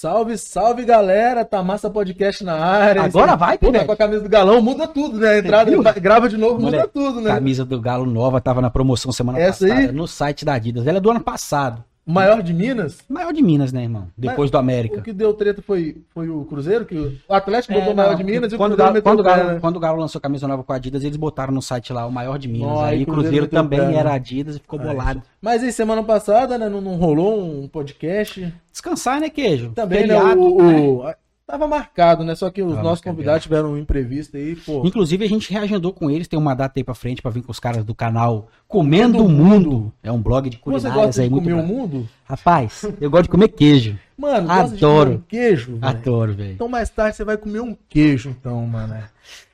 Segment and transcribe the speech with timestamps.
[0.00, 3.02] Salve, salve galera, tá massa podcast na área.
[3.02, 5.40] Agora vai, Pô, tá com a camisa do galão, muda tudo, né?
[5.40, 5.70] Entrada,
[6.00, 7.34] grava de novo, muda tudo, né?
[7.34, 9.92] Camisa do Galo nova tava na promoção semana Essa passada aí?
[9.92, 10.86] no site da Adidas.
[10.86, 11.84] Ela é do ano passado.
[12.06, 12.98] O maior de Minas?
[13.08, 14.08] Maior de Minas, né, irmão?
[14.16, 14.98] Depois do América.
[14.98, 17.96] O que deu treta foi, foi o Cruzeiro, que o o Atlético É, botou o
[17.96, 19.52] maior não, de Minas e o quando, o Cruzeiro Galo, meteu quando, o o Galo,
[19.54, 19.60] né?
[19.60, 22.10] quando o Galo lançou camisa nova com a Adidas, eles botaram no site lá o
[22.12, 22.68] maior de Minas.
[22.68, 23.94] Ó, aí o o Cruzeiro Cruzeiro o também né?
[23.94, 25.22] era Adidas e ficou Ah, bolado.
[25.40, 28.52] Mas aí, semana passada, né, não, não rolou um podcast.
[28.72, 29.70] Descansar, né, queijo?
[29.70, 31.14] Também, Feriado, né, o, né?
[31.50, 32.36] Tava marcado, né?
[32.36, 34.86] Só que os Tava nossos convidados tiveram um imprevisto aí, pô.
[34.86, 37.50] Inclusive, a gente reagendou com eles, tem uma data aí pra frente pra vir com
[37.50, 39.92] os caras do canal Comendo o Mundo.
[40.00, 42.08] É um blog de Você culinárias gosta aí de muito comer o mundo?
[42.24, 43.98] Rapaz, eu gosto de comer queijo.
[44.16, 45.12] Mano, Adoro.
[45.12, 45.76] um queijo?
[45.76, 45.84] velho?
[45.84, 46.52] Adoro, velho.
[46.52, 48.94] Então mais tarde você vai comer um queijo, então, mano.
[48.94, 49.04] é.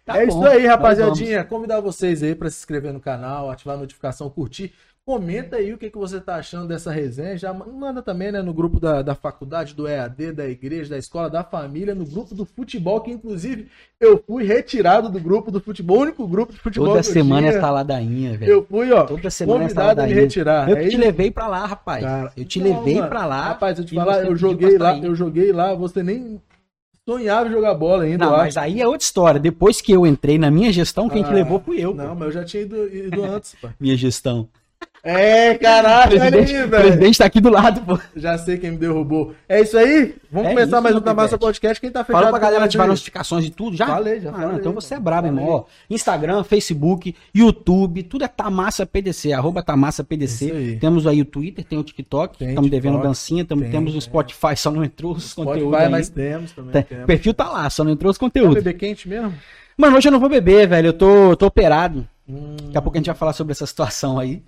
[0.04, 1.44] Tá é bom, isso aí, rapaziadinha.
[1.44, 4.72] Convidar vocês aí pra se inscrever no canal, ativar a notificação, curtir.
[5.16, 7.38] Comenta aí o que, que você tá achando dessa resenha.
[7.38, 11.30] Já manda também, né, no grupo da, da faculdade, do EAD, da igreja, da escola,
[11.30, 13.68] da família, no grupo do futebol, que inclusive
[14.00, 17.70] eu fui retirado do grupo do futebol, o único grupo de futebol Toda semana essa
[17.70, 18.50] ladainha, velho.
[18.50, 20.14] Eu fui, ó, Toda semana essa me ladainha.
[20.22, 20.68] retirar.
[20.68, 22.02] Eu É te levei pra lá, rapaz.
[22.02, 23.08] Cara, eu te não, levei mano.
[23.08, 23.42] pra lá.
[23.50, 26.42] Rapaz, eu te falar, eu joguei lá, eu joguei lá, você nem
[27.08, 29.38] sonhava em jogar bola ainda, Não, mas aí é outra história.
[29.38, 31.94] Depois que eu entrei na minha gestão, quem te Ah, levou fui eu.
[31.94, 32.14] Não, pô.
[32.16, 33.72] mas eu já tinha ido, ido antes, pá.
[33.78, 34.48] Minha gestão.
[35.08, 36.82] É, caralho, olha aí, presidente, o velho.
[36.82, 37.96] presidente tá aqui do lado, pô.
[38.16, 39.32] Já sei quem me derrubou.
[39.48, 40.16] É isso aí?
[40.32, 41.38] Vamos É começar isso, mais um Tamassa.
[41.38, 41.80] Podcast.
[41.80, 43.86] Quem tá fechado Fala pra galera ativar notificações de tudo já?
[43.86, 45.44] Falei, já Ah, falei, então você é brabo, irmão.
[45.44, 50.50] Ó, Instagram, Facebook, YouTube, tudo é Tamassa PDC, arroba Tamassa PDC.
[50.50, 50.76] Aí.
[50.80, 54.00] Temos aí o Twitter, tem o TikTok, estamos devendo dancinha, tamo, tem, temos o tem.
[54.00, 56.72] Spotify, só não entrou os conteúdos Spotify, mas temos também.
[56.72, 57.04] Tá, temos.
[57.04, 58.54] O perfil tá lá, só não entrou os conteúdos.
[58.56, 59.32] beber quente mesmo?
[59.78, 60.88] Mano, hoje eu não vou beber, velho.
[60.88, 62.04] Eu tô, tô operado.
[62.28, 64.42] Hum, Daqui a pouco a gente vai falar sobre essa situação aí.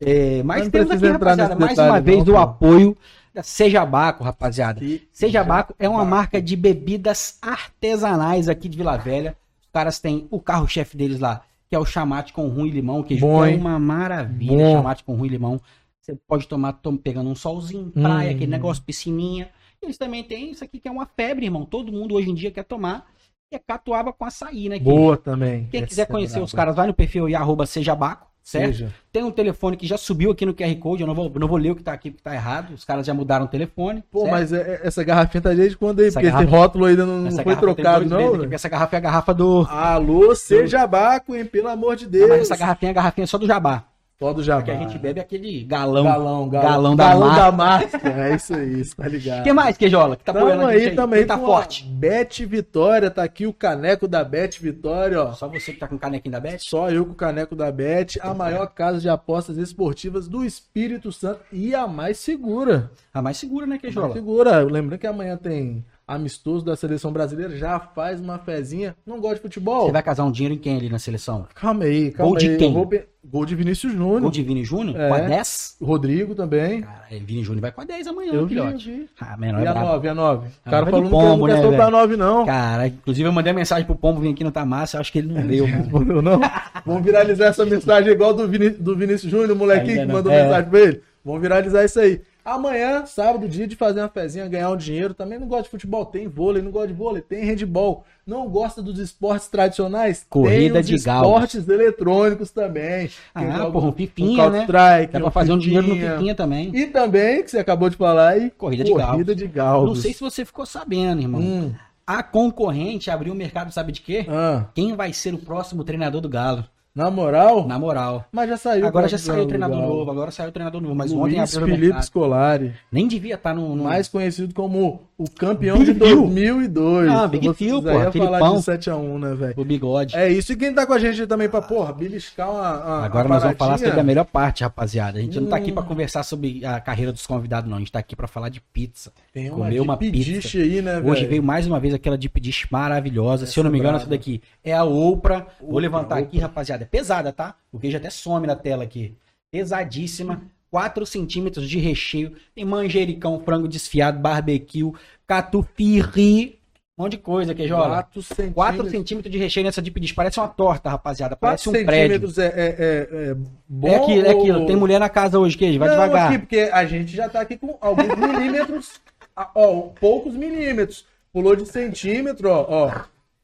[0.00, 2.38] É, mas Não temos aqui, rapaziada, mais detalhe uma vez não, do pô.
[2.38, 2.96] apoio
[3.34, 4.78] da Seja Baco, rapaziada.
[4.80, 9.36] que- Seja Baco é uma marca de bebidas artesanais aqui de Vila Velha.
[9.60, 13.02] Os caras têm o carro-chefe deles lá, que é o chamate com rum e limão,
[13.02, 14.72] que Bom, é uma maravilha, Bom.
[14.76, 15.60] chamate com rum e limão.
[16.00, 18.34] Você pode tomar tom- pegando um solzinho, praia, Hum.
[18.36, 19.50] aquele negócio, piscininha.
[19.82, 21.64] E eles também têm isso aqui que é uma febre, irmão.
[21.66, 23.04] Todo mundo hoje em dia quer tomar.
[23.50, 24.78] Que é catuaba com açaí, né?
[24.78, 25.68] Boa também.
[25.70, 26.44] Quem Essa quiser é conhecer braba.
[26.44, 28.66] os caras, vai no perfil aí, arroba Seja Baco, certo?
[28.76, 28.94] Seja.
[29.12, 31.58] Tem um telefone que já subiu aqui no QR Code, eu não vou, não vou
[31.58, 32.72] ler o que tá aqui porque tá errado.
[32.72, 34.02] Os caras já mudaram o telefone.
[34.10, 34.30] Pô, certo?
[34.32, 36.06] mas é- é- essa garrafinha tá desde quando aí?
[36.06, 38.16] Essa Porque esse garrafa- rótulo ainda não, Essa foi trocado, não?
[38.16, 39.66] meses aqui, Essa garrafa é a garrafa do.
[39.68, 41.44] Alô, seja Baco, hein?
[41.44, 42.22] Pelo amor de Deus.
[42.28, 43.84] Não, mas essa garrafinha é a garrafinha só do Jabá.
[44.20, 44.62] Só do Jabá.
[44.62, 46.02] Que a gente bebe aquele galão.
[46.02, 48.28] Galão, galão, Galão da galão da máscara.
[48.30, 49.40] É isso aí, isso, tá ligado.
[49.40, 50.16] O que mais, Queijola?
[50.16, 50.94] Que tá Tamo a aí aí?
[50.96, 51.84] também tá forte.
[51.88, 55.32] a Bet Vitória, tá aqui o caneco da Bet Vitória, ó.
[55.34, 56.58] Só você que tá com o canequinho da Beth?
[56.58, 61.12] Só eu com o caneco da Bet, a maior casa de apostas esportivas do Espírito
[61.12, 62.90] Santo e a mais segura.
[63.14, 64.12] A mais segura, né, Mais Queijola?
[64.12, 64.58] segura.
[64.64, 68.96] Lembrando que amanhã tem amistoso da seleção brasileira, já faz uma fezinha.
[69.06, 69.86] Não gosta de futebol?
[69.86, 71.46] Você vai casar um dinheiro em quem ali na seleção?
[71.54, 72.52] Calma aí, calma Gol de aí.
[72.54, 72.72] eu quem?
[72.72, 72.88] vou
[73.30, 74.20] Gol de Vinícius Júnior.
[74.22, 74.98] Gol de Vini Júnior?
[74.98, 75.08] É.
[75.08, 75.76] Com a 10?
[75.82, 76.80] Rodrigo também.
[76.80, 78.90] Cara, Vini Júnior vai com a 10 amanhã, Eu vi, filhote.
[78.90, 79.08] vi.
[79.20, 79.86] Ah, menor E é a brabo.
[79.88, 80.46] 9, a 9.
[80.46, 81.90] O Ah, cara vai falou do que não pombo, quer né, velho?
[81.90, 82.46] 9 não.
[82.46, 85.18] Cara, inclusive eu mandei uma mensagem pro Pombo vir aqui no Tamassa, eu acho que
[85.18, 85.66] ele não leu.
[85.68, 85.82] mano.
[85.82, 86.40] Respondeu não?
[86.86, 90.44] Vamos viralizar essa mensagem igual do, Vini, do Vinícius Júnior, o molequinho que mandou É.
[90.44, 91.02] mensagem pra ele.
[91.22, 92.22] Vamos viralizar isso aí.
[92.54, 95.12] Amanhã, sábado, dia de fazer uma fezinha, ganhar um dinheiro.
[95.12, 96.62] Também não gosta de futebol, tem vôlei.
[96.62, 98.04] Não gosta de vôlei, tem handball.
[98.26, 100.24] Não gosta dos esportes tradicionais?
[100.30, 101.26] Corrida de galo.
[101.26, 103.10] esportes eletrônicos também.
[103.34, 104.66] Ah, porra, um um Fifinha, né?
[104.66, 105.94] Counter-Strike, Dá um pra fazer um dinheiro no.
[105.94, 106.70] Fifinha também.
[106.74, 109.10] E também, que você acabou de falar aí, Corrida de galgos.
[109.10, 109.88] corrida de galgos.
[109.88, 111.40] Não sei se você ficou sabendo, irmão.
[111.40, 111.74] Hum,
[112.06, 114.24] A concorrente abriu o mercado, sabe de quê?
[114.28, 116.64] ah, Quem vai ser o próximo treinador do Galo?
[116.98, 118.24] Na moral, Na moral.
[118.32, 118.84] mas já saiu.
[118.86, 119.96] Agora já saiu o do treinador Galo.
[119.98, 120.96] novo, agora saiu o treinador novo.
[120.96, 122.02] Mas ontem Luiz abriu o Felipe.
[122.04, 122.74] Scolari.
[122.90, 123.76] Nem devia estar no...
[123.76, 123.84] no...
[123.84, 126.20] mais conhecido como o campeão Big de Phil.
[126.22, 127.08] 2002.
[127.08, 129.54] Ah, Big Phil, quiser porra, falar de 7x1, né, velho?
[129.56, 130.16] O bigode.
[130.16, 130.52] É isso.
[130.52, 133.42] E quem tá com a gente também pra, porra, beliscar uma, uma Agora uma nós
[133.44, 135.18] vamos falar sobre a melhor parte, rapaziada.
[135.18, 135.74] A gente não tá aqui Hum.
[135.74, 137.76] pra conversar sobre a carreira dos convidados, não.
[137.76, 139.12] A gente tá aqui pra falar de pizza.
[139.32, 140.58] Tem uma, comer uma pizza.
[140.58, 141.28] aí, né, Hoje velho?
[141.28, 143.46] veio mais uma vez aquela deep dish maravilhosa.
[143.46, 145.46] Se eu não me engano, essa daqui é a Oprah.
[145.60, 146.20] Vou levantar Oprah.
[146.20, 146.87] aqui, rapaziada.
[146.88, 147.54] É pesada, tá?
[147.70, 149.14] O queijo até some na tela aqui.
[149.52, 150.40] Pesadíssima.
[150.70, 152.34] 4 centímetros de recheio.
[152.54, 154.92] Tem manjericão, frango desfiado, barbecue,
[155.26, 156.58] catupiry.
[156.98, 157.88] Um monte de coisa, queijola.
[158.02, 158.54] 4 centímetros.
[158.54, 160.12] 4 centímetros de recheio nessa deep dish.
[160.12, 161.36] Parece uma torta, rapaziada.
[161.36, 161.92] 4 Parece um prédio.
[162.28, 163.36] centímetros é, é, é, é
[163.68, 164.66] bom É aquilo, é ou- aquilo.
[164.66, 165.78] Tem mulher na casa hoje, queijo.
[165.78, 166.28] Vai Não, devagar.
[166.28, 169.00] aqui, porque a gente já tá aqui com alguns milímetros,
[169.36, 171.06] ah, ó, poucos milímetros.
[171.32, 173.00] Pulou de centímetro, ó, ó.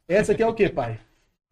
[0.09, 0.99] Essa aqui é o que, pai?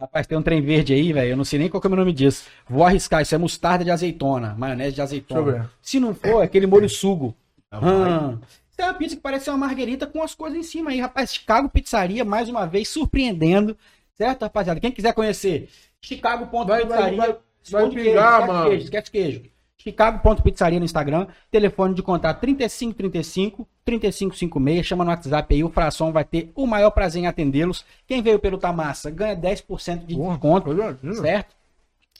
[0.02, 1.30] Rapaz, tem um trem verde aí, velho.
[1.30, 2.48] Eu não sei nem qual que é o nome disso.
[2.68, 3.22] Vou arriscar.
[3.22, 4.52] Isso é mostarda de azeitona.
[4.58, 5.42] Maionese de azeitona.
[5.42, 5.70] Deixa eu ver.
[5.80, 7.36] Se não for, é aquele molho sugo.
[7.72, 8.36] Hum,
[8.68, 11.32] Isso é uma pizza que parece uma marguerita com as coisas em cima aí, rapaz.
[11.32, 13.76] Chicago Pizzaria, mais uma vez, surpreendendo.
[14.14, 14.80] Certo, rapaziada?
[14.80, 15.68] Quem quiser conhecer,
[16.00, 17.16] Chicago Vai, vai, Pizzaria.
[17.16, 17.36] vai,
[17.70, 18.68] vai pingar, esquece mano.
[18.70, 19.42] Queijo, esquece queijo.
[19.82, 21.26] Chicago.pizzaria no Instagram.
[21.50, 24.86] Telefone de contato 3535 3556.
[24.86, 25.64] Chama no WhatsApp aí.
[25.64, 27.84] O Fração vai ter o maior prazer em atendê-los.
[28.06, 30.70] Quem veio pelo Tamassa ganha 10% de desconto
[31.16, 31.54] certo?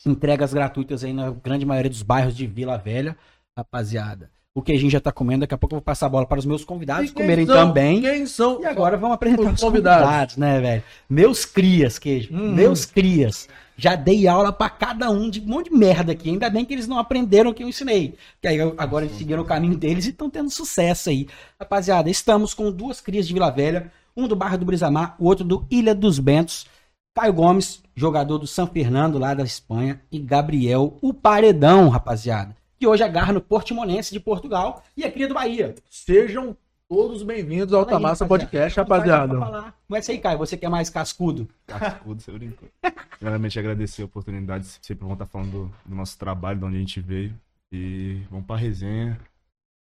[0.04, 3.16] Entregas gratuitas aí na grande maioria dos bairros de Vila Velha,
[3.56, 4.28] rapaziada.
[4.54, 6.44] O queijinho já tá comendo, daqui a pouco eu vou passar a bola para os
[6.44, 8.02] meus convidados comerem são- também.
[8.02, 8.60] Quem são?
[8.60, 10.02] E agora vamos apresentar Os os convidados.
[10.04, 10.82] convidados, né, velho?
[11.08, 12.34] Meus crias, queijo.
[12.34, 12.52] Uhum.
[12.52, 13.48] Meus crias.
[13.76, 16.30] Já dei aula pra cada um de um monte de merda aqui.
[16.30, 18.14] Ainda bem que eles não aprenderam o que eu ensinei.
[18.40, 21.26] Que aí agora eles seguiram o caminho deles e estão tendo sucesso aí.
[21.58, 23.90] Rapaziada, estamos com duas crias de Vila Velha.
[24.16, 26.66] Um do bairro do Brisamar, o outro do Ilha dos Bentos.
[27.14, 30.00] Caio Gomes, jogador do São Fernando lá da Espanha.
[30.10, 32.56] E Gabriel, o Paredão, rapaziada.
[32.78, 35.74] Que hoje agarra no Portimonense de Portugal e é cria do Bahia.
[35.88, 36.56] Sejam
[36.92, 38.50] todos bem-vindos ao Tamassa rapaziada.
[38.50, 39.74] Podcast, rapaziada.
[39.88, 40.36] Começa aí, Caio.
[40.36, 41.48] Você que é mais cascudo.
[41.66, 42.68] Cascudo, você brincou.
[43.16, 44.66] Primeiramente, agradecer a oportunidade.
[44.82, 47.32] Sempre vão estar falando do, do nosso trabalho, de onde a gente veio.
[47.72, 49.18] E vamos pra resenha.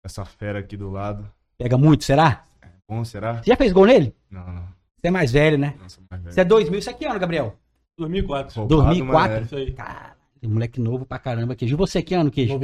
[0.04, 1.26] Essa fera aqui do lado.
[1.56, 2.44] Pega muito, será?
[2.86, 3.42] Bom, será?
[3.42, 4.14] Você já fez gol nele?
[4.30, 4.68] Não, não.
[5.00, 5.76] Você é mais velho, né?
[5.80, 6.34] Não sou mais velho.
[6.34, 6.78] Você é 2000.
[6.78, 7.56] Isso aqui é ano, Gabriel?
[7.98, 8.54] 2004.
[8.54, 9.14] Roubado, 2004?
[9.14, 9.44] mas é.
[9.46, 9.72] Isso aí.
[9.72, 10.14] Cara,
[10.46, 11.74] moleque novo pra caramba, Queijo.
[11.74, 12.58] E você que ano, Queijo?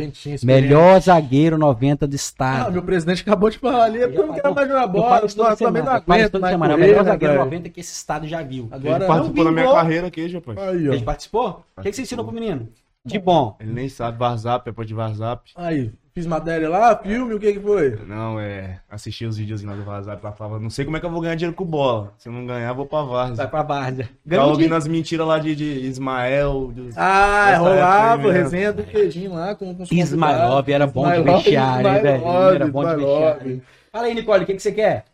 [0.45, 2.73] Melhor zagueiro 90 do Ah, estado.
[2.73, 5.57] meu presidente acabou de falar ali, porque eu não quero mais jogar bola, eu também
[5.57, 6.73] semana, não aguento toda mais semana.
[6.73, 7.45] É o melhor zagueiro velho?
[7.47, 8.69] 90 que esse estado já viu.
[8.71, 10.59] Agora Ele participou da minha carreira aqui, rapaz.
[10.59, 10.93] Aí, ó.
[10.93, 11.65] Ele participou?
[11.77, 12.69] O que, que você ensinou pro menino?
[13.05, 13.57] De bom.
[13.61, 15.51] Ele nem sabe Warzap, é pode de Warzap.
[15.57, 17.99] Aí, fiz matéria lá, filme, o que que foi?
[18.07, 18.79] Não, é.
[18.89, 20.23] Assisti os vídeos lá do Warzap.
[20.23, 22.13] Lá falava, não sei como é que eu vou ganhar dinheiro com bola.
[22.19, 23.49] Se eu não ganhar, eu vou pra Vai Várzea.
[23.49, 24.05] pra Várzea.
[24.05, 24.75] Tá Ganhou ouvindo de...
[24.77, 26.71] as mentiras lá de, de Ismael.
[26.73, 30.69] dos- Ah, rolava, resenha do queijinho lá com, com convidados.
[30.69, 32.25] era bom de vestiário, hein, velho?
[32.55, 33.63] Era bom de vestiário.
[33.91, 35.05] Fala aí, Nicole, o que, que você quer?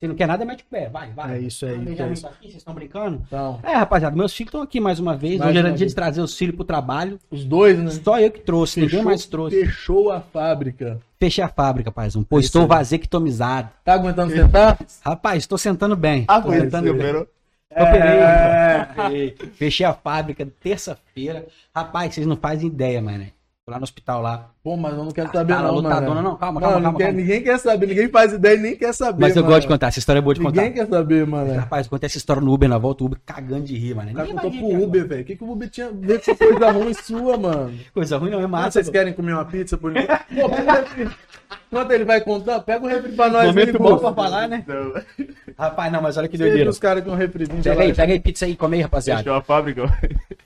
[0.00, 0.88] Você não quer nada, mete o pé.
[0.88, 1.38] Vai, vai.
[1.38, 3.20] É isso aí, beijar é aqui, vocês estão brincando?
[3.26, 5.38] Então, É, rapaziada, meus filhos estão aqui mais uma vez.
[5.38, 5.90] Mais Hoje era uma dia vez.
[5.90, 7.18] de trazer os filhos pro trabalho.
[7.28, 7.90] os dois, né?
[7.90, 9.64] Só eu que trouxe, ninguém mais trouxe.
[9.64, 11.00] Fechou a fábrica.
[11.18, 12.22] Fechei a fábrica, paizão.
[12.22, 13.70] Pois É estou vasectomizado.
[13.84, 14.78] Tá aguentando sentar?
[15.04, 16.24] Rapaz, estou sentando bem.
[16.48, 17.26] Sentando isso, bem.
[17.72, 18.20] Operei.
[18.20, 19.34] É.
[19.54, 21.44] Fechei a fábrica terça-feira.
[21.74, 23.26] Rapaz, vocês não fazem ideia, mano.
[23.68, 24.50] Lá no hospital lá.
[24.62, 26.22] Pô, mas eu não quero saber tá, não, lutadona, mano.
[26.22, 27.12] não, calma, calma, não calma, calma.
[27.14, 29.54] Ninguém quer saber, ninguém faz ideia e nem quer saber, Mas eu mano.
[29.54, 30.62] gosto de contar, essa história é boa de contar.
[30.62, 31.54] Ninguém quer saber, mano.
[31.54, 34.10] Rapaz, contei essa história no Uber, na volta, o Uber cagando de rir, mano.
[34.10, 35.22] O cara Ninguém contou pro Uber, velho.
[35.22, 37.72] O que, que o Uber tinha a ver com coisa ruim sua, mano?
[37.94, 38.70] Coisa ruim não é Ah, massa.
[38.72, 38.92] vocês pô.
[38.92, 40.00] querem comer uma pizza por mim?
[40.34, 41.67] Pô.
[41.70, 43.46] Enquanto ele vai contar, pega o refri pra nós.
[43.48, 44.64] Momento bom pra falar, né?
[44.66, 45.26] Não.
[45.56, 46.70] Rapaz, não, mas olha que doideira.
[46.70, 49.22] os caras com um refrizinho Pega aí, pega aí pizza aí, come aí, rapaziada.
[49.22, 49.82] Fechou a fábrica.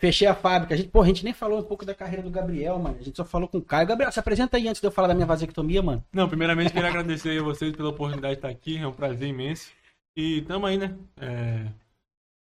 [0.01, 0.75] Fechei a fábrica.
[0.75, 2.97] A gente, pô, a gente nem falou um pouco da carreira do Gabriel, mano.
[3.01, 3.87] A gente só falou com o Caio.
[3.87, 6.05] Gabriel, se apresenta aí antes de eu falar da minha vasectomia, mano.
[6.13, 9.29] Não, primeiramente queria agradecer aí a vocês pela oportunidade de estar aqui, é um prazer
[9.29, 9.71] imenso.
[10.17, 10.93] E tamo aí, né?
[11.21, 11.67] É,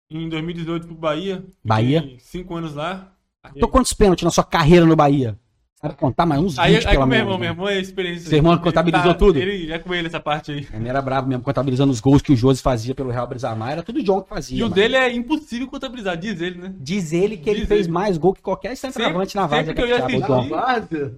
[0.09, 1.43] Em 2018 pro Bahia.
[1.63, 2.15] Bahia.
[2.19, 3.11] Cinco anos lá.
[3.59, 5.37] Tô quantos pênaltis na sua carreira no Bahia?
[5.87, 7.45] Sabe contar mais uns 20, aí, aí pelo com meu irmão, meu né?
[7.53, 8.29] irmão é experiência.
[8.29, 9.39] Seu irmão Ele contabilizou tá- tudo?
[9.39, 10.67] Ele já com ele essa parte aí.
[10.73, 13.71] Ele era bravo mesmo, contabilizando os gols que o Josi fazia pelo Real Brisamar.
[13.71, 14.57] Era tudo o John que fazia.
[14.57, 14.75] E o mano.
[14.75, 16.73] dele é impossível contabilizar, diz ele, né?
[16.79, 17.91] Diz ele que ele Diz fez ele.
[17.93, 19.65] mais gol que qualquer centroavante na vaga.
[19.67, 20.49] sempre que eu ia tirava o assistir- John.
[20.49, 21.13] Várzea?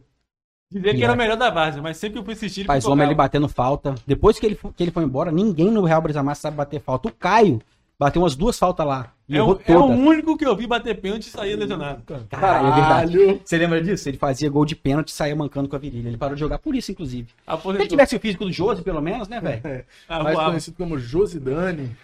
[0.70, 2.68] Diz ele que era o melhor da base, mas sempre que eu fui assistir, ele
[2.68, 3.96] Faz homem ele batendo falta.
[4.06, 7.08] Depois que ele, que ele foi embora, ninguém no Real Brisamar sabe bater falta.
[7.08, 7.62] O Caio
[8.00, 9.14] bateu umas duas faltas lá.
[9.28, 12.02] E É, errou o, é o único que eu vi bater pênalti e sair lesionado.
[12.30, 13.18] Caralho, é verdade.
[13.18, 13.42] Caralho.
[13.44, 14.08] Você lembra disso?
[14.08, 16.08] Ele fazia gol de pênalti e saía mancando com a virilha.
[16.08, 17.28] Ele parou de jogar por isso, inclusive.
[17.62, 19.86] Se ele tivesse o físico do Josi, pelo menos, né, velho?
[20.08, 20.52] Ah, Mais voava.
[20.52, 21.96] conhecido como Josidane.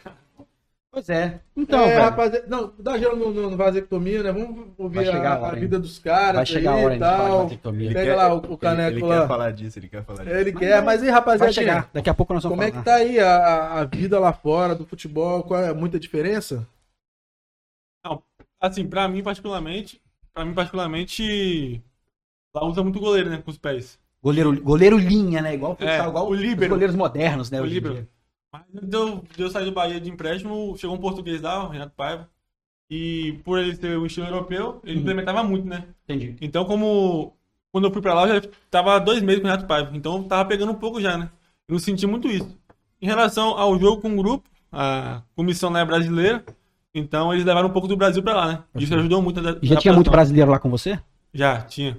[0.93, 1.39] Pois é.
[1.57, 2.01] Então, é, velho.
[2.03, 2.45] rapaziada.
[2.47, 4.31] Não, dá gelo no, no, no vasectomia, né?
[4.31, 6.35] Vamos ouvir a, a a vida dos caras.
[6.35, 7.43] Vai chegar a aí hora e de falar de tal.
[7.45, 7.85] vasectomia.
[7.87, 9.21] Ele Pega quer- lá o, o caneco ele, ele lá.
[9.21, 10.35] quer falar disso, ele quer falar disso.
[10.35, 11.89] Ele quer, mas e rapaziada, Vai chegar.
[11.91, 12.83] Daqui a pouco nós vamos como é falar.
[12.83, 15.41] que tá aí a, a- vida lá fora do futebol?
[15.43, 16.67] Qual é muita diferença?
[18.61, 20.01] Assim, pra mim particularmente,
[20.33, 21.83] pra mim particularmente,
[22.55, 23.99] lá usa muito goleiro, né, com os pés.
[24.21, 25.53] Goleiro, goleiro linha, né?
[25.53, 26.69] Igual, É, igual o os líbero.
[26.69, 27.59] goleiros modernos, né?
[27.61, 27.95] O líbero.
[27.95, 28.07] dia.
[28.53, 32.29] Mas deu, deu sair do Bahia de empréstimo, chegou um português lá, o Renato Paiva,
[32.89, 35.01] e por ele ser o estilo europeu, ele Uhum.
[35.01, 35.85] implementava muito, né?
[36.03, 36.35] Entendi.
[36.39, 37.33] Então, como
[37.71, 40.17] quando eu fui pra lá, eu já tava dois meses com o Renato Paiva, então
[40.17, 41.31] eu tava pegando um pouco já, né?
[41.67, 42.55] Eu senti muito isso.
[43.01, 46.45] Em relação ao jogo com o grupo, a comissão lá é brasileira,
[46.93, 48.63] então eles levaram um pouco do Brasil pra lá, né?
[48.75, 49.41] Isso ajudou muito.
[49.63, 50.99] já tinha muito brasileiro lá com você?
[51.33, 51.97] Já, tinha.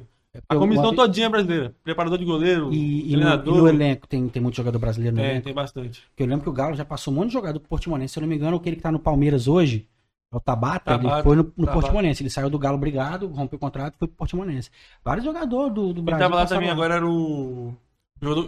[0.49, 1.75] A Eu- comissão uma- todinha é brasileira.
[1.85, 3.57] Preparador de goleiro, E, e no, e treinador.
[3.57, 5.45] no elenco tem, tem muito jogador brasileiro no É, elenco?
[5.45, 6.03] tem bastante.
[6.09, 8.12] Porque eu lembro que o Galo já passou um monte de jogador pro Portimonense.
[8.14, 9.87] Se eu não me engano, aquele que tá no Palmeiras hoje,
[10.33, 11.67] é o Tabata, ele Tabata, foi no, no.
[11.69, 12.23] Portimonense.
[12.23, 14.71] Ele saiu do Galo Brigado, rompeu o contrato e foi pro Portimonense.
[15.05, 16.25] Vários jogadores do, do Brasil.
[16.25, 17.73] tava lá também agora era o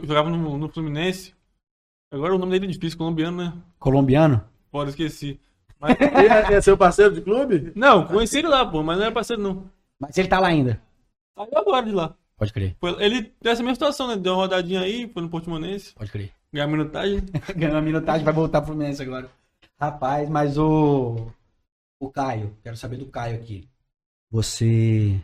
[0.04, 1.34] jogava no, no Fluminense.
[2.12, 3.52] Agora o nome dele é difícil, colombiano, né?
[3.78, 4.42] Colombiano?
[4.70, 5.38] Pode esqueci.
[5.80, 7.72] Mas, Ele é, é seu parceiro de clube?
[7.76, 9.64] não, conheci ele lá, pô, mas não era parceiro, não.
[10.00, 10.80] Mas ele tá lá ainda.
[11.36, 12.16] Saiu agora de lá.
[12.36, 14.16] Pode crer, Foi- ele dessa mesma situação, né?
[14.16, 16.32] Deu uma rodadinha aí, foi no Portimonense, pode crer.
[16.52, 17.20] ganhou a minutagem.
[17.56, 19.30] Ganhou a minutagem, vai voltar pro Fluminense agora.
[19.80, 21.30] Rapaz, mas o.
[21.98, 23.66] O Caio, quero saber do Caio aqui.
[24.30, 25.18] Você.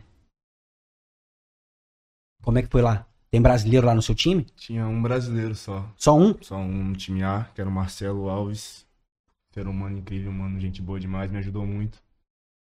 [2.43, 3.05] Como é que foi lá?
[3.29, 4.43] Tem brasileiro lá no seu time?
[4.55, 5.87] Tinha um brasileiro só.
[5.95, 6.35] Só um?
[6.41, 8.85] Só um no time A, que era o Marcelo Alves.
[9.53, 10.59] Ser humano incrível, mano.
[10.59, 12.01] Gente boa demais, me ajudou muito.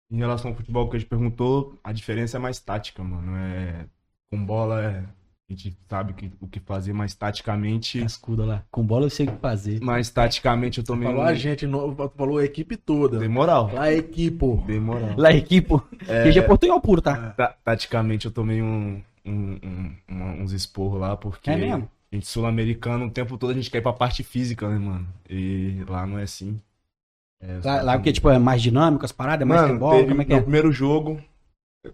[0.10, 3.36] Em relação ao futebol que a gente perguntou, a diferença é mais tática, mano.
[3.36, 3.86] É...
[4.32, 4.98] Com bola, é...
[5.00, 8.00] a gente sabe que- o que fazer, mas taticamente.
[8.02, 8.64] Cascuda lá.
[8.72, 9.80] Com bola eu sei o que fazer.
[9.82, 11.26] Mas taticamente eu tomei Falou um.
[11.26, 13.20] a gente, no- falou a equipe toda.
[13.20, 13.70] Dei moral.
[13.74, 14.46] Lá a equipe.
[14.66, 15.16] Dei moral.
[15.18, 15.86] Lá, equipo.
[16.08, 16.24] É.
[16.24, 17.32] QG Portunhol puro, tá?
[17.32, 21.90] Ta- taticamente eu tomei um, um- um- uns esporros lá, porque É mesmo?
[22.12, 25.08] a gente sul-americano, o tempo todo a gente quer ir pra parte física, né, mano?
[25.30, 26.60] E lá não é assim.
[27.40, 29.62] É, Lá, caras lá o são- que, tipo, é mais dinâmico, as paradas, é mais
[29.62, 30.42] Mano, teve como é que no é?
[30.42, 31.22] primeiro jogo,
[31.86, 31.90] é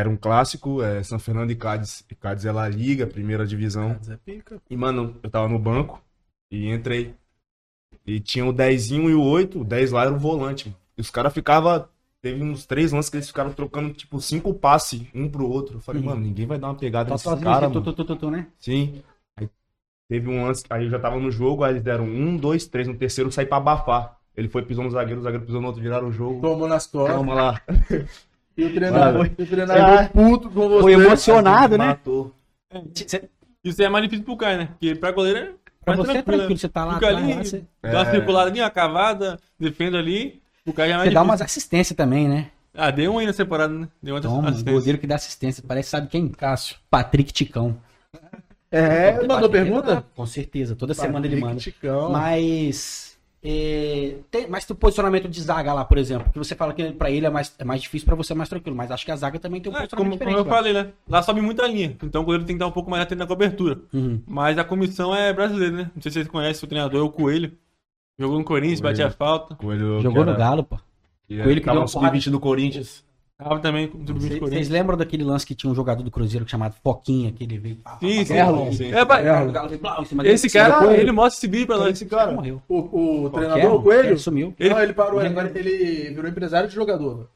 [0.00, 2.04] era um clássico, é São Fernando e Cádiz.
[2.10, 3.96] E Cádiz é La Liga, primeira divisão.
[4.24, 4.60] Pica.
[4.68, 6.02] E, mano, eu tava no banco
[6.50, 7.14] e entrei.
[8.06, 10.74] E tinha o 10 e o 8, o 10 lá era o volante.
[10.96, 11.88] E os caras ficavam.
[12.20, 15.76] Teve uns três lances que eles ficaram trocando, tipo, cinco passes um pro outro.
[15.76, 16.08] Eu falei, Uhum.
[16.10, 17.92] mano, ninguém vai dar uma pegada nesses sozinho, caras, assim, tu, mano.
[17.92, 18.46] tu, tu, tu, tu, né?
[18.60, 19.02] Sim.
[19.36, 19.48] Aí
[20.08, 22.88] teve um lance, aí eu já tava no jogo, aí eles deram um, dois, três.
[22.88, 24.18] No terceiro eu saí pra abafar.
[24.36, 26.40] Ele foi, pisou no zagueiro, o zagueiro pisou no outro, viraram o jogo.
[26.40, 27.14] Tomou nas costas.
[27.14, 27.60] Calma lá.
[28.54, 29.34] E o treinador, Mano.
[29.38, 30.82] e o treinador puto com você.
[30.82, 31.86] Foi emocionado, né?
[31.86, 32.34] Matou.
[32.94, 33.30] Cê-
[33.64, 34.66] Isso é mais difícil pro Caio, né?
[34.72, 37.32] Porque pra goleiro é Pra você é tranquilo, você tá lá, Fica tá lá, ali,
[37.34, 38.10] você, dá uma É.
[38.10, 40.42] circulada ali, uma cavada, defende ali.
[40.66, 41.24] O Caio já é mais você dá difícil.
[41.24, 42.50] umas assistências também, né?
[42.74, 43.88] Ah, deu um aí na separada, né?
[44.02, 44.72] Deu uma Toma, assistência.
[44.78, 45.64] goleiro que dá assistência.
[45.66, 46.28] Parece, sabe quem?
[46.28, 46.76] Cássio.
[46.90, 47.78] Patrick Ticão.
[48.70, 50.04] É, mandou Patrick- pergunta?
[50.14, 51.60] Com certeza, toda semana ele Patrick manda.
[51.60, 52.12] Ticão.
[52.12, 53.11] Mas.
[53.44, 56.30] É, tem, mas tem o posicionamento de zaga lá, por exemplo.
[56.32, 58.48] Que você fala que pra ele é mais, é mais difícil, pra você é mais
[58.48, 58.76] tranquilo.
[58.76, 60.56] Mas acho que a zaga também tem um É, posicionamento como, como eu diferente.
[60.56, 60.92] falei, né?
[61.08, 61.96] Lá sobe muita linha.
[62.02, 63.74] Então o goleiro tem que estar um pouco mais atento na cobertura.
[63.74, 63.80] lá.
[64.00, 64.22] Uhum.
[64.26, 65.90] Mas a comissão é brasileira, né?
[65.94, 67.52] Não sei se vocês conhecem o treinador, é o Coelho.
[68.18, 68.96] Jogou no Corinthians, Coelho.
[68.98, 69.54] batia falta.
[69.56, 70.76] Coelho, Jogou que no Galo, pô.
[71.26, 72.14] que Coelho que tava deu porrada.
[72.20, 73.04] sub-20 do Corinthians.
[73.42, 74.68] Tava também com o sub-20 do Vocês Corinthians.
[74.68, 77.78] lembram daquele lance que tinha um jogador do Cruzeiro chamado Foquinha, que ele veio.
[78.00, 78.34] Sim, sim.
[78.34, 78.72] Erlon.
[78.72, 78.92] Sim.
[78.92, 79.24] É, pai,
[80.06, 81.90] cima dele, esse cara, ele mostra esse vídeo pra nós.
[81.92, 82.32] Esse cara.
[82.32, 82.62] morreu.
[82.68, 84.08] O, o treinador, Erlon, o Coelho?
[84.10, 84.54] Ele sumiu.
[84.58, 87.28] Ele- Não, ele parou, Ele- agora ele virou empresário de jogador.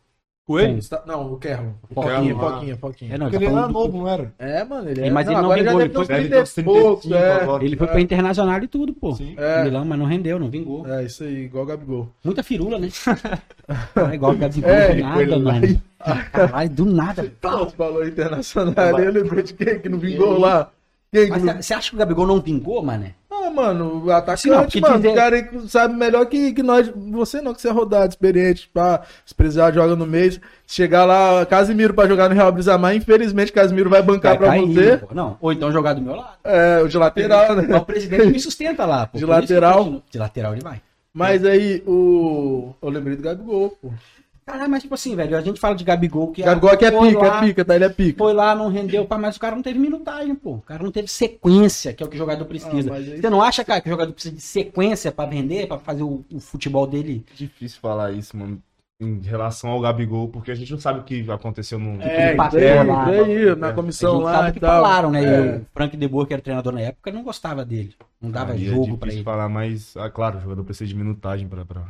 [0.46, 0.78] Coelho?
[0.78, 1.70] Está- Não, o Kerlon.
[1.92, 2.14] Foquinha.
[2.14, 3.14] Foquinha, Foquinha, Foquinha.
[3.14, 4.32] É, não, Porque ele ele tá era do- novo, não era?
[4.38, 5.10] É, mano, ele É, é.
[5.10, 7.42] mas ele não vingou, já ele foi- Deve 30 ter e uns poucos, 35 é.
[7.42, 7.64] agora.
[7.64, 9.12] Ele foi pra Internacional e tudo, pô.
[9.16, 9.34] Sim.
[9.36, 9.64] É.
[9.64, 10.86] Milão, mas não rendeu, não vingou.
[10.86, 12.08] É, isso aí, igual o Gabigol.
[12.24, 12.88] Muita firula, né?
[14.10, 15.82] É igual o Gabigol, É, do nada, mano.
[16.32, 17.22] Caralho, do nada.
[17.42, 20.70] Você falou internacional, eu lembrei de quem que não vingou lá.
[21.12, 21.60] Quem que não...
[21.62, 23.14] você acha que o Gabigol não vingou, mané?
[23.44, 26.90] Ah, mano, não, atacante, porque mano, dizer- o cara sabe melhor que, que nós.
[27.12, 29.02] Você não, que você é rodado, experiente, pá.
[29.24, 30.40] Se precisar, joga no mês.
[30.66, 34.74] Chegar lá, Casimiro pra jogar no Real Brisamar, infelizmente Casimiro vai bancar Vai pra cair,
[34.74, 34.96] você.
[34.98, 35.14] pô.
[35.14, 36.38] Não, ou então jogar do meu lado.
[36.44, 37.76] É, o de lateral, né?
[37.76, 39.16] o presidente me sustenta lá, pô.
[39.18, 40.02] De lateral.
[40.10, 40.80] De lateral ele vai.
[41.14, 42.74] Mas aí, o.
[42.82, 43.90] Eu lembrei do Gabigol, pô.
[44.46, 47.18] Caralho, mas tipo assim, velho, a gente fala de Gabigol que Gabigol aqui é pica,
[47.18, 47.74] lá, é pica, tá?
[47.74, 48.18] Ele é pica.
[48.18, 50.52] Foi lá, não rendeu, pá, mas o cara não teve minutagem, pô.
[50.52, 52.94] O cara não teve sequência, que é o que o jogador precisa.
[52.94, 56.04] Ah, Você não acha, cara, que o jogador precisa de sequência pra vender, pra fazer
[56.04, 57.26] o, o futebol dele?
[57.34, 58.62] Difícil falar isso, mano.
[58.98, 62.00] Em relação ao Gabigol, porque a gente não sabe o que aconteceu no.
[62.00, 63.54] É, Tipo, isso aí, lá, isso aí, é.
[63.56, 64.70] na A comissão gente lá sabe e que tal.
[64.82, 65.24] falaram, né?
[65.24, 65.26] É.
[65.26, 67.94] E o Frank De Boer, que era treinador na época, não gostava dele.
[68.22, 69.24] Não dava Aí jogo é pra difícil ele.
[69.24, 71.64] falar, mas, ah, claro, o jogador precisa de minutagem pra.
[71.64, 71.82] pra...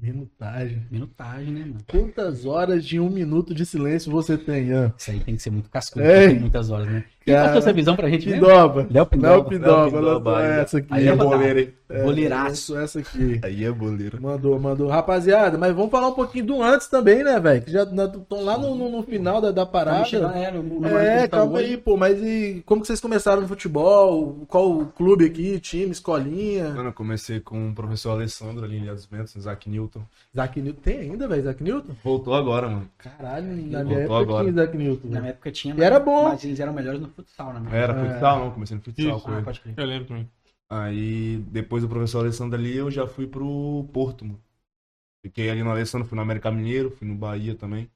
[0.00, 0.86] Minutagem.
[0.90, 1.78] Minutagem, né, mano?
[1.88, 4.94] Quantas horas de um minuto de silêncio você tem, Ian?
[4.96, 6.28] Isso aí tem que ser muito cascudo, Ei.
[6.28, 7.04] tem muitas horas, né?
[7.34, 8.46] Quem passou essa visão pra gente mesmo?
[8.46, 8.86] Pindoba.
[8.90, 9.32] Léo Pindoba.
[9.34, 10.88] Léo Pindoba, Léo Pindoba, aí, essa aqui.
[10.90, 11.24] aí é dar.
[11.24, 11.74] boleiro, hein?
[11.90, 12.74] É, Goleiraço.
[12.74, 13.40] lançou essa aqui.
[13.42, 14.20] Aí é boleiro.
[14.20, 14.88] Mandou, mandou.
[14.88, 17.62] Rapaziada, mas vamos falar um pouquinho do antes também, né, velho?
[17.62, 20.04] Que já estão lá no, no- no final da, da parada.
[20.04, 21.96] Chegar, é, no- no É, calma aí, pô.
[21.96, 24.44] Mas e como que vocês começaram no futebol?
[24.48, 25.58] Qual o clube aqui?
[25.60, 26.68] Time, escolinha?
[26.74, 30.02] Mano, eu comecei com o professor Alessandro ali em Ilha dos Ventos, Isaac Newton.
[30.34, 30.80] Isaac Newton.
[30.82, 31.40] Tem ainda, velho?
[31.40, 31.92] Isaac Newton?
[32.04, 32.86] Voltou agora, mano.
[32.98, 34.44] Caralho, na Voltou minha época agora.
[34.44, 35.08] tinha Isaac Newton.
[35.08, 36.24] Na minha época tinha, E era bom.
[36.28, 37.70] mas eles eram melhores no futsal, né?
[37.76, 38.12] Era É.
[38.12, 39.24] futsal, não, comecei no futsal Isso.
[39.24, 39.44] com Ah, ele.
[39.44, 39.74] pode crer.
[39.76, 40.30] Eu lembro também.
[40.70, 44.40] Aí, depois do professor Alessandro ali, eu já fui pro Porto, mano.
[45.24, 47.90] Fiquei ali no Alessandro, fui no América Mineiro, fui no Bahia também.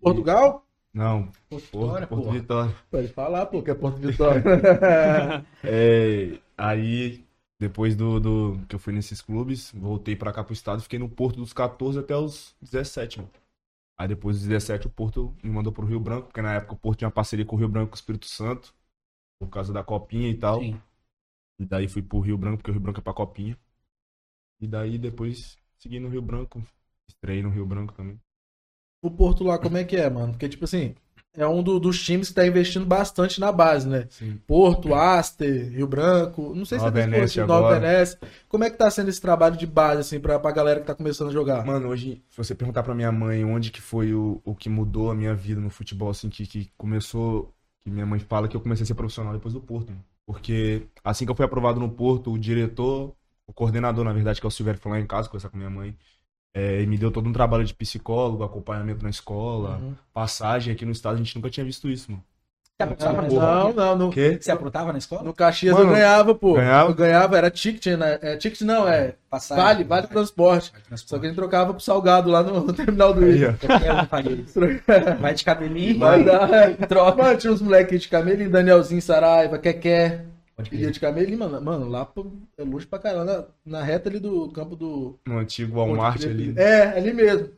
[0.00, 0.66] Portugal?
[0.92, 2.38] Não, Porto Porto, Vitória, Porto porra.
[2.38, 2.76] Vitória.
[2.90, 4.42] Pode falar, pô, que é Porto Vitória.
[5.64, 7.24] É, aí,
[7.58, 11.08] depois do, do que eu fui nesses clubes, voltei pra cá pro estado, fiquei no
[11.08, 13.30] Porto dos 14 até os 17, mano.
[14.02, 16.76] Aí depois dos 17 o Porto me mandou pro Rio Branco, porque na época o
[16.76, 18.74] Porto tinha uma parceria com o Rio Branco e com o Espírito Santo.
[19.38, 20.58] por causa da copinha e tal.
[20.58, 20.80] Sim.
[21.60, 23.56] E daí fui pro Rio Branco, porque o Rio Branco é pra copinha.
[24.60, 26.60] E daí depois segui no Rio Branco.
[27.08, 28.18] Estreiei no Rio Branco também.
[29.00, 30.32] O Porto lá, como é que é, mano?
[30.32, 30.96] Porque, tipo assim,
[31.34, 34.06] é um do- dos times que tá investindo bastante na base, né?
[34.10, 34.38] Sim.
[34.46, 37.80] Porto, Aster, Rio Branco, não sei se Nova é desse Venécia Porto, Nova agora.
[37.80, 38.18] Venécia.
[38.48, 40.94] Como é que tá sendo esse trabalho de base, assim, pra, pra galera que tá
[40.94, 41.64] começando a jogar?
[41.64, 45.10] Mano, hoje, se você perguntar pra minha mãe onde que foi o, o que mudou
[45.10, 47.52] a minha vida no futebol, assim, que, que começou.
[47.80, 49.88] Que minha mãe fala que eu comecei a ser profissional depois do Porto.
[49.90, 50.04] mano.
[50.24, 53.12] Porque assim que eu fui aprovado no Porto, o diretor,
[53.44, 55.68] o coordenador, na verdade, que é o Silvério, foi lá em casa conversar com minha
[55.70, 55.96] mãe.
[56.54, 59.94] É, e me deu todo um trabalho de psicólogo, acompanhamento na escola, Uhum.
[60.12, 62.22] passagem aqui no estado, a gente nunca tinha visto isso, mano.
[62.74, 63.72] Você aprontava na Não, escola?
[63.74, 64.38] não, no, O quê?
[64.40, 65.22] Você aprontava na escola?
[65.22, 66.54] no Caxias Mano, eu ganhava, pô.
[66.54, 66.90] ganhava?
[66.90, 68.18] Eu ganhava, era ticket, né?
[68.22, 69.62] É, ticket não, é Passagem.
[69.64, 70.72] vale, vale transporte.
[70.72, 71.10] Vale transporte.
[71.10, 73.54] Só que a gente trocava pro salgado lá no, no terminal do Rio.
[75.20, 75.98] Vai de cabelinho.
[75.98, 76.70] Vai dar, é.
[76.86, 77.22] Troca.
[77.22, 80.24] Mano, tinha uns moleques de camelinho, Danielzinho, Saraiva, Keké.
[80.56, 80.90] Crer.
[80.90, 81.60] de camelinho, mano.
[81.60, 82.08] Mano, lá
[82.58, 83.48] é longe pra caramba.
[83.64, 85.18] Na, na reta ali do campo do.
[85.26, 86.54] No antigo Walmart ali.
[86.56, 87.48] É, ali mesmo.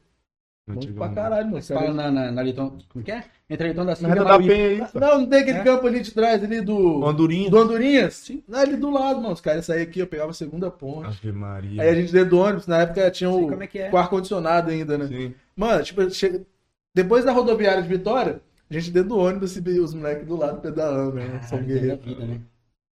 [0.67, 1.61] Longe pra caralho, mano.
[1.61, 2.79] Você fala na, na, na Liton...
[2.89, 3.25] Como que é?
[3.51, 4.39] Entre a Liton da Silva reta e da.
[4.39, 4.91] Penha.
[4.95, 5.63] Não, não tem aquele É?
[5.63, 7.05] campo ali de trás, ali do.
[7.05, 7.51] Andorinha.
[7.51, 8.15] Do Andorinhas?
[8.15, 8.43] Sim.
[8.49, 9.35] Não, ali do lado, mano.
[9.35, 11.07] Os caras saíam aqui, eu pegava a segunda ponte.
[11.09, 11.83] Ave Maria.
[11.83, 13.91] Aí a gente dentro do ônibus, na época tinha o, é é.
[13.93, 15.07] o ar-condicionado ainda, né?
[15.07, 15.35] Sim.
[15.55, 16.41] Mano, tipo, chega...
[16.95, 20.63] depois da rodoviária de Vitória, a gente dentro do ônibus e os moleques do lado
[20.63, 21.41] pedalando, né?
[21.43, 22.05] São Caralho, guerreiros.
[22.07, 22.41] vida, né?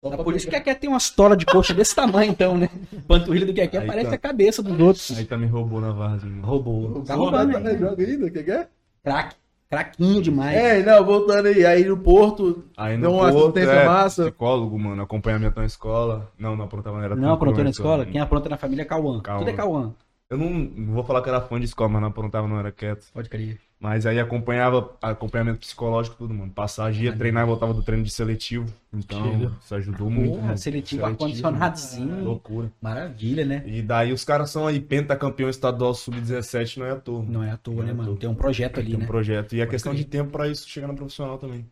[0.01, 0.62] Só É por isso que pegar.
[0.62, 2.70] a Keké tem uma história de coxa desse tamanho, então, né?
[3.08, 4.15] Panturrilha do Keké parece tá.
[4.15, 5.18] a cabeça dos outros.
[5.18, 6.41] Aí também roubou na mano.
[6.46, 7.01] Roubou.
[7.03, 7.77] Tá roubando aí.
[7.77, 8.68] joga ainda, o que que é?
[9.03, 9.36] Craque.
[9.70, 10.58] Craquinho demais.
[10.58, 14.24] É, não, voltando aí, aí no Porto, Aí Deu no uma Porto, assistência é, massa.
[14.24, 16.32] Psicólogo, mano, acompanhamento na escola.
[16.39, 17.98] Não, não aprontava, não era Não aprontou na escola.
[17.98, 18.12] escola?
[18.12, 19.22] Quem apronta na família é Cauã.
[19.22, 19.39] Cauã.
[19.39, 19.94] Tudo é Cauã.
[20.27, 22.72] Eu não, não vou falar que era fã de escola, mas não aprontava, não era
[22.72, 23.06] quieto.
[23.13, 23.60] Pode crer.
[23.81, 26.51] Mas aí acompanhava acompanhamento psicológico, tudo, mano.
[26.51, 28.67] Passagem, ia treinar e voltava do treino de seletivo.
[28.93, 29.53] Então, Chega.
[29.63, 30.31] isso ajudou muito.
[30.31, 30.57] Porra, mano.
[30.57, 32.24] seletivo ar-condicionadozinho.
[32.25, 32.70] Loucura.
[32.81, 33.63] Maravilha, né?
[33.65, 37.24] E daí os caras são aí pentacampeão estadual sub-17, não é à toa.
[37.24, 38.09] Não é à toa, Não né, é mano?
[38.09, 38.20] toa.
[38.20, 39.07] Tem um projeto ali, Tem um né?
[39.07, 39.55] projeto.
[39.55, 40.03] E a Pode questão crer.
[40.03, 41.65] de tempo pra isso chegar no profissional também.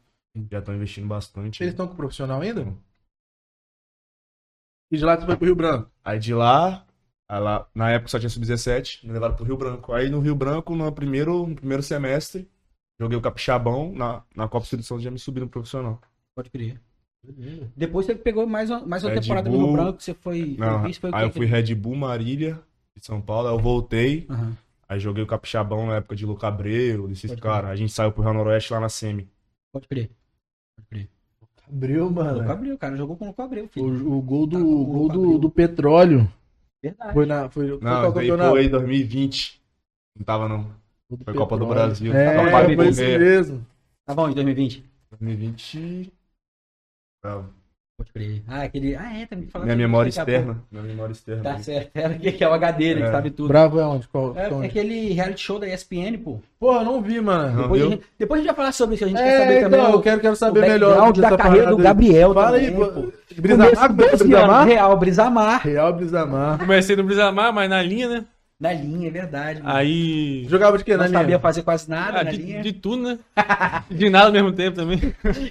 [0.50, 1.62] Já estão investindo bastante.
[1.62, 2.74] eles estão com o profissional ainda?
[4.89, 5.91] E de lá tu foi pro Rio Branco.
[6.06, 6.87] Aí de lá,
[7.30, 9.94] aí lá, na época só tinha sub-17, me levaram pro Rio Branco.
[9.94, 12.50] Aí no Rio Branco, no primeiro, no primeiro semestre,
[13.00, 16.02] joguei o Capixabão, na, na Copa Espírito Santo já me subi no profissional.
[16.36, 16.80] Pode crer.
[17.76, 19.66] Depois você pegou mais uma, mais uma Red temporada no Bull.
[19.68, 22.60] Rio Branco, você foi, Não, foi foi o aí eu fui Red Bull, Marília,
[22.96, 24.58] de São Paulo, aí eu voltei, Aham.
[24.88, 27.72] aí joguei o Capixabão na época de Luca Abreu, desses caras.
[27.72, 29.30] A gente saiu pro Rio Noroeste lá na Semi.
[29.74, 30.10] Pode crer.
[30.76, 31.10] Pode crer.
[32.12, 32.50] Mano.
[32.50, 34.10] Abreu, o cara jogou com o Luco Abreu, filho.
[34.10, 36.32] O, o gol do, Tá o gol do, do petróleo.
[36.89, 37.13] Verdade.
[37.13, 37.50] Foi na.
[37.50, 38.50] Foi, foi Não, daí campeonato?
[38.52, 39.62] foi 2020.
[40.15, 40.63] Não tava não.
[41.10, 41.67] Gol do Foi Copa do.
[41.67, 42.13] Brasil.
[42.13, 43.67] É, Tava Copa do foi isso mesmo.
[44.06, 44.84] Tá bom, em 2020.
[45.12, 46.13] 2020.
[47.21, 47.57] Bravo.
[47.98, 48.44] Pode crer.
[48.48, 48.96] Ah, aquele.
[48.96, 50.62] Ah, é, também falando Minha memória externa.
[50.72, 51.42] Minha memória externa.
[51.44, 51.90] Tá certo.
[51.96, 53.02] É o que que é o HD, né?
[53.02, 53.12] Que É.
[53.12, 53.48] sabe tudo.
[53.48, 54.08] Bravo é onde?
[54.08, 56.40] Qual, É, é aquele reality show da ESPN, pô.
[56.60, 57.56] Porra, não vi, mano.
[57.56, 57.62] Não.
[57.64, 59.06] Depois, a gente, depois a gente vai falar sobre isso.
[59.06, 60.90] A gente quer É, saber também então, o, eu quero, quero o saber melhor.
[60.90, 61.78] background da carreira do.
[61.78, 62.86] Gabriel Fala também, aí, pô.
[62.86, 63.14] pô.
[63.42, 63.88] Brisamar?
[63.88, 64.68] Começo, 12 anos, Brisamar?
[64.68, 65.62] Real, Brisamar.
[65.64, 66.60] Real Brisamar.
[66.60, 68.26] Comecei no Brisamar, mas na linha, né?
[68.60, 69.62] Na linha, é verdade.
[69.62, 69.76] mano.
[69.76, 70.46] Aí.
[70.50, 71.20] Jogava de quê, não na linha?
[71.20, 72.62] sabia fazer quase nada Ah, na de, linha.
[72.62, 73.20] de tudo, né?
[73.90, 75.00] De nada ao mesmo tempo também.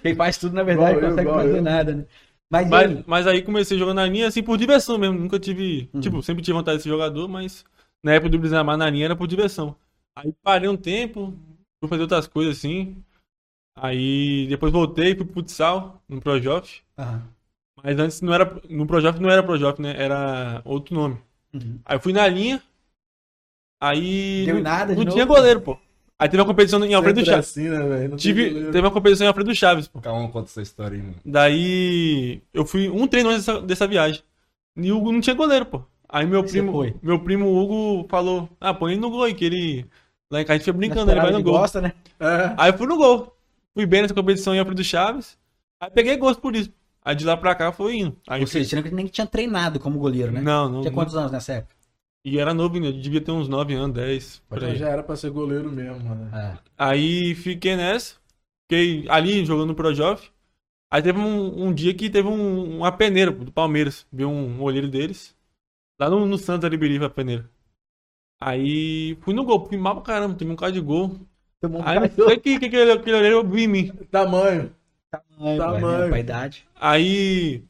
[0.02, 1.62] Quem faz tudo, na verdade, eu, consegue fazer eu.
[1.62, 2.04] nada, né?
[2.50, 3.04] Mas, Mas, aí?
[3.06, 5.18] mas aí comecei jogando na linha assim por diversão mesmo.
[5.18, 5.90] Nunca tive.
[5.92, 6.00] Uhum.
[6.00, 7.64] Tipo, sempre tive vontade de ser jogador, mas
[8.02, 9.76] na época do Brisamar na linha era por diversão.
[10.14, 11.34] Aí parei um tempo,
[11.80, 12.96] fui fazer outras coisas assim.
[13.76, 16.82] Aí depois voltei, pro futsal, no Projof.
[16.98, 17.28] Aham.
[17.82, 18.60] Mas antes não era.
[18.70, 19.94] No Projof não era Projof, né?
[19.96, 21.18] Era outro nome.
[21.52, 21.78] Uhum.
[21.84, 22.62] Aí fui na linha.
[23.80, 24.46] Aí.
[24.46, 25.12] Deu não, nada Não novo?
[25.12, 25.78] tinha goleiro, pô.
[26.18, 27.48] Aí teve uma competição em Alfredo Sempre Chaves.
[27.50, 28.08] assim, né, velho?
[28.10, 28.72] Não Tive, goleiro.
[28.72, 30.00] teve uma competição em Alfredo Chaves, pô.
[30.00, 31.16] Calma, conta essa história aí, mano.
[31.24, 34.22] Daí eu fui um treino antes dessa, dessa viagem.
[34.76, 35.82] E o Hugo não tinha goleiro, pô.
[36.08, 36.94] Aí meu Você primo, foi?
[37.02, 39.86] meu primo Hugo falou: "Ah, põe ele no gol aí que ele
[40.30, 41.58] lá em casa a gente foi brincando, ele vai no ele gol".
[41.58, 41.92] gosta, né?
[42.20, 42.54] É.
[42.56, 43.36] Aí eu fui no gol.
[43.74, 45.36] Fui bem nessa competição em Alfredo Chaves.
[45.80, 46.70] Aí peguei gosto por isso.
[47.04, 48.16] Aí de lá pra cá foi indo.
[48.26, 50.40] Aí Ou seja, você nem tinha treinado como goleiro, né?
[50.40, 50.80] não, não.
[50.80, 51.75] Tinha quantos anos nessa época?
[52.28, 55.14] E era novo, ainda, devia ter uns 9 anos, 10, por Então já era pra
[55.14, 56.28] ser goleiro mesmo, mano.
[56.32, 58.16] Ah, Aí fiquei nessa.
[58.68, 60.28] Fiquei ali jogando no Projof.
[60.90, 64.04] Aí teve um, um dia que teve um, uma peneira do Palmeiras.
[64.12, 65.36] Viu um olheiro deles.
[66.00, 67.48] Lá no, no Santos Aribirife, a peneira.
[68.40, 71.16] Aí fui no gol, fui mal pra caramba, tomei um cara de gol.
[71.60, 73.92] Tomou um Aí não sei que, que aquele, aquele olheiro viu em mim.
[74.10, 74.74] Tamanho.
[75.10, 75.98] tamanho, Tamanho.
[76.02, 76.08] né?
[76.08, 76.68] Pra idade.
[76.74, 77.62] Aí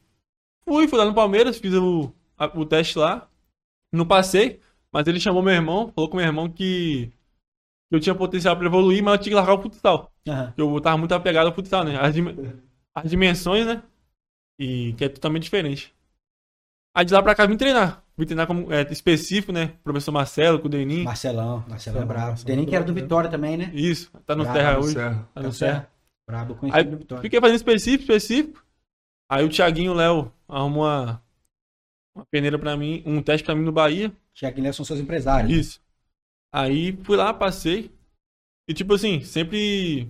[0.67, 3.29] fui, fui lá no Palmeiras, fiz o, a- o teste lá.
[3.91, 4.59] Não passei,
[4.91, 7.11] mas ele chamou meu irmão, falou com meu irmão que
[7.91, 10.11] eu tinha potencial pra evoluir, mas eu tinha que largar o futsal.
[10.27, 10.53] Aham.
[10.57, 11.97] Eu tava muito apegado ao futsal, né?
[11.99, 12.35] As, dim-
[12.93, 13.81] as dimensões, né?
[14.59, 15.95] E que é totalmente diferente.
[16.95, 18.03] Aí de lá pra cá vim treinar.
[18.17, 19.67] Vim treinar como é, específico, né?
[19.83, 21.03] Professor Marcelo, com o Denim.
[21.03, 22.43] Marcelão, Marcelão é brabo.
[22.43, 23.01] Denim que era do né?
[23.01, 23.71] Vitória também, né?
[23.73, 24.93] Isso, tá no Bravo, Terra no hoje.
[24.93, 25.29] Serra.
[25.33, 25.89] Tá no Serra.
[26.27, 27.21] Brabo, Aí conhecido do Vitória.
[27.21, 28.65] fiquei fazendo específico, específico.
[29.29, 31.21] Aí o Thiaguinho Léo arrumou uma,
[32.17, 34.11] uma peneira pra mim, um teste pra mim no Bahia.
[34.33, 35.51] Tiago Guilherme são seus empresários.
[35.51, 35.81] Isso.
[36.51, 37.91] Aí fui lá, passei.
[38.67, 40.09] E tipo assim, sempre.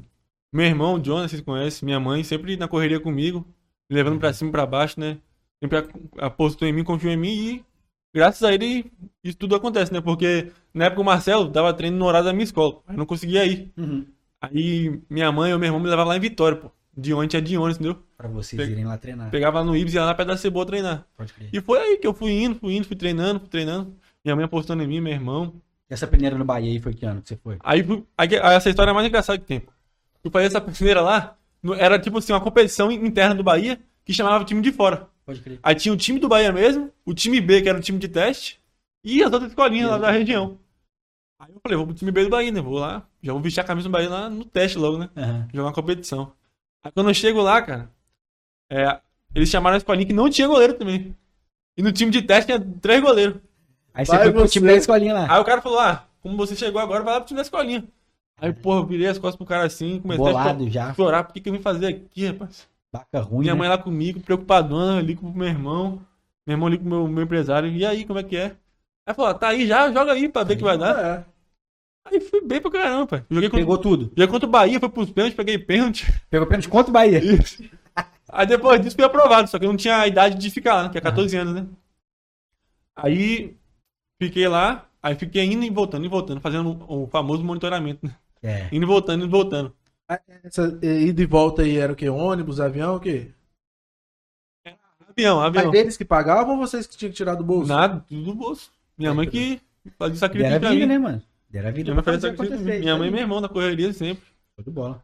[0.53, 3.45] Meu irmão, o Jonas, vocês conhecem, minha mãe, sempre na correria comigo,
[3.89, 5.17] me levando pra cima e pra baixo, né?
[5.61, 7.65] Sempre apostou em mim, confiou em mim e
[8.13, 8.91] graças a ele
[9.23, 9.99] isso tudo acontece, né?
[9.99, 13.45] Porque na época o Marcelo dava treino no horário da minha escola, mas não conseguia
[13.45, 13.71] ir.
[13.75, 14.05] Uhum.
[14.39, 16.71] Aí minha mãe ou meu irmão me levavam lá em Vitória, pô.
[16.97, 18.03] De ônibus é de ônibus, entendeu?
[18.17, 19.29] Pra vocês Pe- irem lá treinar.
[19.29, 21.05] Pegava no Ibis e ia lá perto da Cebola treinar.
[21.15, 21.49] Pode crer.
[21.53, 23.93] E foi aí que eu fui indo, fui indo, fui treinando, fui treinando.
[24.25, 25.53] Minha mãe apostando em mim, meu irmão.
[25.89, 27.57] E essa peneira no Bahia aí foi que ano que você foi?
[27.63, 27.85] Aí,
[28.17, 29.61] aí essa história é a mais engraçada que tem.
[30.23, 31.37] Eu fazer essa primeira lá,
[31.77, 35.07] era tipo assim, uma competição interna do Bahia que chamava o time de fora.
[35.25, 35.59] Pode crer.
[35.61, 38.07] Aí tinha o time do Bahia mesmo, o time B, que era o time de
[38.07, 38.59] teste,
[39.03, 40.57] e as outras escolinhas lá da região.
[41.39, 42.59] Aí eu falei, vou pro time B do Bahia, né?
[42.59, 45.09] Vou lá, já vou vestir a camisa do Bahia lá no teste logo, né?
[45.15, 45.47] Aham.
[45.53, 46.31] Jogar uma competição.
[46.83, 47.89] Aí quando eu chego lá, cara,
[48.71, 48.99] é,
[49.35, 51.15] eles chamaram a escolinha que não tinha goleiro também.
[51.77, 53.39] E no time de teste tinha três goleiros.
[53.93, 54.53] Aí você Vai foi pro você.
[54.53, 55.27] time da escolinha lá.
[55.33, 57.83] Aí o cara falou, ah, como você chegou agora, vai lá pro time da escolinha.
[58.39, 60.93] Aí, porra, eu virei as costas pro cara assim, comecei a Bolado já.
[60.93, 62.67] chorar, por que, que eu vim fazer aqui, rapaz?
[62.93, 63.59] Baca ruim, Minha né?
[63.59, 65.99] mãe lá comigo, preocupadona, ali com o meu irmão.
[66.45, 67.67] Meu irmão ali com o meu, meu empresário.
[67.69, 68.55] E aí, como é que é?
[69.05, 71.03] Aí falou, ah, tá aí já, joga aí pra ver o que vai dar.
[71.03, 71.25] É.
[72.09, 73.25] Aí fui bem pra caramba.
[73.29, 74.05] Joguei contra, Pegou tudo.
[74.09, 76.05] joguei contra o Bahia, foi pros pênaltis, peguei pênalti.
[76.29, 77.21] Pegou pênalti contra o Bahia.
[78.29, 80.83] Aí depois disso fui aprovado, só que eu não tinha a idade de ficar lá,
[80.83, 81.65] né, que é 14 anos, né?
[82.95, 83.55] Aí
[84.21, 88.15] fiquei lá, aí fiquei indo e voltando, e voltando, fazendo o famoso monitoramento, né?
[88.43, 88.67] É.
[88.71, 89.73] Indo e voltando, indo e voltando.
[90.43, 92.07] Essa ida e volta aí era o quê?
[92.09, 93.31] Ônibus, avião, o quê?
[95.09, 95.63] Avião, avião.
[95.65, 97.67] Mas deles que pagavam ou vocês que tinham que tirar do bolso?
[97.67, 98.71] Nada, tudo do bolso.
[98.97, 99.59] Minha mãe que
[99.97, 100.93] fazia sacrifício pra vida, mim.
[100.93, 101.23] né, mano?
[101.49, 102.79] Dera vida Minha fazia acontecer.
[102.79, 104.23] Minha mãe e meu irmão na correria sempre.
[104.55, 105.03] Show de bola.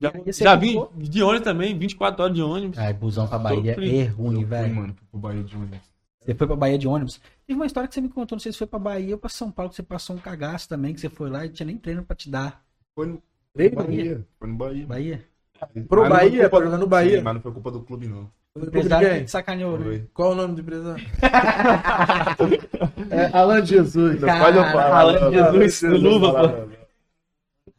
[0.00, 2.78] Já, já vim de ônibus também, 24 horas de ônibus.
[2.78, 3.74] Ai, busão pra Bahia é
[4.06, 4.74] ruim, Eu fui, velho.
[4.74, 5.78] mano, pro Bahia de ônibus.
[6.20, 7.20] Você foi pra Bahia de ônibus.
[7.46, 9.28] Teve uma história que você me contou, não sei se foi pra Bahia ou pra
[9.30, 11.76] São Paulo, que você passou um cagaço também, que você foi lá e tinha nem
[11.76, 12.64] treino pra te dar.
[12.94, 13.22] Foi no
[13.54, 13.76] Treino?
[13.76, 14.26] Bahia.
[14.38, 14.86] Foi no Bahia.
[14.86, 15.24] Bahia?
[15.58, 17.18] Pro Mas não foi Bahia, culpa- pra jogar no Bahia.
[17.18, 18.30] Sim, mas não foi culpa do clube, não.
[18.56, 20.02] O empresário de que te sacaneou, né?
[20.14, 21.04] Qual o nome do empresário?
[23.10, 24.20] é Alan Jesus.
[24.20, 24.94] Quase eu falo.
[24.94, 26.46] Alan não, Jesus, não, do não, Luva, não, pô.
[26.56, 26.74] não, não.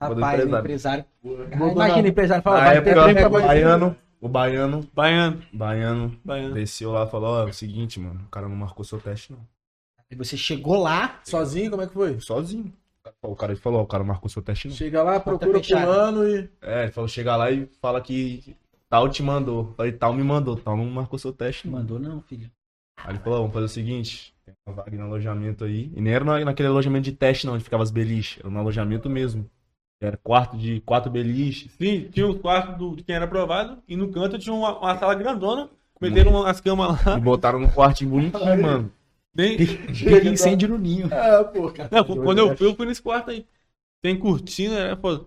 [0.01, 0.59] Rapaz, o empresário.
[0.59, 1.05] empresário.
[1.71, 6.19] Imagina o empresário falar, Na vai ter treino pra o baiano, o baiano, Baiano, baiano,
[6.25, 6.53] baiano.
[6.53, 9.31] desceu lá e falou, ó, é o seguinte, mano, o cara não marcou seu teste,
[9.31, 9.39] não.
[10.11, 12.19] E você chegou lá, Sozinho, como é que foi?
[12.19, 12.73] Sozinho.
[13.21, 14.75] O cara falou, ó, o cara não marcou seu teste, não.
[14.75, 15.85] Chega lá, procura fechada.
[15.85, 16.49] fulano e...
[16.61, 18.57] É, ele falou, chega lá e fala que
[18.95, 19.73] tal te mandou.
[19.75, 21.79] Falei, tal me mandou, tal não marcou seu teste, não.
[21.79, 22.49] mandou não, filho.
[23.03, 25.91] Aí ele falou, vamos fazer o seguinte, tem uma vaga no alojamento aí.
[25.93, 28.39] E nem era na- naquele alojamento de teste, não, onde ficava as beliches.
[28.39, 29.49] Era no alojamento mesmo.
[30.01, 31.73] Era quarto de quatro beliches.
[31.73, 34.97] Sim, tinha os quartos do, de quem era aprovado e no canto tinha uma, uma
[34.97, 35.69] sala grandona.
[35.99, 37.17] Meteram as camas lá.
[37.17, 38.91] E botaram no quartinho bonitinho, mano.
[39.35, 41.07] Peguei incêndio no ninho.
[41.13, 41.89] É, pô, cara.
[41.91, 43.45] Não, quando eu fui, eu fui nesse quarto aí.
[44.01, 45.25] Tem cortina, é foda.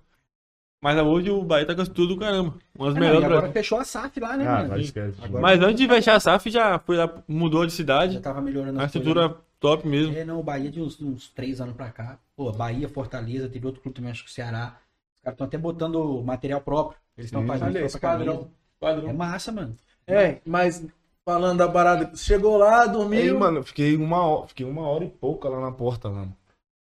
[0.81, 2.55] Mas hoje o Bahia tá com tudo do caramba.
[2.79, 4.75] Umas Ah, não, e melhores do agora fechou a SAF lá, né, Ah, mano?
[5.23, 8.21] agora Mas antes de fechar a SAF, já foi lá, mudou de Já cidade.
[8.21, 9.91] tava melhorando A coisas, estrutura top né?
[9.97, 10.15] mesmo.
[10.17, 12.19] É, não, o Bahia de uns, uns três anos pra cá.
[12.37, 14.77] Pô, Bahia, Fortaleza, teve outro clube também, acho que o Ceará.
[15.17, 16.97] Os caras estão até botando material próprio.
[17.17, 18.51] Eles estão fazendo Olha própria esse padrão.
[18.81, 19.11] camisa.
[19.11, 19.77] É massa, mano.
[20.07, 20.87] É, mas
[21.25, 23.21] falando da parada, chegou lá, dormiu.
[23.21, 26.35] Aí, mano, eu fiquei uma, hora, fiquei uma hora e pouca lá na porta, mano.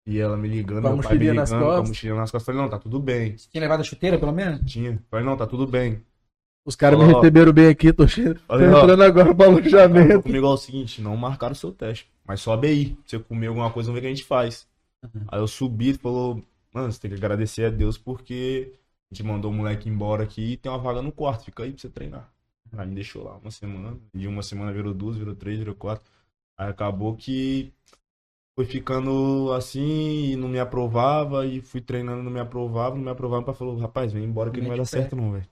[0.06, 1.90] E ela me ligando, Com meu pai me ligando, nas com a costas?
[1.90, 2.46] mochilinha nas costas.
[2.46, 3.36] Falei, não, tá tudo bem.
[3.36, 4.60] Tinha levado a chuteira, pelo menos?
[4.72, 5.02] Tinha.
[5.10, 6.04] Falei, não, tá tudo bem.
[6.66, 8.36] Os caras me receberam bem aqui, tô, che...
[8.36, 10.22] tô entrando agora pro alojamento.
[10.22, 12.98] Comigo é o seguinte, não marcaram o seu teste, mas sobe aí.
[13.06, 14.68] Se você comer alguma coisa, vamos ver o que a gente faz.
[15.04, 15.26] Uhum.
[15.28, 18.74] Aí eu subi e falou, mano, você tem que agradecer a Deus porque
[19.12, 21.72] a gente mandou o moleque embora aqui e tem uma vaga no quarto, fica aí
[21.72, 22.30] pra você treinar.
[22.78, 26.06] Aí me deixou lá uma semana, e uma semana virou duas, virou três, virou quatro.
[26.58, 27.74] Aí acabou que
[28.56, 33.10] foi ficando assim e não me aprovava, e fui treinando, não me aprovava, não me
[33.10, 35.48] aprovava, pra falou, rapaz, vem embora que não vai dar certo não, velho.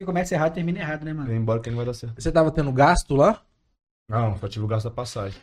[0.00, 1.28] E começa errado, termina errado, né, mano?
[1.28, 2.20] Vem embora que não vai dar certo.
[2.20, 3.42] Você tava tendo gasto lá?
[4.08, 5.40] Não, só tive o gasto da passagem.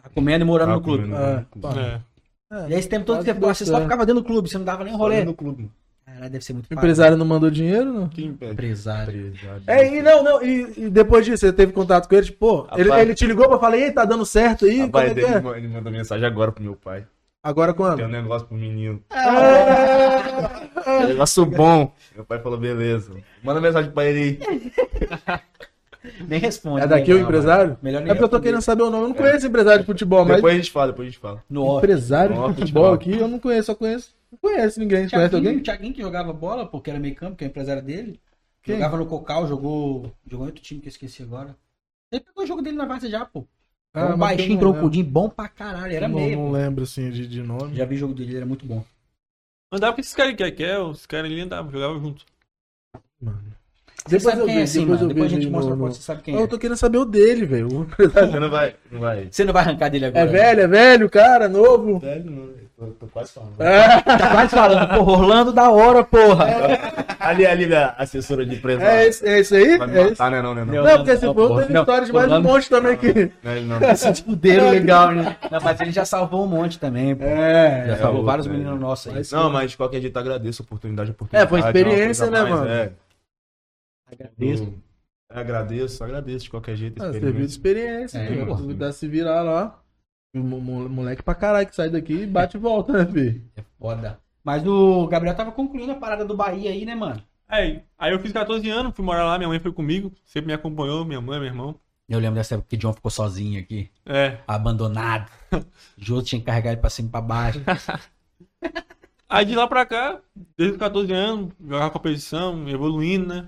[0.00, 1.02] Tá comendo e morando Tava no clube.
[1.02, 1.46] comendo É.
[1.80, 2.02] É.
[2.48, 2.68] É.
[2.68, 4.56] E aí esse tempo todo que você ficou, você só ficava dentro do clube, você
[4.56, 5.24] não dava nem um rolê.
[5.24, 5.70] no clube.
[6.06, 8.08] Caralho, deve ser muito O empresário não mandou dinheiro, não?
[8.08, 8.52] Quem pede?
[8.52, 9.26] Empresário.
[9.28, 9.62] Empresário.
[9.66, 12.68] É, e não, não, e, e depois disso, você teve contato com ele, tipo, pô,
[12.76, 13.02] ele, Rapaz.
[13.02, 14.74] ele te ligou pra falar, ei, tá dando certo aí?
[14.76, 15.58] Como Rapaz, é que ele, é?
[15.58, 17.04] ele mandou mensagem agora pro meu pai.
[17.42, 17.96] Agora quando?
[17.96, 19.02] Tem um negócio pro menino.
[20.86, 21.04] É.
[21.04, 21.92] Um negócio bom.
[22.14, 23.10] Meu pai falou, beleza.
[23.42, 24.72] Manda mensagem pra ele aí.
[26.28, 26.84] Nem responde.
[26.84, 27.16] É daqui né?
[27.18, 27.76] o empresário?
[27.82, 28.42] Melhor É porque eu tô responder.
[28.44, 29.02] querendo saber o nome.
[29.04, 31.42] Eu não conheço empresário de futebol, mas Depois a gente fala, depois a gente fala.
[31.50, 31.78] No off.
[31.84, 32.94] empresário Ó, de futebol futebol.
[32.94, 34.14] aqui eu não conheço, só conheço.
[34.30, 35.04] Não conheço ninguém.
[35.08, 35.62] Você conhece Thiaguinho, alguém?
[35.62, 38.20] Thiaguinho que jogava bola, pô, que era meio campo, que é o empresário dele.
[38.62, 38.74] Quem?
[38.76, 40.12] Jogava no Cocal, jogou.
[40.26, 41.56] Jogou em outro time que eu esqueci agora.
[42.10, 43.46] Ele pegou o jogo dele na Várzea já, pô.
[43.94, 45.92] Ah, um eu baixinho, troncudinho, bom pra caralho.
[45.94, 46.36] Era não, meio.
[46.38, 47.74] não lembro assim de, de nome.
[47.76, 48.84] Já vi o jogo dele, ele era muito bom.
[49.72, 52.24] Andava com esses caras que é, que é, os caras ali andavam, jogavam junto.
[53.20, 53.42] Mano.
[54.06, 55.02] Você Depois sabe eu quem é vejo, assim, depois mano.
[55.02, 56.46] eu Depois a vejo gente mostra no- a foto, você sabe quem Eu é.
[56.46, 57.66] tô querendo saber o dele, velho.
[57.68, 58.76] O Você não vai.
[58.90, 59.28] Não vai.
[59.30, 60.24] Você não vai arrancar dele agora.
[60.24, 61.98] É velho, é velho, cara, novo.
[61.98, 62.65] Velho, não.
[62.78, 63.56] Eu tô quase falando.
[63.56, 66.46] Tá quase falando, porra, Orlando da hora, porra.
[67.18, 68.84] Ali, ali, a assessora de empresa.
[68.84, 69.78] É esse, é esse aí?
[69.78, 70.10] Vai me É esse?
[70.10, 70.42] matar, né?
[70.42, 70.64] Não, né?
[70.64, 70.84] Não, Não.
[70.84, 73.32] Não, porque se for, Não, tem não, história de mais um monte também aqui.
[73.42, 73.96] não, ele não.
[73.96, 75.36] Se fuderam legal, né?
[75.50, 77.24] Não, mas ele já salvou um monte também, pô.
[77.24, 78.52] É, Já é salvou vários né?
[78.52, 79.22] meninos nossos aí.
[79.32, 81.46] Não, mas de qualquer jeito agradeço a oportunidade, a oportunidade.
[81.46, 82.68] É, foi experiência, né, mais, mano?
[82.68, 82.92] É.
[84.12, 84.64] Agradeço.
[85.30, 87.02] Eu agradeço, agradeço de qualquer jeito.
[87.02, 88.18] Ah, serviu de experiência.
[88.18, 88.46] É, filho.
[88.46, 88.92] pô.
[88.92, 89.78] Se virar lá.
[90.42, 93.42] Moleque pra caralho que sai daqui e bate e volta, né, filho?
[93.56, 94.18] É foda.
[94.44, 97.20] Mas o Gabriel tava concluindo a parada do Bahia aí, né, mano?
[97.48, 100.52] Aí, aí eu fiz 14 anos, fui morar lá, minha mãe foi comigo, sempre me
[100.52, 101.74] acompanhou, minha mãe, meu irmão.
[102.08, 104.38] Eu lembro dessa época que o John ficou sozinho aqui, É.
[104.46, 105.30] abandonado.
[105.98, 107.60] Jô tinha que carregar ele pra cima e pra baixo.
[109.28, 110.20] Aí de lá pra cá,
[110.56, 113.46] desde os 14 anos, jogava competição, evoluindo, né?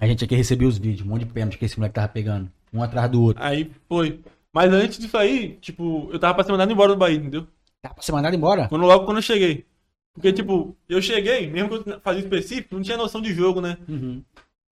[0.00, 2.50] A gente aqui recebeu os vídeos, um monte de pênalti que esse moleque tava pegando.
[2.72, 3.40] Um atrás do outro.
[3.42, 4.20] Aí foi.
[4.54, 7.46] Mas antes disso aí, tipo, eu tava pra ser mandado embora do Bahia, entendeu?
[7.80, 8.68] Tá pra ser mandado embora?
[8.68, 9.66] Quando, logo quando eu cheguei.
[10.12, 13.78] Porque, tipo, eu cheguei, mesmo que eu fazia específico, não tinha noção de jogo, né?
[13.88, 14.22] Uhum.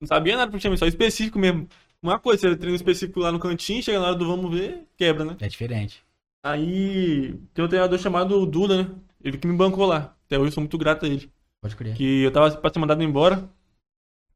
[0.01, 1.67] Não sabia nada pro time, só específico mesmo.
[2.03, 5.25] Uma coisa, você treina específico lá no cantinho, chega na hora do vamos ver, quebra,
[5.25, 5.37] né?
[5.41, 6.03] É diferente.
[6.43, 8.91] Aí tem um treinador chamado Duda, né?
[9.23, 10.15] Ele que me bancou lá.
[10.27, 11.31] Até hoje eu sou muito grato a ele.
[11.61, 11.95] Pode crer.
[11.95, 13.49] Que eu tava pra ser mandado embora.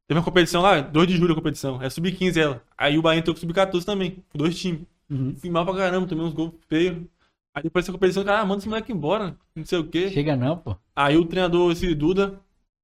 [0.07, 1.81] Teve uma competição lá, 2 de julho a competição.
[1.81, 2.63] É sub-15 ela.
[2.77, 4.23] Aí o Bahia entrou com sub-14 também.
[4.29, 4.81] Com dois times.
[5.09, 5.35] Uhum.
[5.37, 7.03] Fui mal pra caramba, tomei uns gols feios.
[7.53, 9.37] Aí depois dessa competição, cara, ah, manda esse moleque embora.
[9.55, 10.09] Não sei o quê.
[10.11, 10.75] Chega não, pô.
[10.95, 12.39] Aí o treinador, esse Duda,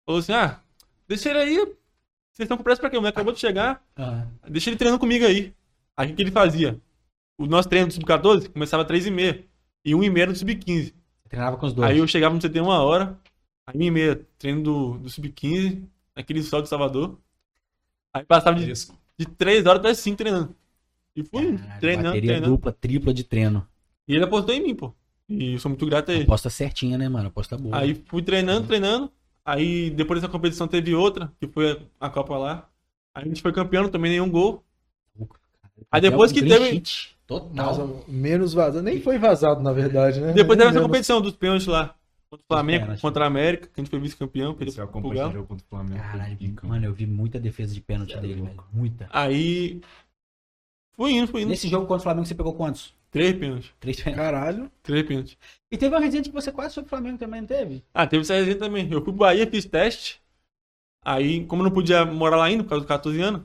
[0.05, 0.61] falou assim: ah,
[1.07, 1.55] deixa ele aí.
[2.31, 2.97] Vocês estão com pressa pra quê?
[2.97, 3.83] O moleque acabou de chegar.
[3.95, 5.53] Ah, Deixa ele treinando comigo aí.
[5.97, 6.79] Aí o que que ele fazia?
[7.37, 9.43] O nosso treino do sub-14 começava às 3h30.
[9.83, 10.93] E 1h30 no sub-15.
[11.27, 11.89] treinava com os dois.
[11.89, 13.19] Aí eu chegava no CT uma hora,
[13.67, 15.83] aí 1h30, treino do, do sub-15,
[16.15, 17.17] naquele sol de Salvador.
[18.13, 18.71] Aí passava de,
[19.17, 20.55] de 3 horas até 5 treinando.
[21.15, 22.51] E fui Caralho, treinando, bateria treinando.
[22.51, 23.67] dupla, tripla de treino.
[24.07, 24.93] E ele apostou em mim, pô.
[25.27, 26.23] E eu sou muito grato a ele.
[26.23, 27.27] Aposta certinha, né, mano?
[27.27, 27.77] Aposta boa.
[27.77, 29.11] Aí fui treinando, treinando.
[29.45, 32.69] Aí depois dessa competição teve outra, que foi a Copa lá.
[33.13, 34.63] Aí a gente foi campeão, tomei nenhum gol.
[35.89, 36.83] Aí depois que Clean teve.
[37.25, 37.87] Total.
[37.87, 38.83] Mas, menos vazado.
[38.83, 40.33] Nem foi vazado, na verdade, né?
[40.33, 41.95] Depois teve essa competição dos pênaltis lá.
[42.29, 43.01] Contra o Flamengo, pênaltis.
[43.01, 46.01] contra a América, que a gente foi vice-campeão, perdeu Esse é o pro Flamengo.
[46.01, 48.63] Caralho, mano, eu vi muita defesa de pênalti dele, velho.
[48.71, 49.07] Muita.
[49.11, 49.81] Aí.
[50.95, 51.49] Fui indo, fui indo.
[51.49, 52.93] Nesse jogo contra o Flamengo você pegou quantos?
[53.09, 53.71] Três pênaltis.
[53.79, 54.25] Três pênaltis.
[54.25, 54.71] Caralho.
[54.83, 55.37] Três pênaltis.
[55.69, 57.83] E teve uma resenha que você quase foi pro Flamengo também, não teve?
[57.93, 58.85] Ah, teve essa resenha também.
[58.85, 60.21] Eu fui pro Bahia, fiz teste.
[61.03, 63.41] Aí, como eu não podia morar lá ainda, por causa dos 14 anos,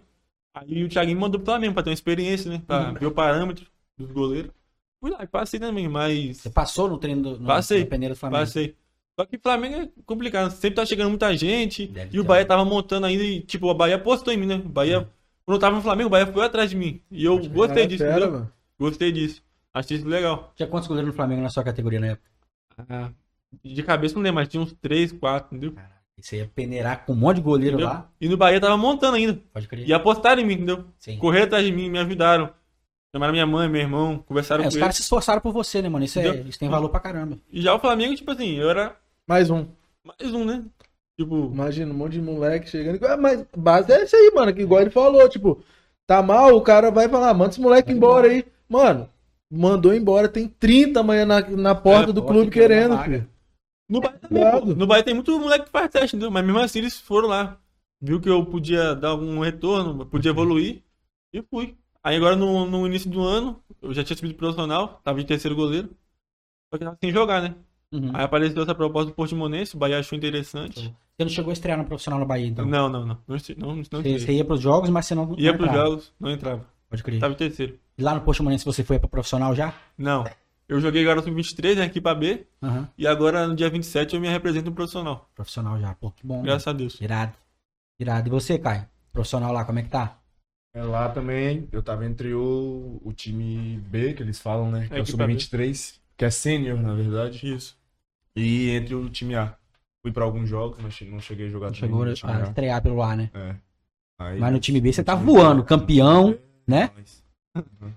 [0.54, 2.62] aí o Thiaguinho mandou pro Flamengo pra ter uma experiência, né?
[2.66, 4.52] Pra ver o parâmetro dos goleiros.
[5.00, 6.38] Fui lá e passei também, mas.
[6.38, 7.84] Você passou no treino do no, Passei.
[7.84, 8.42] peneira do Flamengo?
[8.42, 8.74] Passei.
[9.18, 10.50] Só que Flamengo é complicado.
[10.50, 11.86] Sempre tá chegando muita gente.
[11.86, 12.24] Deve e o.
[12.24, 14.56] Bahia tava montando ainda e, tipo, a Bahia apostou em mim, né?
[14.56, 15.08] O Bahia.
[15.46, 17.00] Quando eu tava no Flamengo, o Bahia foi atrás de mim.
[17.10, 18.32] E eu gostei disso, fera, entendeu?
[18.32, 18.52] mano.
[18.78, 19.42] Gostei disso.
[19.72, 20.52] Achei isso legal.
[20.56, 22.28] Tinha quantos goleiros no Flamengo na sua categoria na época?
[22.88, 23.10] Ah,
[23.64, 25.74] de cabeça não lembro, mas tinha uns 3, 4, entendeu?
[26.18, 27.88] E Você ia peneirar com um monte de goleiro Entendeu?
[27.88, 28.10] lá?
[28.20, 29.40] E no Bahia tava montando ainda.
[29.52, 29.86] Pode crer.
[29.86, 30.84] E apostaram em mim, entendeu?
[30.98, 31.18] Sim.
[31.18, 32.50] Correram atrás de mim, me ajudaram.
[33.14, 35.88] Chamaram minha mãe, meu irmão, conversaram É, os com caras se esforçaram por você, né,
[35.88, 36.04] mano?
[36.04, 37.38] Isso, é, isso tem valor pra caramba.
[37.52, 39.66] E já o Flamengo, tipo assim, eu era Mais um.
[40.04, 40.64] mais um, né?
[41.18, 43.04] Tipo, Imagina, um monte de moleque chegando.
[43.06, 44.52] Ah, mas base é isso aí, mano.
[44.54, 45.62] Que igual ele falou, tipo,
[46.06, 48.44] tá mal, o cara vai falar, manda esse moleque embora aí.
[48.68, 49.08] Mano,
[49.50, 53.28] mandou embora, tem 30 amanhã na, na porta É, do clube que querendo, filho.
[53.88, 54.60] no Bahia também, pô.
[54.74, 56.30] No Bahia tem muito moleque que faz teste, entendeu?
[56.30, 57.58] Mas mesmo assim eles foram lá.
[58.00, 60.82] Viu que eu podia dar algum retorno, podia evoluir.
[61.32, 61.76] E fui.
[62.02, 65.26] Aí agora no, no início do ano, eu já tinha subido pro profissional, tava de
[65.26, 65.88] terceiro goleiro.
[66.72, 67.56] Só que tava sem jogar, né?
[67.92, 68.10] Uhum.
[68.12, 70.94] Aí apareceu essa proposta do Portimonense, o Bahia achou interessante.
[71.16, 72.66] Você não chegou a estrear no profissional no Bahia, então?
[72.66, 73.18] Não, não, não.
[73.26, 75.34] Não, não, não, Você, você ia pros jogos, mas você não.
[75.38, 75.88] Ia não pros entrava.
[75.88, 76.66] jogos, não entrava.
[76.90, 77.20] Pode crer.
[77.20, 77.78] Tava em terceiro.
[77.96, 79.74] E lá no Poxa você foi pra profissional já?
[79.96, 80.24] Não.
[80.68, 82.44] Eu joguei agora no 23, né, aqui pra B.
[82.62, 82.88] Aham.
[82.98, 85.30] E agora no dia 27 eu me represento no profissional.
[85.34, 85.94] Profissional já.
[85.94, 86.42] Pô, que bom.
[86.42, 87.00] Graças a Deus.
[87.00, 87.32] Irado.
[87.98, 88.28] Irado.
[88.28, 88.86] E você, Caio?
[89.12, 90.18] Profissional lá, como é que tá?
[90.74, 94.88] É, lá também, eu tava entre o, o time B, que eles falam, né?
[94.88, 95.38] Que é, É, o equipa B.
[95.38, 97.50] Sub-23, que é sênior, na verdade.
[97.50, 97.78] Isso.
[98.34, 99.56] E entre o time A.
[100.06, 103.16] Fui pra alguns jogos, mas não cheguei a jogar Não chegou a estrear pelo lá,
[103.16, 103.28] né?
[103.34, 103.56] É.
[104.20, 106.92] Aí- Mas no time B você tá voando, campeão, né?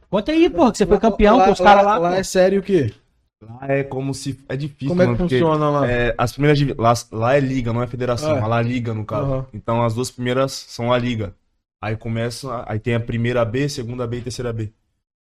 [0.09, 1.99] Conta aí, porra, que você foi campeão com os caras lá.
[1.99, 2.15] Lá pô.
[2.15, 2.91] é sério o quê?
[3.43, 4.43] Lá é como se.
[4.49, 5.87] É difícil, Como é que mano, porque, funciona lá?
[5.87, 6.59] é, as primeiras.
[6.75, 8.37] Lá, lá é liga, não é federação.
[8.37, 8.39] É.
[8.39, 8.47] É.
[8.47, 9.31] La Liga, no caso.
[9.31, 9.45] Aham.
[9.53, 11.35] Então as duas primeiras são a liga.
[11.79, 12.65] Aí começa.
[12.67, 14.73] Aí tem a primeira B, segunda B e terceira B.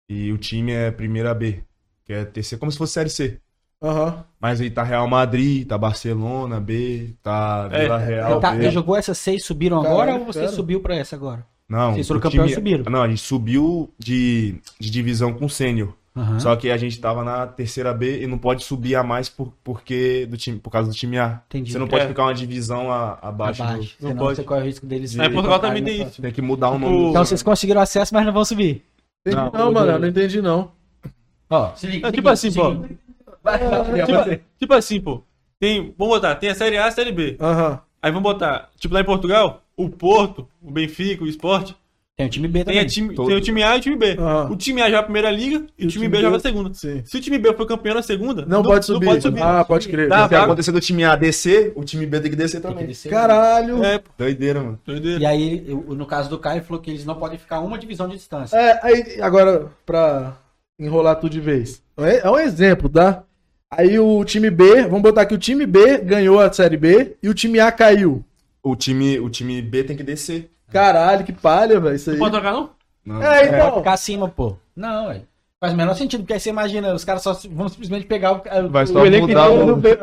[0.08, 1.62] E o time é primeira B.
[2.06, 3.41] Que é terceira, como se fosse série C.
[3.82, 4.24] Aham.
[4.40, 8.70] Mas aí tá Real Madrid, tá Barcelona B, tá É, Vila Real Tá, B.
[8.70, 10.52] jogou essas seis, subiram agora ou você cara.
[10.52, 11.44] subiu pra essa agora?
[11.68, 12.84] Não, Vocês foram o campeão e time- subiram.
[12.92, 15.94] Não, a gente subiu de, de divisão com sênior.
[16.14, 16.38] Aham.
[16.38, 19.50] Só que a gente tava na terceira B e não pode subir a mais por,
[19.64, 21.40] porque do time, por causa do time A.
[21.48, 21.72] Entendi.
[21.72, 22.08] Você não pode É.
[22.08, 23.62] ficar uma divisão a- abaixo.
[23.62, 23.96] Abaixo.
[23.98, 24.36] Não Senão pode.
[24.36, 25.16] você corre o risco deles.
[25.16, 26.20] Em Portugal também tem isso.
[26.20, 26.22] Do...
[26.22, 27.02] Tem que mudar o Tipo, nome.
[27.04, 28.84] do- Então vocês conseguiram acesso, mas não vão subir.
[29.24, 29.86] Entendi Não, não, mano.
[29.86, 30.70] do- eu Não entendi não.
[31.48, 32.08] Ó, se liga.
[32.08, 32.76] É, tipo assim, pô.
[33.42, 34.06] Seguinte.
[34.06, 35.22] Tipo, tipo assim, pô.
[35.60, 37.36] Tem, vamos botar, tem a Série A e a Série B.
[37.40, 37.80] Aham.
[38.02, 41.70] Aí vamos botar, tipo lá em Portugal, o Porto, o Benfica, o Sport,
[42.16, 42.80] Tem o time B tem, também.
[42.80, 44.16] a time, tem o time A e o time B.
[44.18, 44.50] Aham.
[44.50, 46.74] O time A joga a primeira liga e, o time, B joga a segunda.
[46.74, 47.02] Sim.
[47.04, 49.06] Se o time B for campeão na segunda, Não, pode subir.
[49.06, 49.40] Não pode subir.
[49.42, 50.08] Ah, pode crer.
[50.08, 52.74] Tá, Se acontecer do time A descer, o time B tem que descer Tem que
[52.74, 52.86] também.
[52.88, 53.08] descer.
[53.08, 53.84] Caralho.
[53.84, 54.80] É, pô, Doideira, mano.
[54.84, 55.20] doideira.
[55.20, 58.08] E aí, no caso do Caio, ele falou que eles não podem ficar uma divisão
[58.08, 58.56] de distância.
[58.56, 60.36] É, aí, agora, pra
[60.76, 61.80] enrolar tudo de vez.
[61.96, 63.22] É é um exemplo, tá?
[63.74, 67.28] Aí o time B, vamos botar aqui, o time B ganhou a Série B e
[67.28, 68.22] o time A caiu.
[68.62, 70.50] O time, o time B tem que descer.
[70.70, 72.16] Caralho, que palha, velho, isso aí.
[72.16, 72.70] Não pode trocar, não?
[73.04, 73.22] Não.
[73.22, 73.78] É, Pode então.
[73.78, 74.56] ficar acima, pô.
[74.76, 75.22] Não, velho.
[75.58, 78.68] Faz o menor sentido, porque aí você imagina, os caras só vão simplesmente pegar o,
[78.68, 79.96] Vai o só elenco mudar inteiro o- do B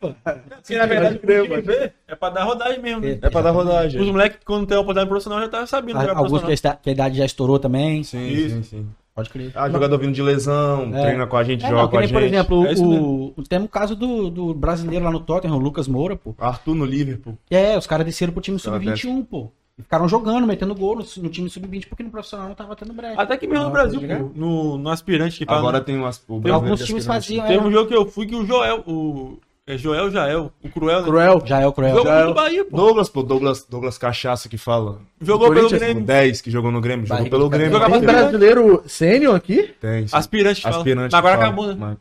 [0.00, 0.14] pô.
[0.62, 3.18] Porque na verdade crer, o time B é pra dar rodagem mesmo, né?
[3.20, 4.00] É pra dar rodagem.
[4.00, 6.88] Os moleques, quando tem a oportunidade profissional, já tá sabendo Alguns que a esta- que
[6.90, 8.02] a idade já estourou também.
[8.04, 8.54] Sim, Isso.
[8.56, 8.86] sim, sim.
[9.14, 9.52] Pode crer.
[9.54, 11.02] Ah, jogador vindo de lesão, É.
[11.02, 12.18] treina com a gente, É, joga não, que com a nem, gente.
[12.18, 15.60] por exemplo, É o, o, tem um caso do, do brasileiro lá no Tottenham, o
[15.60, 16.34] Lucas Moura, pô.
[16.36, 17.38] Arthur no Liverpool.
[17.48, 19.52] É, os caras desceram pro time Cara, sub-21, pô.
[19.78, 22.92] E ficaram jogando, metendo gol no, no time sub-20, porque no profissional não tava tendo
[22.92, 23.20] brecha.
[23.20, 25.58] Até que mesmo no Brasil, tá pô, no, no aspirante que fala.
[25.58, 25.84] Agora né?
[25.84, 26.22] tem umas.
[26.28, 29.38] O Alguns times faziam, Teve é, um jogo que eu fui que o Joel, o.
[29.66, 31.06] É Joel Jael, o Cruel, né?
[31.06, 31.36] Cruel.
[31.36, 31.94] o Cruel.
[31.96, 32.22] Jogou Jael.
[32.24, 32.76] pelo Bahia, pô.
[32.76, 35.00] Douglas, pô, Douglas, Douglas Cachaça que fala.
[35.22, 36.04] Jogou pelo Grêmio.
[36.04, 37.72] 10 que jogou no Grêmio, jogou pelo Grêmio.
[37.72, 39.74] Jogava Tem brasileiro sênior aqui?
[39.80, 40.14] Tem, sim.
[40.14, 40.68] Aspirante.
[40.68, 41.16] Aspirante.
[41.16, 41.46] Agora fala.
[41.46, 41.76] acabou, né?
[41.78, 41.96] Mas-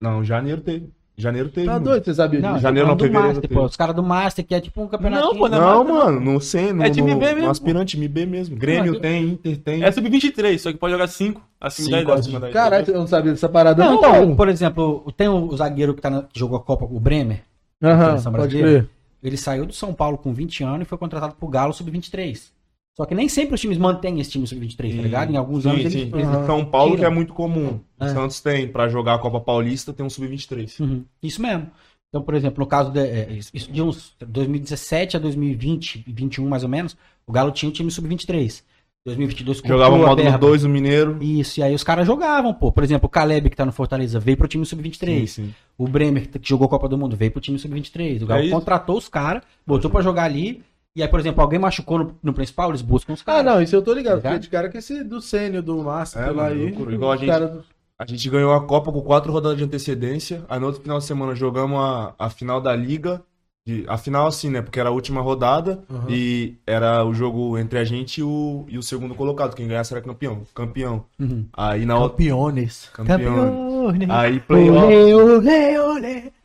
[0.00, 0.88] Não, janeiro teve.
[1.20, 1.66] Janeiro teve.
[1.66, 1.84] Tá mano.
[1.84, 2.62] doido, você sabia Não, disso?
[2.62, 3.54] janeiro não, não, do fevereiro Master, teve.
[3.60, 3.66] pô.
[3.66, 5.26] Os caras do Master, que é tipo um campeonato.
[5.26, 7.50] Não, pô, não é Não, Master, mano, no C, no, É time B mesmo, no
[7.50, 8.56] aspirante time B mesmo.
[8.56, 9.82] Grêmio Não, tem, Inter tem.
[9.82, 12.20] É sub-23, só que pode jogar 5 acima Cinco da idade.
[12.20, 12.48] acima.
[12.50, 13.84] Caralho, eu não sabia dessa parada.
[13.84, 16.84] Não, Não, então, por exemplo, tem o zagueiro que, tá na- que jogou a Copa,
[16.84, 17.42] o Bremer.
[17.82, 18.80] Aham, seleção pode brasileira.
[18.84, 18.90] crer.
[19.20, 22.50] Ele saiu do São Paulo com 20 anos e foi contratado pro Galo sub-23.
[22.98, 25.32] Só que nem sempre os times mantêm esse time sub-23, tá ligado?
[25.32, 25.98] Em alguns Sim, anos sim.
[26.00, 26.14] eles.
[26.14, 26.46] Aham.
[26.46, 27.78] São Paulo, que é muito comum.
[28.00, 28.06] É.
[28.06, 30.80] O Santos tem, pra jogar a Copa Paulista, tem um sub-23.
[30.80, 31.70] Uhum, Isso mesmo.
[32.08, 36.64] Então, por exemplo, no caso de, é, isso de uns 2017 a 2020, 21 mais
[36.64, 38.64] ou menos, o Galo tinha um time sub-23.
[39.06, 40.38] 2022 com Jogava o módulo Berba.
[40.38, 41.22] 2 o Mineiro.
[41.22, 42.72] Isso, e aí os caras jogavam, pô.
[42.72, 45.20] Por exemplo, o Caleb, que tá no Fortaleza, veio pro time sub-23.
[45.20, 45.54] Sim, sim.
[45.78, 48.22] O Bremer, que jogou Copa do Mundo, veio pro time sub-23.
[48.22, 50.62] O Galo É contratou os caras, botou pra jogar ali.
[50.98, 53.44] E aí, por exemplo, alguém machucou no, no principal, eles buscam os Ah, caras.
[53.44, 54.16] não, isso eu tô ligado.
[54.16, 54.32] Ligado?
[54.32, 56.68] Porque de cara que esse do sênior, do Márcio, É, lá aí.
[56.70, 57.62] Igual a gente- do-
[57.96, 60.42] A gente ganhou a Copa com quatro rodadas de antecedência.
[60.48, 63.22] Aí no outro final de semana jogamos a, a final da Liga.
[63.66, 64.60] de- a final assim, né?
[64.62, 66.06] Porque era a última rodada Aham.
[66.08, 69.54] e era o jogo entre a gente e o, e o segundo colocado.
[69.54, 70.42] Quem ganhasse era campeão.
[70.54, 71.04] Campeão.
[71.20, 71.44] Uhum.
[71.52, 71.94] Aí na.
[72.00, 72.88] Campeones.
[72.94, 73.92] Campeão.
[73.92, 74.06] né?
[74.08, 74.92] Aí playoff.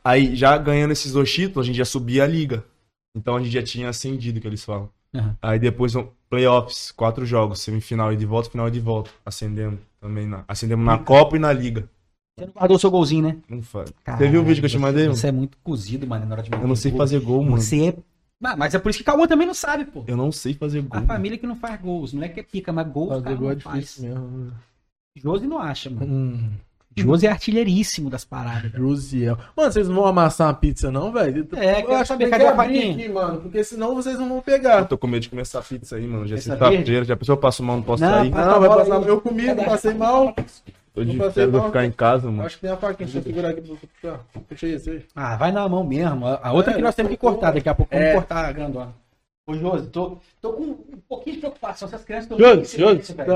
[0.03, 2.63] Aí já ganhando esses dois títulos, a gente já subia a liga.
[3.15, 4.89] Então a gente já tinha ascendido, que eles falam.
[5.13, 5.38] Aham.
[5.41, 9.12] Aí depois um, playoffs, quatro jogos, semifinal e de volta, final e de volta.
[9.26, 10.43] Acendemos também na.
[10.47, 11.88] Acendemos na Copa e na Liga.
[12.38, 13.38] Você não guardou seu golzinho, né?
[13.47, 13.93] Não faz.
[14.04, 15.04] Você viu o vídeo que eu te mandei?
[15.04, 15.15] mano?
[15.15, 16.97] Você é muito cozido, mano, na hora de Eu não sei gol.
[16.97, 17.62] fazer gol, mano.
[17.62, 17.95] Você é.
[18.43, 20.04] Ah, mas é por isso que Cauã também não sabe, pô.
[20.08, 20.99] Eu não sei fazer gol.
[20.99, 22.12] A família que não faz gols.
[22.12, 23.80] Não é que é pica, mas gol os Fazer gol é não faz.
[23.84, 24.54] difícil mesmo.
[25.15, 26.12] Josi não acha, mano.
[26.12, 26.52] Hum.
[26.95, 28.71] Josi é artilheiríssimo das paradas.
[28.73, 29.38] Josiel.
[29.58, 31.47] Mano, vocês não vão amassar uma pizza, não, velho?
[31.55, 32.93] É, eu quero acho saber, que cadê tem a farinha?
[32.93, 34.86] aqui, mano, porque senão vocês não vão Eu pegar.
[34.86, 36.28] tô com medo de comer essa pizza aí, mano.
[36.28, 38.32] Já é sexta-feira, já a pessoa passa mal, não posso Não, sair.
[38.32, 39.07] passa Não, vai passar aí.
[39.07, 40.36] eu comi, não passei mal.
[40.93, 41.70] Tô de não férias, vou mal.
[41.70, 42.45] ficar em casa, mano.
[42.45, 44.20] Acho que tem a faquinha, deixa eu segurar aqui pra você puxar.
[44.47, 45.05] Puxa aí, esse aí.
[45.15, 46.28] Ah, vai na mão mesmo.
[46.28, 47.51] A outra É, que nós temos que cortar.
[47.51, 47.99] Daqui a pouco É.
[47.99, 48.93] vamos cortar a grandona.
[49.47, 50.78] Ô, Josi, tô, tô com um
[51.09, 51.88] pouquinho de preocupação.
[51.88, 53.36] Essas crianças estão Josi, Josi, então,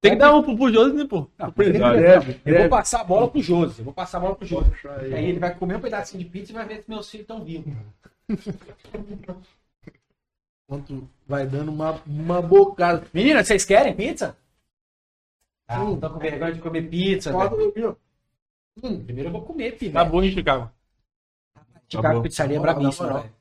[0.00, 1.26] Tem que dar um pro, pro Josi, né, pô?
[1.38, 2.58] Não, Deve, eu deve.
[2.60, 3.80] vou passar a bola pro Josi.
[3.80, 4.70] Eu vou passar a bola pro Josi.
[4.98, 5.14] aí.
[5.14, 7.44] Aí ele vai comer um pedacinho de pizza e vai ver se meus filhos estão
[7.44, 7.72] vivos.
[10.68, 13.04] Enquanto vai dando uma, uma bocada.
[13.12, 14.36] Meninas, vocês querem pizza?
[15.68, 15.90] Ah, Hum.
[15.90, 17.32] não tô com vergonha de comer pizza.
[18.82, 19.92] Hum, primeiro eu vou comer, filho.
[19.92, 20.70] Tá bom em Chicago.
[21.88, 22.22] Chicago bom.
[22.22, 23.32] Pizzaria é Tá brabíssima, velho.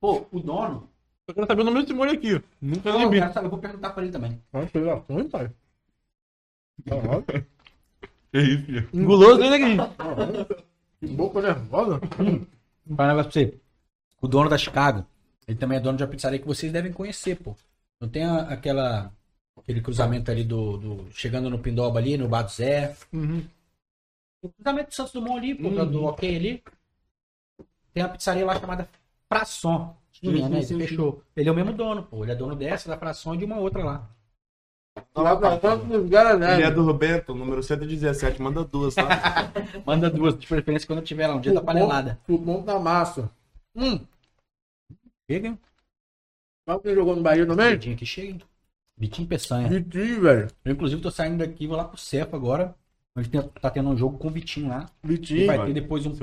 [0.00, 0.88] Pô, o dono,
[1.26, 2.42] Eu quero saber o nome desse molho aqui.
[2.60, 3.20] Nunca Eu, vi.
[3.20, 4.42] quero saber, eu vou perguntar pra ele também.
[4.52, 5.00] Ah, foi lá,
[5.30, 5.50] pai.
[8.30, 8.88] Que isso, filho.
[8.92, 9.76] Guloso, hein, neguinho?
[11.16, 11.98] Boca nervosa.
[12.86, 13.60] Vou falar um negócio pra você.
[14.20, 15.06] O dono da Chicago,
[15.46, 17.56] ele também é dono de uma pizzaria que vocês devem conhecer, pô.
[18.00, 19.12] Não tem a- aquela.
[19.58, 22.96] Aquele cruzamento ali do, do- Chegando no Pindoba ali, no Bar do Zé.
[23.12, 23.44] Uhum.
[24.42, 26.62] O cruzamento do Santos Dumont ali, pô, do ok ali.
[27.92, 28.88] Tem uma pizzaria lá chamada
[29.28, 29.96] Fração.
[30.12, 30.58] Tinha, né?
[30.58, 31.22] Ele fechou.
[31.36, 32.24] Ele é o mesmo dono, pô.
[32.24, 33.94] Ele é dono dessa, da Fração e de uma outra lá.
[33.94, 34.87] Lá pra tanto dos caras,
[36.54, 39.50] Ele é do Roberto, número 117, manda duas, tá?
[39.86, 42.18] Manda duas, de preferência quando tiver lá, um dia da panelada.
[42.26, 43.30] Cupom da massa.
[43.74, 44.00] Hum.
[45.30, 45.58] Chega, hein?
[46.68, 47.70] Sabe quem jogou no Bahia também?
[47.72, 48.40] Vitinho aqui chega, hein?
[48.96, 49.68] Vitinho Peçanha.
[49.68, 50.48] Vitinho, velho.
[50.64, 52.74] Eu, inclusive, tô saindo daqui, vou lá pro Cefa agora.
[53.16, 54.86] Onde tem- tá tendo um jogo com o Vitinho lá.
[55.02, 55.46] E Vitinho.
[55.46, 56.14] vai ter depois um.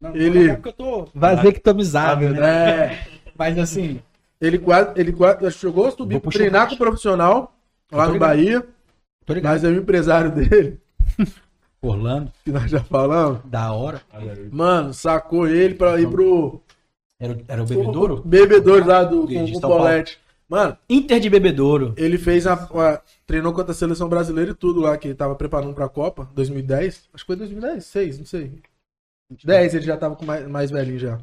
[0.00, 0.52] Não, Ele- Ele...
[0.54, 2.94] Porque eu tô vasectomizado, né?
[2.94, 3.06] É.
[3.36, 4.00] Mas assim,
[4.40, 5.50] Ele quase, ele quase a
[6.20, 7.57] pro puxar treinar o com o profissional
[7.92, 8.28] lá no ligado.
[8.28, 8.66] Bahia.
[9.24, 9.52] tô ligado.
[9.54, 10.80] Mas aí o empresário dele,
[11.82, 14.00] Orlando, que nós já falamos, da hora.
[14.50, 16.60] mano, sacou ele pra ir pro
[17.20, 18.22] Era, o- era o Bebedouro?
[18.24, 20.18] bebedouro lá do De- com, de.
[20.48, 21.92] Mano, Inter de Bebedouro.
[21.96, 25.34] ele fez a, a- treinou contra a seleção brasileira e tudo lá, que ele tava
[25.34, 27.08] preparando pra Copa, 2010.
[27.12, 28.52] Acho que foi 2010, 6, não sei.
[29.44, 31.18] 10, ele já tava com mais, mais velhinho já.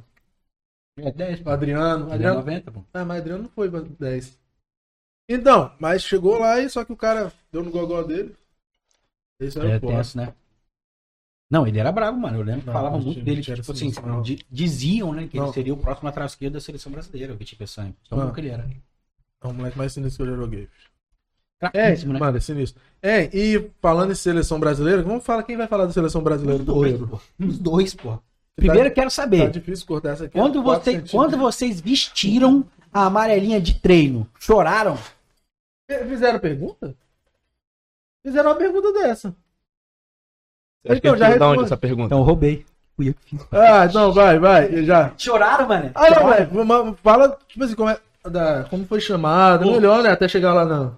[1.00, 1.50] É 10, O pô.
[1.50, 2.84] Adriano, Adriano Adriano 90, pô.
[2.94, 4.38] Ah, mas Adriano não foi pra 10.
[5.28, 8.36] Então, mas chegou lá e só que o cara deu no gogó dele.
[9.40, 10.34] Isso era É o tenso, né?
[11.50, 12.38] Não, ele era bravo, mano.
[12.40, 13.42] Eu lembro que Não, falavam o muito dele.
[13.42, 15.46] Tipo assim, assim, diziam, né, que Não.
[15.46, 17.96] ele seria o próximo lateral esquerdo da seleção brasileira, o Vitinho Peçanha.
[18.06, 18.26] Então, Ah.
[18.26, 18.68] nunca ele era.
[19.44, 20.68] É o moleque mais sinistro que eu já joguei.
[21.74, 22.20] É, né?
[22.20, 22.82] mano, é sinistro.
[23.02, 26.66] É, e falando em seleção brasileira, vamos falar quem vai falar da seleção brasileira do
[26.66, 27.08] dois, Pedro.
[27.08, 27.20] pô.
[27.40, 28.20] Os dois, pô.
[28.56, 29.50] Primeiro eu quero Tá saber.
[29.52, 30.34] difícil cortar essa aqui.
[30.38, 34.98] Quando, Quatro você, quando vocês vestiram a amarelinha de treino, choraram?
[35.88, 36.96] Fizeram pergunta?
[38.24, 39.36] Fizeram uma pergunta dessa.
[40.82, 42.08] Você acha que Então, já da onde essa pergunta?
[42.08, 42.66] Então eu roubei.
[42.96, 43.48] Fui eu que fiz.
[43.52, 45.14] Ah, não, vai, vai, já.
[45.18, 45.92] Choraram, mano?
[45.94, 49.72] Ah, não, vai, fala, tipo assim, como, é, da, como foi chamada, Pô.
[49.74, 50.98] melhor, né, até chegar lá não.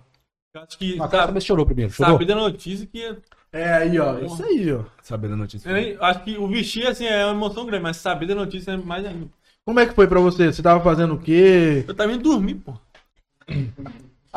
[0.53, 1.91] Eu Acho que saber sabe, se chorou primeiro.
[1.91, 2.13] Chorou?
[2.13, 3.17] sabe da notícia que.
[3.51, 4.83] É aí, ó, isso aí, ó.
[5.01, 5.69] Sabendo a notícia.
[5.69, 8.77] eu acho que o vestir assim é uma emoção grande, mas saber da notícia é
[8.77, 9.27] mais ainda.
[9.65, 10.51] Como é que foi pra você?
[10.51, 11.83] Você tava fazendo o quê?
[11.87, 12.73] Eu tava indo dormir, pô.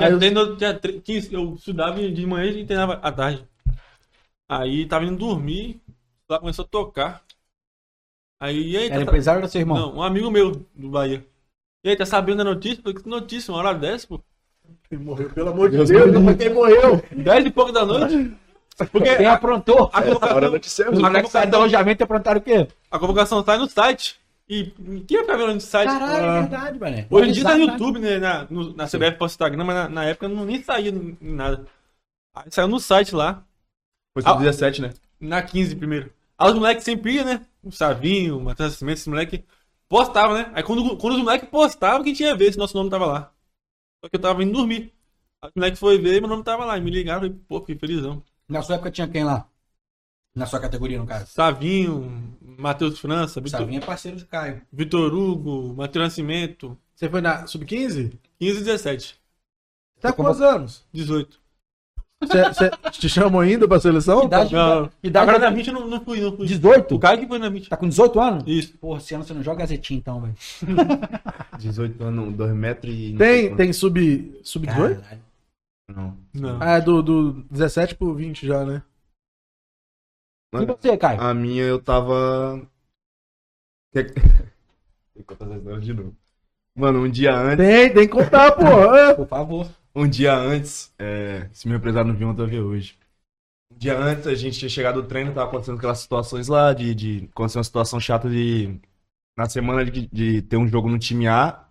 [0.04, 0.80] Aí eu- treino, tinha
[1.30, 3.44] eu estudava de manhã e treinava à tarde.
[4.48, 5.80] Aí tava indo dormir,
[6.28, 7.22] lá começou a tocar.
[8.40, 9.76] Aí, e aí, Era tá, empresário ou seu irmão?
[9.78, 11.24] Não, um amigo meu do Bahia.
[11.84, 12.82] E aí, tá sabendo da notícia?
[12.82, 14.20] Falei, que notícia, uma hora dessa, pô.
[14.90, 17.02] Ele morreu, pelo amor de Deus, não foi quem morreu.
[17.12, 18.34] Dez e pouco da noite.
[18.90, 19.90] Porque Quem a, aprontou?
[19.92, 22.66] a convocação, notícia Os moleques saíram do alojamento e aprontaram o quê?
[22.90, 24.18] a convocação sai no site.
[24.50, 24.72] E
[25.06, 25.88] quem vai ficar vendo no site?
[25.88, 26.36] Caralho, Ah.
[26.36, 27.06] é verdade, mano.
[27.08, 28.18] Hoje em dia tá no Exato, YouTube, né?
[28.18, 31.64] Na, no, na CBF posta Instagram, mas na, na época não nem saía em nada.
[32.34, 33.44] Aí saiu no site lá,
[34.12, 34.92] Foi só 17, né?
[35.20, 36.12] na 15 primeiro.
[36.36, 37.46] Aí os moleques sempre iam, né?
[37.62, 39.40] O Savinho, o Matheus Nascimento, esses moleques
[39.88, 40.50] postavam, né?
[40.54, 43.32] Aí quando, quando os moleques postavam, quem tinha a ver se nosso nome tava lá.
[44.02, 44.92] Só que eu tava indo dormir.
[45.42, 46.76] Aí os moleques foi ver e meu nome tava lá.
[46.76, 48.22] E me ligaram e, pô, fiquei felizão.
[48.48, 49.46] Na sua época tinha quem lá?
[50.34, 51.26] Na sua categoria, no caso?
[51.26, 54.62] Savinho, Matheus França, Vitor, Savinho é parceiro de Caio.
[54.72, 58.12] Vitor Hugo, Matheus Nascimento, Você foi na Sub-15?
[58.38, 59.20] 15 e 17,
[60.00, 60.84] Tá com quantos anos?
[60.92, 61.40] 18.
[62.22, 64.24] Você, você te chamam ainda pra seleção?
[64.24, 64.90] Idade, Não.
[65.02, 66.46] idade Agora na 20 eu não, não fui, não fui.
[66.46, 66.94] 18?
[66.94, 67.68] O Caio que foi na 20.
[67.68, 68.44] Tá com 18 anos?
[68.46, 68.76] Isso.
[68.78, 70.34] Porra, esse ano você não joga gazetinha então, velho.
[71.58, 73.14] 18 anos, 2 metros e...
[73.16, 75.00] Tem, tem sub, sub 18?
[75.00, 75.20] Caralho.
[75.88, 76.16] Não.
[76.34, 76.58] Não.
[76.62, 78.82] Ah, é do, do 17 pro 20 já, né?
[80.52, 81.20] E você, Caio?
[81.20, 82.60] A minha eu tava.
[83.92, 86.16] Tem que contar essa história de novo.
[86.74, 87.66] Mano, um dia antes.
[87.66, 88.64] Tem, tem que contar, pô.
[88.94, 89.14] É.
[89.14, 89.68] Por favor.
[89.94, 90.92] Um dia antes.
[90.98, 91.48] É...
[91.52, 92.96] Se meu empresário não viu, eu tô ver hoje.
[93.72, 96.94] Um dia antes, a gente tinha chegado do treino, tava acontecendo aquelas situações lá, de,
[96.94, 98.80] de acontecer uma situação chata de.
[99.36, 101.64] Na semana de, de ter um jogo no time A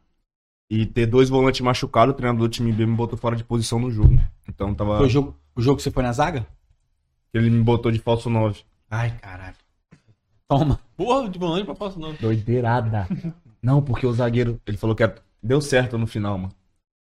[0.70, 3.80] e ter dois volantes machucados, o treinador do time B me botou fora de posição
[3.80, 4.20] no jogo.
[4.48, 4.98] Então tava.
[4.98, 6.46] Foi o jogo, o jogo que você foi na zaga?
[7.34, 8.64] Ele me botou de falso 9.
[8.90, 9.56] Ai, caralho.
[10.48, 10.80] Toma.
[10.98, 12.14] Porra, de volante pra passo não.
[12.14, 13.08] Doideirada.
[13.62, 14.60] Não, porque o zagueiro.
[14.66, 16.54] Ele falou que era- deu certo no final, mano.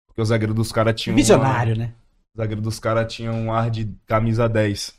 [0.07, 1.13] Porque o zagueiro dos caras tinha.
[1.13, 1.93] uma- Visionário, né?
[2.35, 4.93] O zagueiro dos caras tinha um ar de camisa 10.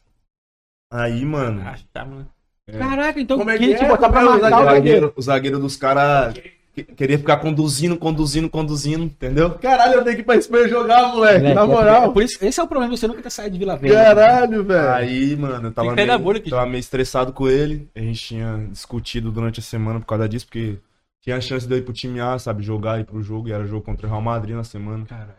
[0.92, 1.62] Aí, mano.
[1.64, 2.28] Ah, tá, mano.
[2.70, 3.88] Caraca, então Como é que te é?
[3.88, 5.12] botar pra é o zagueiro.
[5.16, 9.50] o zagueiro dos caras que- queria ficar conduzindo, conduzindo, conduzindo, entendeu?
[9.58, 11.38] Caralho, eu tenho que ir pra Espanha jogar, moleque.
[11.38, 12.04] Moleque, na é moral.
[12.04, 13.94] é por isso, esse é o problema, você nunca saído de Vila Velha.
[13.94, 14.90] Caralho, velho.
[14.90, 17.88] Aí, mano, eu tava sair meio, bolha tava meio estressado com ele.
[17.94, 20.78] A gente tinha discutido durante a semana por causa disso, porque
[21.22, 23.48] tinha a chance de eu ir pro time A, sabe, jogar e ir pro jogo,
[23.48, 25.04] e era jogo contra o Real Madrid na semana.
[25.06, 25.34] Caralho.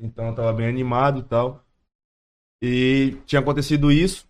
[0.00, 1.64] Então eu tava bem animado e tal.
[2.62, 4.26] E tinha acontecido isso.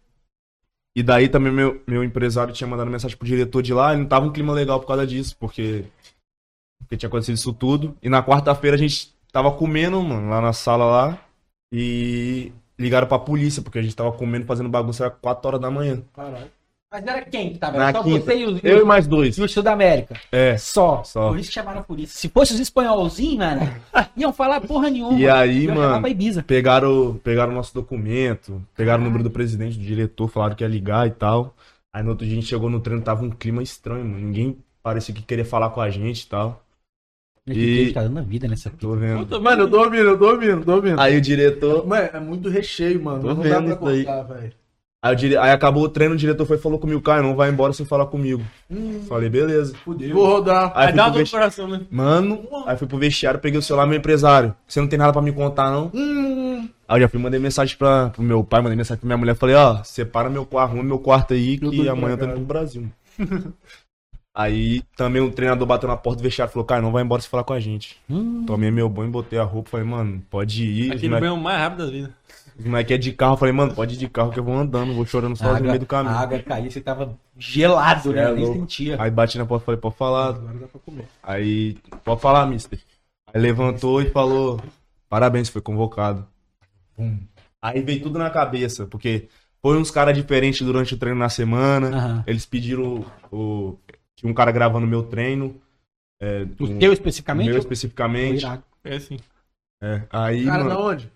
[0.97, 4.07] E daí também meu, meu empresário tinha mandado mensagem pro diretor de lá, e não
[4.07, 5.85] tava um clima legal por causa disso, porque,
[6.89, 7.95] porque tinha acontecido isso tudo.
[8.03, 11.18] E na quarta-feira a gente tava comendo, mano, lá na sala lá,
[11.70, 15.70] e ligaram pra polícia, porque a gente tava comendo, fazendo bagunça, era 4 horas da
[15.70, 16.01] manhã.
[16.14, 16.47] Caralho.
[16.91, 17.76] Mas era quem que tava?
[17.76, 18.24] Na Era só quinta.
[18.24, 19.36] você e os, Eu e mais dois.
[19.36, 20.18] e o Sul da América.
[20.32, 20.57] É.
[20.57, 21.05] Só.
[21.05, 21.28] Só.
[21.28, 22.18] Por isso que chamaram a polícia.
[22.18, 23.61] Se fosse os espanholzinhos, mano,
[24.16, 25.18] iam falar porra nenhuma.
[25.18, 26.43] E aí, Iam chamar mano, pra Ibiza.
[26.43, 30.68] pegaram, pegaram o nosso documento, pegaram o número do presidente, do diretor, falaram que ia
[30.68, 31.55] ligar e tal.
[31.93, 34.24] Aí no outro dia a gente chegou no treino, tava um clima estranho, mano.
[34.24, 36.62] Ninguém parecia que queria falar com a gente e tal.
[37.55, 37.92] E...
[37.92, 39.40] Tá dando a vida nessa Tô vendo.
[39.40, 41.01] Mano, eu tô ouvindo, eu tô ouvindo, tô ouvindo.
[41.01, 41.86] Aí o diretor.
[41.86, 43.20] Mano, é muito recheio, mano.
[43.22, 44.53] Tô não vendo dá pra cortar, velho.
[45.01, 47.49] Aí, dire- aí acabou o treino, o diretor foi e falou comigo, Caio, não vai
[47.51, 48.42] embora sem falar comigo.
[49.09, 49.72] Falei, beleza.
[49.86, 50.72] Vou rodar.
[50.74, 51.82] Aí Aí dá dor no vesti- coração, né?
[51.88, 54.53] Mano, aí fui pro vestiário, peguei o celular do meu empresário.
[54.66, 55.88] Você não tem nada pra me contar, não?
[55.94, 59.16] Hum, Aí eu já fui, mandei mensagem pra, pro meu pai, mandei mensagem pra minha
[59.18, 59.36] mulher.
[59.36, 62.40] Falei, ó, separa meu quarto, arruma meu quarto aí, que amanhã eu tô indo pro
[62.44, 62.88] Brasil.
[64.39, 67.20] aí também o treinador bateu na porta do vestiário e falou, cara, não vai embora
[67.20, 67.99] se falar com a gente.
[68.09, 70.93] Hum, Tomei meu banho, botei a roupa, falei, mano, pode ir.
[70.93, 72.14] Aquele moleque- banho mais rápido da vida.
[72.59, 74.55] os moleque é de carro, eu falei, mano, pode ir de carro que eu vou
[74.57, 76.14] andando, vou chorando sozinho no meio do caminho.
[76.14, 78.22] a água caiu, você tava gelado, né?
[78.30, 78.97] É Nem sentia.
[79.03, 80.28] Aí bati na porta e falei, pode falar.
[80.28, 81.05] agora dá pra comer.
[81.22, 82.78] Aí, pode falar, mister.
[83.34, 84.61] Aí levantou e falou,
[85.09, 86.26] parabéns, foi convocado.
[86.97, 87.18] Bum.
[87.61, 89.28] Aí veio tudo na cabeça, porque
[89.61, 92.22] foi uns caras diferentes durante o treino na semana.
[92.26, 93.76] Eles pediram o.
[94.18, 95.54] Tinha um cara gravando meu treino.
[96.20, 97.44] É, O um- teu o especificamente?
[97.46, 98.44] meu Foi especificamente.
[98.82, 99.16] É assim.
[99.80, 101.12] É, aí, Cara, mano, da onde?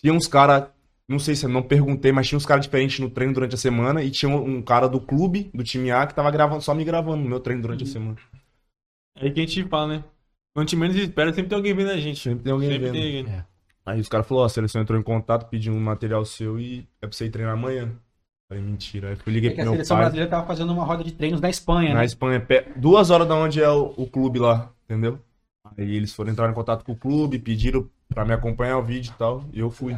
[0.00, 0.70] tinha uns caras.
[1.06, 3.58] Não sei se eu não perguntei, mas tinha uns caras diferentes no treino durante a
[3.58, 4.02] semana.
[4.02, 6.84] E tinha um, um cara do clube, do time A, que tava gravando, só me
[6.84, 8.16] gravando no meu treino durante a semana.
[9.16, 10.04] É aí que a gente fala, né?
[10.54, 12.18] Quando a gente menos espera, sempre tem alguém vendo a gente.
[12.18, 12.92] Sempre tem alguém Sempre vendo.
[12.94, 13.34] tem alguém.
[13.34, 13.44] É.
[13.84, 16.80] Aí os caras falaram, ó, a seleção entrou em contato, pediu um material seu e
[17.02, 17.92] é pra você ir treinar amanhã.
[18.48, 19.10] Falei, mentira.
[19.10, 20.04] Aí eu liguei É pro a meu seleção pai.
[20.04, 22.04] brasileira tava fazendo uma roda de treinos na Espanha, Na né?
[22.06, 22.44] Espanha,
[22.76, 25.20] duas horas da onde é o, o clube lá, entendeu?
[25.76, 29.12] Aí eles foram entrar em contato com o clube, pediram pra me acompanhar o vídeo
[29.14, 29.94] e tal, e eu fui.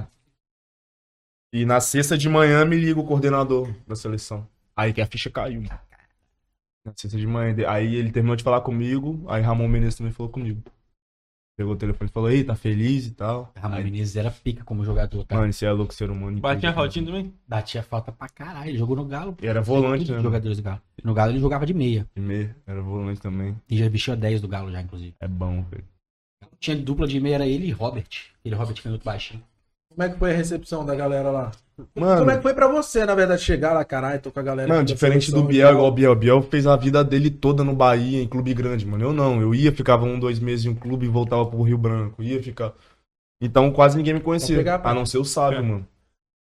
[1.52, 4.46] E na sexta de manhã me liga o coordenador da seleção.
[4.76, 5.62] Aí que a ficha caiu.
[6.84, 7.54] Na sexta de manhã.
[7.68, 10.60] Aí ele terminou de falar comigo, aí Ramon Menezes também falou comigo.
[11.60, 13.52] Pegou o telefone e falou, ei, tá feliz e tal.
[13.54, 15.36] Ramon Aí, Menezes era pica como jogador, tá?
[15.36, 16.40] Mano, você é louco, ser humano.
[16.40, 16.74] Batinha a incrível.
[16.74, 17.34] faltinha também?
[17.46, 18.70] Batia falta pra caralho.
[18.70, 19.36] Ele jogou no Galo.
[19.42, 20.16] E era volante, né?
[20.16, 20.80] de jogadores do Galo.
[21.04, 22.08] No Galo ele jogava de meia.
[22.16, 23.54] De meia, era volante também.
[23.68, 25.14] E já vestiu a 10 do Galo já, inclusive.
[25.20, 25.84] É bom, velho.
[26.58, 28.08] Tinha dupla de meia, era ele e Robert.
[28.42, 29.42] Ele Robert canhoto baixinho.
[29.90, 31.50] Como é que foi a recepção da galera lá?
[31.94, 34.42] Mano, Como é que foi pra você, na verdade, chegar lá, caralho, tô com a
[34.42, 34.68] galera.
[34.68, 36.12] Mano, diferente do Biel, igual o Biel.
[36.12, 39.04] O Biel fez a vida dele toda no Bahia, em clube grande, mano.
[39.04, 39.40] Eu não.
[39.40, 42.22] Eu ia, ficava um, dois meses em um clube e voltava pro Rio Branco.
[42.22, 42.72] Ia ficar.
[43.40, 44.56] Então quase ninguém me conhecia.
[44.56, 45.62] Pegar, a não ser o Sábio, É.
[45.62, 45.86] mano.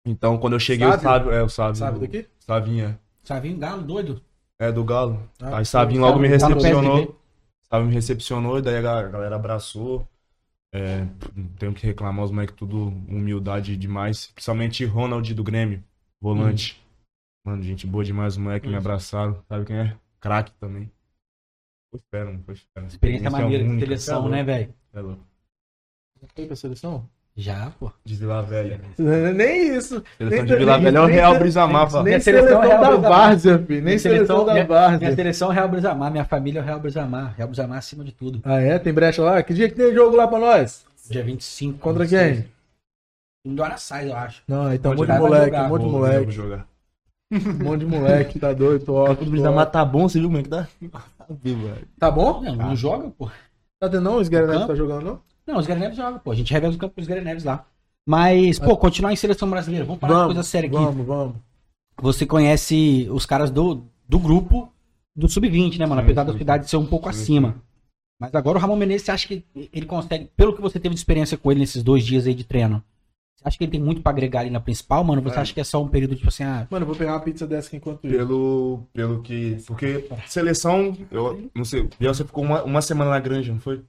[0.05, 0.99] Então quando eu cheguei, Sábio?
[0.99, 1.32] o Sábio.
[1.32, 1.75] É, o Sábio.
[1.75, 2.25] Sabe o- daqui?
[2.39, 2.99] Savinha.
[3.23, 4.21] Savinho Galo, doido.
[4.57, 5.21] É, do Galo.
[5.41, 7.15] Ah, Aí Savinho logo me no recepcionou.
[7.69, 10.07] Sábio me recepcionou e daí a ga- galera abraçou.
[10.72, 11.05] É,
[11.57, 14.28] tenho que reclamar, os moleques tudo humildade demais.
[14.28, 15.84] Principalmente Ronald do Grêmio,
[16.22, 16.80] volante.
[17.45, 18.80] Mano, gente boa demais, os moleques me Hum.
[18.80, 19.43] abraçaram.
[19.47, 19.97] Sabe quem é?
[20.20, 20.91] Craque também.
[21.91, 22.43] Foi fera, mano.
[22.43, 22.86] Foi fera.
[22.86, 24.76] Experiência maneira de única, seleção, né, velho?
[24.93, 25.24] É louco.
[26.36, 27.09] Foi pra seleção?
[27.41, 27.89] Já, pô.
[28.03, 28.81] De Vila Velha.
[28.97, 30.03] Nem isso.
[30.17, 32.67] Seleção Nem- de Vila Velha é o nem- Real Brisamar, Nem Minha seleção, seleção é
[32.67, 33.09] Real da.
[33.09, 33.67] Várzea, filho.
[33.69, 34.99] Nem Minha seleção, seleção- da minha- Várzea.
[34.99, 37.33] Minha seleção é o Real Brisamar, minha família é o Real Brisamar.
[37.37, 38.41] Real Brisamar acima de tudo.
[38.43, 38.77] Ah, é?
[38.77, 39.41] Tem brecha lá?
[39.41, 40.83] Que dia que tem jogo lá pra nós?
[41.09, 41.79] Dia 25.
[41.79, 42.37] Contra 26.
[42.39, 42.45] quem?
[43.45, 44.43] Time do Araçais, eu acho.
[44.45, 46.31] Não, então um monte de moleque, um monte de moleque.
[46.31, 46.67] jogar.
[47.31, 49.27] Um monte de moleque, tá doido, tô ótimo.
[49.27, 50.67] O Brisamar tá bom, você viu como é que tá?
[51.19, 51.25] Tá.
[51.99, 52.41] Tá bom?
[52.41, 53.29] Não, não joga, pô.
[53.79, 54.15] Tá tendo não?
[54.17, 54.67] O Sguerra Campo?
[54.67, 55.21] tá jogando não?
[55.49, 56.31] Não, os Gary Neves jogam, pô.
[56.31, 57.65] A gente revela os campos dos Gary Neves lá.
[58.07, 59.83] Mas, pô, continuar em seleção brasileira.
[59.85, 60.75] Vamos falar de coisa séria aqui.
[60.77, 61.35] vamos, vamos.
[62.01, 64.71] Você conhece os caras do, do grupo
[65.15, 66.01] do Sub-20, né, mano?
[66.01, 67.55] Sim, Apesar da sim, sua idade ser um pouco Sim, acima.
[68.21, 69.43] Mas agora o Ramon Menezes, você acha que
[69.73, 72.43] ele consegue, pelo que você teve de experiência com ele nesses dois dias aí de
[72.43, 72.83] treino,
[73.35, 75.21] você acha que ele tem muito pra agregar ali na principal, mano?
[75.21, 75.41] Você É.
[75.41, 77.47] acha que é só um período, tipo assim, ah, Mano, eu vou pegar uma pizza
[77.47, 78.15] dessa enquanto isso.
[78.17, 79.57] Pelo, pelo que.
[79.67, 81.87] Porque seleção, eu não sei.
[81.99, 83.81] Biel, você ficou uma, uma semana na granja, não foi?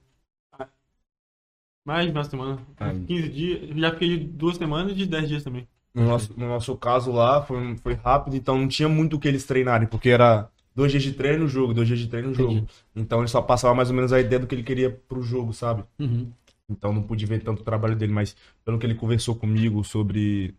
[1.85, 2.59] Mais de uma semana.
[2.79, 2.93] Ah.
[2.93, 3.69] 15 dias.
[3.69, 5.67] Eu já fiquei de duas semanas e de 10 dias também.
[5.93, 9.27] No nosso, no nosso caso lá, foi, foi rápido, então não tinha muito o que
[9.27, 12.53] eles treinarem, porque era dois dias de treino, jogo, dois dias de treino, jogo.
[12.53, 12.71] Entendi.
[12.95, 15.53] Então ele só passava mais ou menos a ideia do que ele queria pro jogo,
[15.53, 15.83] sabe?
[15.99, 16.31] uhum.
[16.69, 20.55] Então não pude ver tanto o trabalho dele, mas pelo que ele conversou comigo sobre.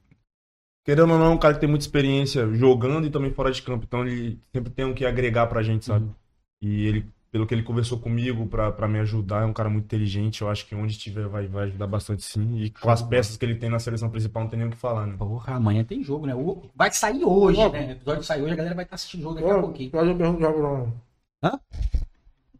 [0.85, 3.62] Querendo ou não, é um cara que tem muita experiência jogando e também fora de
[3.62, 3.85] campo.
[3.87, 6.05] Então ele sempre tem um que agregar pra gente, sabe?
[6.05, 6.14] Uhum.
[6.61, 9.87] E ele pelo que ele conversou comigo pra, pra me ajudar, é um cara muito
[9.87, 10.43] inteligente.
[10.43, 12.59] Eu acho que onde estiver vai, vai ajudar bastante sim.
[12.59, 14.76] E com as peças que ele tem na seleção principal, não tem nem o que
[14.76, 15.16] falar, né?
[15.18, 16.35] Porra, amanhã tem jogo, né?
[16.35, 17.89] O- Vai sair hoje, né?
[17.89, 19.91] O episódio sai hoje, a galera vai estar assistindo o jogo daqui a pouquinho.
[19.91, 21.61] Faz uma pergunta já pra-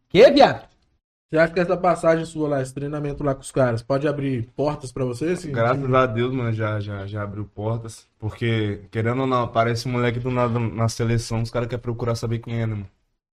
[0.09, 0.67] Que, viado?
[1.29, 4.51] Você acha que essa passagem sua lá, esse treinamento lá com os caras, pode abrir
[4.55, 5.29] portas pra você?
[5.29, 8.07] Assim, Graças a Deus, mano, já, já, já abriu portas.
[8.19, 12.13] Porque, querendo ou não, aparece um moleque do nada na seleção, os caras querem procurar
[12.13, 12.89] saber quem é, né, mano?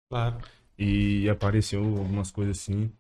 [0.10, 0.38] Claro.
[0.78, 2.92] E apareceu algumas coisas assim.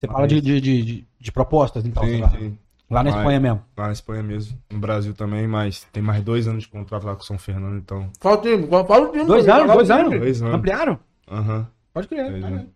[0.00, 2.58] Você fala de, de, de, de- propostas, então, Sim, lá, sim.
[2.88, 3.10] lá na.
[3.10, 3.64] Espanha mesmo.
[3.76, 4.58] Lá na Espanha mesmo.
[4.70, 7.78] No Brasil também, mas tem mais dois anos de contrato lá com o São Fernando,
[7.78, 8.10] então.
[8.20, 9.24] Fala o time, fala o time.
[9.24, 10.20] Dois anos, dois anos.
[10.20, 10.54] Dois anos.
[10.54, 11.00] Ampliaram?
[11.28, 11.68] Aham.
[11.92, 12.30] Pode crer.
[12.30, 12.66] Dois anos.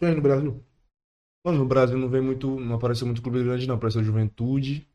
[0.00, 0.62] Quem no Brasil?
[1.44, 2.58] Mano, no Brasil não vem muito.
[2.60, 3.74] Não apareceu muito clube grande, não.
[3.74, 4.86] Apareceu Juventude.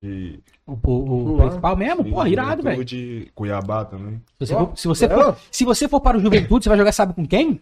[0.00, 2.04] E, O, o, o principal mesmo?
[2.04, 2.76] Porra, irado, velho.
[2.76, 4.22] Juventude, Cuiabá também.
[4.38, 6.78] Se você, for, se, você é, for, se você for para o Juventude, você vai
[6.78, 7.60] jogar, sabe com quem?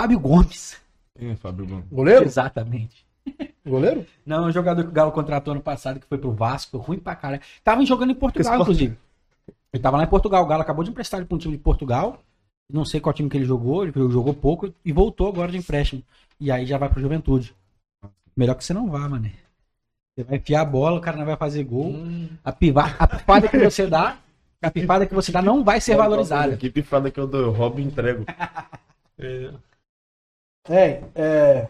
[0.00, 0.80] Fábio Gomes.
[1.18, 1.84] Quem é Fábio Gomes?
[1.90, 2.24] Goleiro?
[2.24, 3.04] Exatamente.
[3.66, 4.06] Goleiro?
[4.24, 6.98] Não, é um jogador que o Galo contratou ano passado, que foi pro Vasco, ruim
[7.00, 7.42] pra caralho.
[7.64, 8.96] Tava jogando em Portugal, Esse- inclusive.
[9.72, 10.44] Ele tava lá em Portugal.
[10.44, 12.20] O Galo acabou de emprestar ele pra um time de Portugal.
[12.72, 16.02] Não sei qual time que ele jogou, ele jogou pouco e voltou agora de empréstimo.
[16.38, 17.52] E aí já vai pro Juventude.
[18.36, 19.28] Melhor que você não vá, mano.
[20.14, 21.86] Você vai enfiar a bola, o cara não vai fazer gol.
[21.88, 22.28] Hum.
[22.44, 24.16] A, piva, a pipada que você dá,
[24.62, 26.56] a pipada que você dá não vai ser valorizada.
[26.56, 28.24] Que pifada que eu dou, eu roubo e entrego.
[29.18, 29.50] É,
[30.68, 31.68] É, é.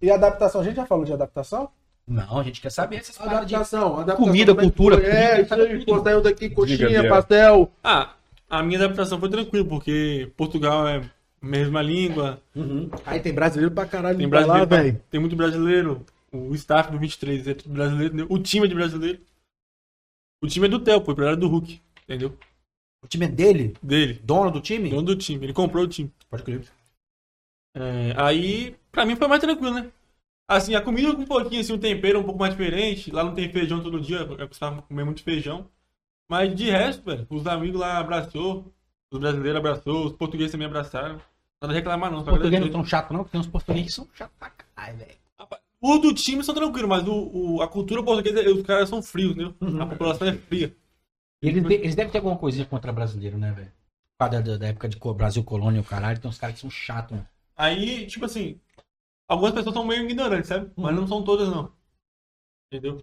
[0.00, 0.60] E adaptação?
[0.60, 1.68] A gente já falou de adaptação?
[2.06, 4.24] Não, a gente quer saber essas paradas de Adaptação, adaptação.
[4.26, 5.06] Comida, cultura, foi?
[5.06, 6.22] É, comida, isso aí.
[6.22, 7.08] Daqui coxinha, Biel.
[7.08, 7.72] pastel.
[7.82, 8.12] Ah,
[8.50, 11.02] a minha adaptação foi tranquila, porque Portugal é a
[11.46, 12.90] mesma língua, Uhum.
[13.06, 16.90] Aí tem brasileiro pra caralho tem pra lá, brasileiro, pra- tem muito brasileiro, o staff
[16.90, 19.18] do 23 é tudo brasileiro, o time é de brasileiro.
[20.42, 22.34] O time é do Theo, pô, ele era do Hulk, entendeu?
[23.02, 23.74] O time é dele?
[23.82, 24.90] Dele, Dono do time?
[24.90, 26.10] dono do time, ele comprou o time.
[26.30, 26.62] Pode crer.
[27.74, 29.90] É, aí, pra mim foi mais tranquilo, né?
[30.48, 33.10] Assim, a comida com um pouquinho, assim, um tempero um pouco mais diferente.
[33.10, 35.68] Lá não tem feijão todo dia, eu costumava comer muito feijão.
[36.28, 38.72] Mas de resto, velho, os amigos lá abraçou,
[39.10, 41.20] os brasileiros abraçou, os portugueses também abraçaram.
[41.62, 43.92] Nada a reclamar não, Os portugueses não tão chato não, porque tem uns portugueses que
[43.94, 45.18] são chatos pra caralho, velho.
[45.80, 49.32] O do time são tranquilos, mas o, o- a cultura portuguesa, os caras são frios,
[49.32, 49.54] entendeu?
[49.76, 50.74] A população é fria.
[51.42, 53.72] Eles, eles devem ter alguma coisinha contra brasileiro, né, velho?
[54.18, 57.12] Da, da época de Brasil Colônia e o caralho, tem uns caras que são chatos,
[57.12, 57.28] mano.
[57.56, 58.60] Aí, tipo assim,
[59.28, 60.70] algumas pessoas são meio ignorantes, sabe?
[60.76, 61.72] Mas não são todas, não.
[62.72, 63.02] Entendeu?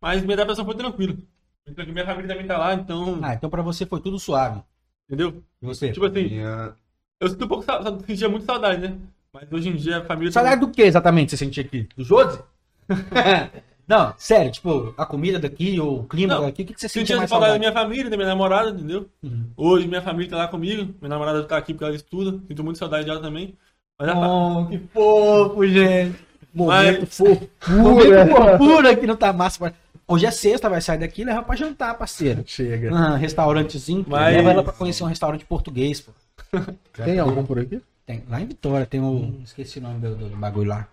[0.00, 1.16] Mas minha adaptação foi tranquila.
[1.64, 3.20] Tranquilo, Minha família também tá lá, então.
[3.22, 4.62] Ah, então pra você foi tudo suave.
[5.08, 5.42] Entendeu?
[5.60, 5.92] E você?
[5.92, 6.74] Tipo assim, Minha-
[7.20, 7.64] eu sinto um pouco
[8.06, 8.98] sentia muito saudade, né?
[9.32, 10.32] Mas hoje em dia a família.
[10.32, 11.88] Saudade do que exatamente você sentia aqui?
[11.96, 12.42] Do Jose?
[13.86, 16.88] não, sério, tipo, a comida daqui, ou o clima Não, daqui, o que, que você
[16.88, 19.08] sentia Sentia mais saudade da minha família, da minha namorada, entendeu?
[19.22, 19.50] Uhum.
[19.56, 22.78] Hoje minha família tá lá comigo, minha namorada tá aqui porque ela estuda, sinto muito
[22.78, 23.56] saudade dela também.
[23.98, 26.18] Mas a fa- Oh, que fofo, gente.
[26.54, 27.48] Momento Mas- fofura.
[27.68, 29.74] Momento fofura aqui no Tamassa.
[30.06, 32.42] Hoje é sexta, vai sair daqui e leva pra jantar, parceiro.
[32.46, 32.94] Chega.
[32.94, 34.04] Ah, restaurantezinho.
[34.08, 36.12] Mas- Leva ela pra conhecer um restaurante português, pô.
[37.04, 37.80] Tem algum por aqui?
[38.06, 39.38] Tem, lá em Vitória tem o.
[39.44, 40.88] Esqueci o nome do, do bagulho lá.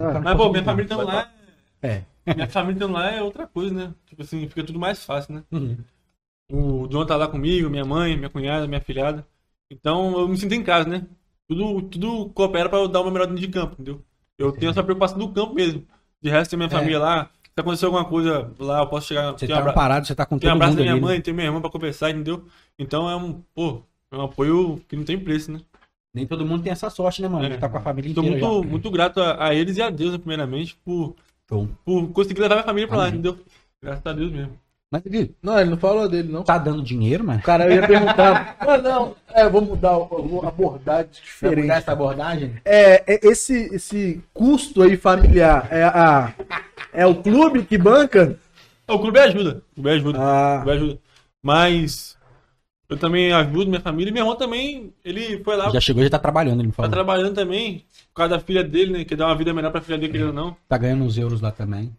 [0.00, 1.30] Ah, Mas, pô, minha família estando lá.
[1.82, 2.00] É.
[2.34, 3.92] Minha família estando lá é outra coisa, né?
[4.06, 5.42] Tipo assim, fica tudo mais fácil, né?
[5.52, 5.76] Uhum.
[6.50, 9.26] O John tá lá comigo, minha mãe, minha cunhada, minha filhada.
[9.70, 11.02] Então eu me sinto em casa, né?
[11.48, 14.00] Tudo, tudo coopera pra eu dar uma melhor dentro de campo, entendeu?
[14.38, 15.84] Eu tenho essa preocupação do campo mesmo.
[16.22, 16.70] De resto, tem minha É.
[16.70, 17.30] família lá.
[17.44, 19.30] Se acontecer alguma coisa lá, eu posso chegar.
[19.32, 20.92] Você tem tá abra- parado, você tá com tem todo um abraço mundo da minha
[20.94, 21.06] ali, né?
[21.06, 22.44] mãe, tem minha irmã pra conversar, entendeu?
[22.78, 25.60] Então é um, pô, é um apoio que não tem preço, né?
[26.12, 27.44] Nem todo mundo tem essa sorte, né, mano?
[27.44, 27.50] É.
[27.50, 28.68] De tá com a família Estou inteira muito, já.
[28.70, 31.14] muito grato a, a eles e a Deus, né, primeiramente, por,
[31.46, 33.14] por conseguir levar minha família pra lá, Amém.
[33.20, 33.38] entendeu?
[33.82, 34.58] Graças a Deus mesmo.
[34.94, 36.44] Mas, Gui, Não, ele não falou dele, não.
[36.44, 37.42] tá dando dinheiro, mano?
[37.42, 38.56] Cara, eu ia perguntar.
[38.64, 41.62] Mas não, é, vou mudar, vou abordagem Vai diferente.
[41.62, 42.54] mudar essa abordagem?
[42.64, 46.32] É, é, esse, esse custo aí familiar é, a,
[46.92, 48.38] é o clube que banca?
[48.86, 50.98] O clube ajuda, o clube ajuda, o Ah, clube ajuda.
[51.42, 52.16] Mas
[52.88, 56.10] eu também ajudo minha família e meu irmão também, ele foi lá, Já chegou, já
[56.10, 56.92] tá trabalhando, ele me tá falou.
[56.92, 59.04] trabalhando também, por causa da filha dele, né?
[59.04, 60.56] Quer dar uma vida melhor pra filha dele, querendo ou não.
[60.68, 61.90] Tá ganhando uns euros lá também.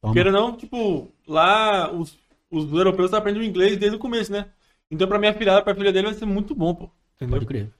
[0.00, 0.14] Toma.
[0.24, 2.18] Ou não, tipo, lá os,
[2.50, 4.46] os europeus aprendem o inglês desde o começo, né?
[4.90, 6.90] Então pra minha filhada, pra filha dele vai ser muito bom, pô.
[7.16, 7.34] Entendeu?
[7.36, 7.70] Pode crer.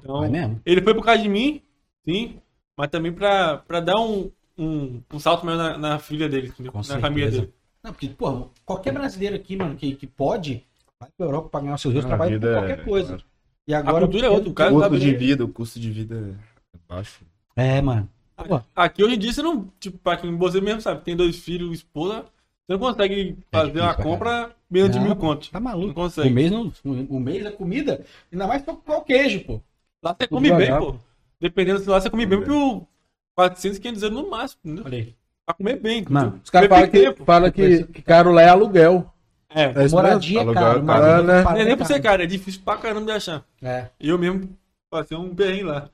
[0.00, 0.60] Então, Vai mesmo.
[0.64, 1.62] Ele foi por causa de mim,
[2.04, 2.38] sim,
[2.76, 6.72] mas também pra, pra dar um, um, um salto maior na, na filha dele, entendeu?
[6.72, 7.06] Com na certeza.
[7.06, 7.52] família dele.
[7.82, 10.62] Não, porque, pô, qualquer brasileiro aqui, mano, que, que pode,
[11.00, 13.08] vai pra Europa pra ganhar os seus euros, A trabalha com vida é- qualquer coisa.
[13.08, 13.24] claro.
[13.68, 14.04] E A agora.
[14.06, 16.38] cultura é outra, o cara O custo de vida, o custo de vida
[16.74, 17.20] é baixo.
[17.56, 18.08] É, mano.
[18.48, 21.36] Pô, Aqui hoje em dia você não, tipo, pra quem você mesmo sabe, tem dois
[21.36, 22.22] filhos, esposa,
[22.66, 25.48] você não consegue fazer difícil uma pra compra menos de Não, mil contos.
[25.50, 25.90] tá Não maluco.
[25.90, 26.30] O consegue.
[26.30, 29.60] mês, não, o mês é comida, ainda mais pra qual queijo, pô.
[30.02, 30.94] Lá você Tudo come bem, pô.
[31.40, 32.86] Dependendo do lá, você come bem por
[33.34, 34.84] 400, 500 euros no máximo, entendeu?
[34.84, 35.14] Olha aí.
[35.46, 36.04] Pra comer bem.
[36.08, 36.40] Mano, entendeu?
[36.44, 39.12] Os caras falam que, fala que, que caro lá é aluguel.
[39.52, 41.42] É, É Moradia é Aluguel caro, é caro, né?
[41.42, 43.44] não é nem por ser caro, é difícil pra caramba de achar.
[43.60, 43.88] É.
[43.98, 44.48] Eu mesmo
[44.88, 45.90] passei um perrengue lá.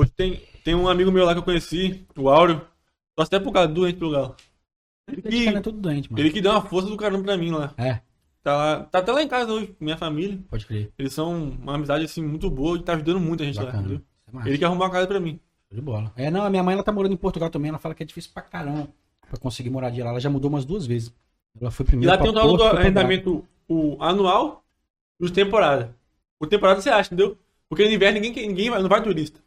[0.00, 2.62] Hoje tem, tem um amigo meu lá que eu conheci, o Áureo.
[3.14, 4.34] Torce até pro Galo, doente pelo Galo.
[5.06, 6.22] Ele Esse cara é que, tudo doente, mano.
[6.22, 7.74] ele que deu uma força do caramba pra mim lá.
[7.76, 8.00] É,
[8.42, 10.38] Tá, lá, tá até lá em casa hoje, minha família.
[10.48, 10.90] pode crer.
[10.98, 13.82] Eles são uma amizade assim muito boa e tá ajudando muito a gente lá, Bacana.
[13.82, 14.02] entendeu?
[14.26, 14.48] Isso é.
[14.48, 15.38] Ele que arrumou a casa pra mim.
[15.70, 16.10] De bola.
[16.16, 17.68] É, não, a minha mãe ela tá morando em Portugal também.
[17.68, 18.88] Ela fala que é difícil pra caramba
[19.28, 20.10] pra conseguir moradia lá.
[20.12, 21.12] Ela já mudou umas duas vezes.
[21.60, 24.64] Ela foi E primeiro lá pra tem o tal do arrendamento o anual
[25.20, 25.94] e os temporada.
[26.40, 27.36] O temporada você acha, entendeu?
[27.68, 29.38] Porque no inverno ninguém, ninguém vai, não vai turista.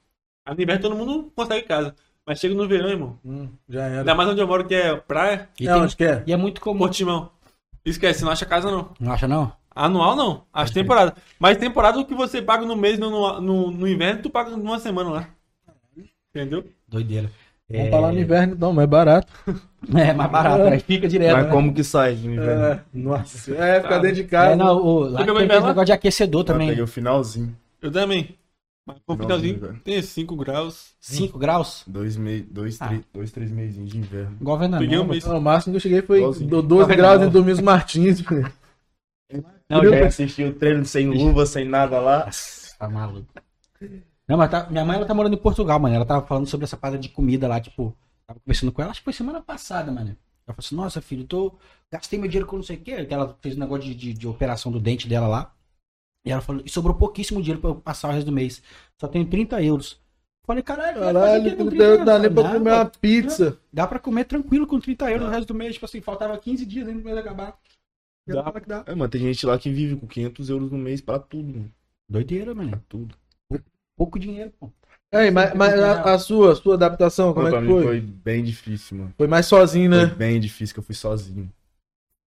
[0.48, 1.96] No inverno todo mundo consegue casa.
[2.26, 3.18] Mas chega no verão, irmão.
[3.26, 4.00] Hum, já era.
[4.00, 6.24] Ainda mais onde eu moro, que é praia, E, É tem- onde que é?
[6.26, 6.80] e é muito comum.
[6.80, 7.30] Portimão.
[7.86, 8.90] Esquece, não acha casa não.
[9.00, 9.52] Não acha, não?
[9.76, 10.84] Anual não, as crer.
[10.84, 11.14] temporadas.
[11.40, 14.52] Mas temporada o que você paga no mês, no, no, no- no inverno, tu paga
[14.56, 15.28] numa semana lá.
[16.34, 16.64] Entendeu?
[16.88, 17.30] Doideira.
[17.70, 19.32] Vamos falar no inverno, então, mais barato.
[19.94, 21.34] É, mais barato, aí fica direto.
[21.36, 21.52] Mas né?
[21.52, 22.64] como que sai no inverno?
[22.68, 23.54] É, nossa.
[23.54, 24.54] É, ficar dentro de casa.
[24.54, 25.42] É, não, o, lá tem lá?
[25.44, 26.70] negócio de aquecedor Eu também.
[26.70, 27.54] peguei o finalzinho.
[27.82, 28.34] Eu também.
[28.86, 30.94] Mas finalzinho tem 5 graus.
[31.00, 31.84] 5 graus?
[31.88, 32.88] Dois, mei, dois, Ah.
[32.88, 34.38] três, dois, três meses de inverno.
[34.42, 34.80] Igual um nova.
[35.06, 35.26] mês.
[35.26, 36.50] Não, o máximo que eu cheguei foi Igualzinho.
[36.50, 37.30] do 12 Tá graus vendo?
[37.30, 38.22] em Domingos Martins.
[39.70, 42.26] Não, já assisti o treino sem luva, sem nada lá.
[42.26, 43.26] Nossa, tá maluco.
[44.28, 45.96] Não, mas tá- minha mãe ela tá morando em Portugal, mano.
[45.96, 47.96] Ela tava falando sobre essa parada de comida lá, tipo,
[48.28, 50.10] tava conversando com ela, acho que foi semana passada, mano.
[50.46, 51.54] Ela falou assim, nossa, filho, eu tô.
[51.92, 53.06] Gastei meu dinheiro com não sei o quê.
[53.06, 55.53] Que ela fez um negócio de, de, de operação do dente dela lá.
[56.26, 58.62] E ela falou, e sobrou pouquíssimo dinheiro pra eu passar o resto do mês.
[59.00, 60.00] Só tenho 30 euros.
[60.46, 63.58] Falei, caralho, Caralho, com 30 euros dá nem pra comer "Não, uma pizza.
[63.72, 65.74] Dá pra comer tranquilo com 30 euros no resto do mês.
[65.74, 67.58] Tipo assim, faltava 15 dias ainda pro mês acabar.
[68.28, 68.52] Dá.
[68.60, 68.84] que dá.
[68.86, 71.72] É, mano, tem gente lá que vive com 500 euros no mês pra tudo, mano.
[72.10, 72.84] Doideira, Pra mano.
[72.90, 73.16] tudo.
[73.98, 74.70] Pouco dinheiro, pô.
[75.14, 77.84] Ei, mas, mas a, a sua, a sua adaptação, como é pra que foi?
[77.84, 79.14] foi bem difícil, mano.
[79.16, 80.16] Foi mais sozinho, Foi né?
[80.16, 81.52] bem difícil que eu fui sozinho.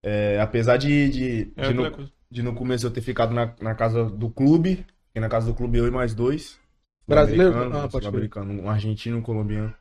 [0.05, 2.11] É, apesar de, de, É de, coisa.
[2.31, 5.55] De no começo eu ter ficado na, na casa do clube, fiquei na casa do
[5.55, 6.59] clube eu e mais dois.
[7.07, 7.53] Brasileiro?
[7.53, 9.75] sul-americano, Ah, pode sul-americano, um argentino e um colombiano.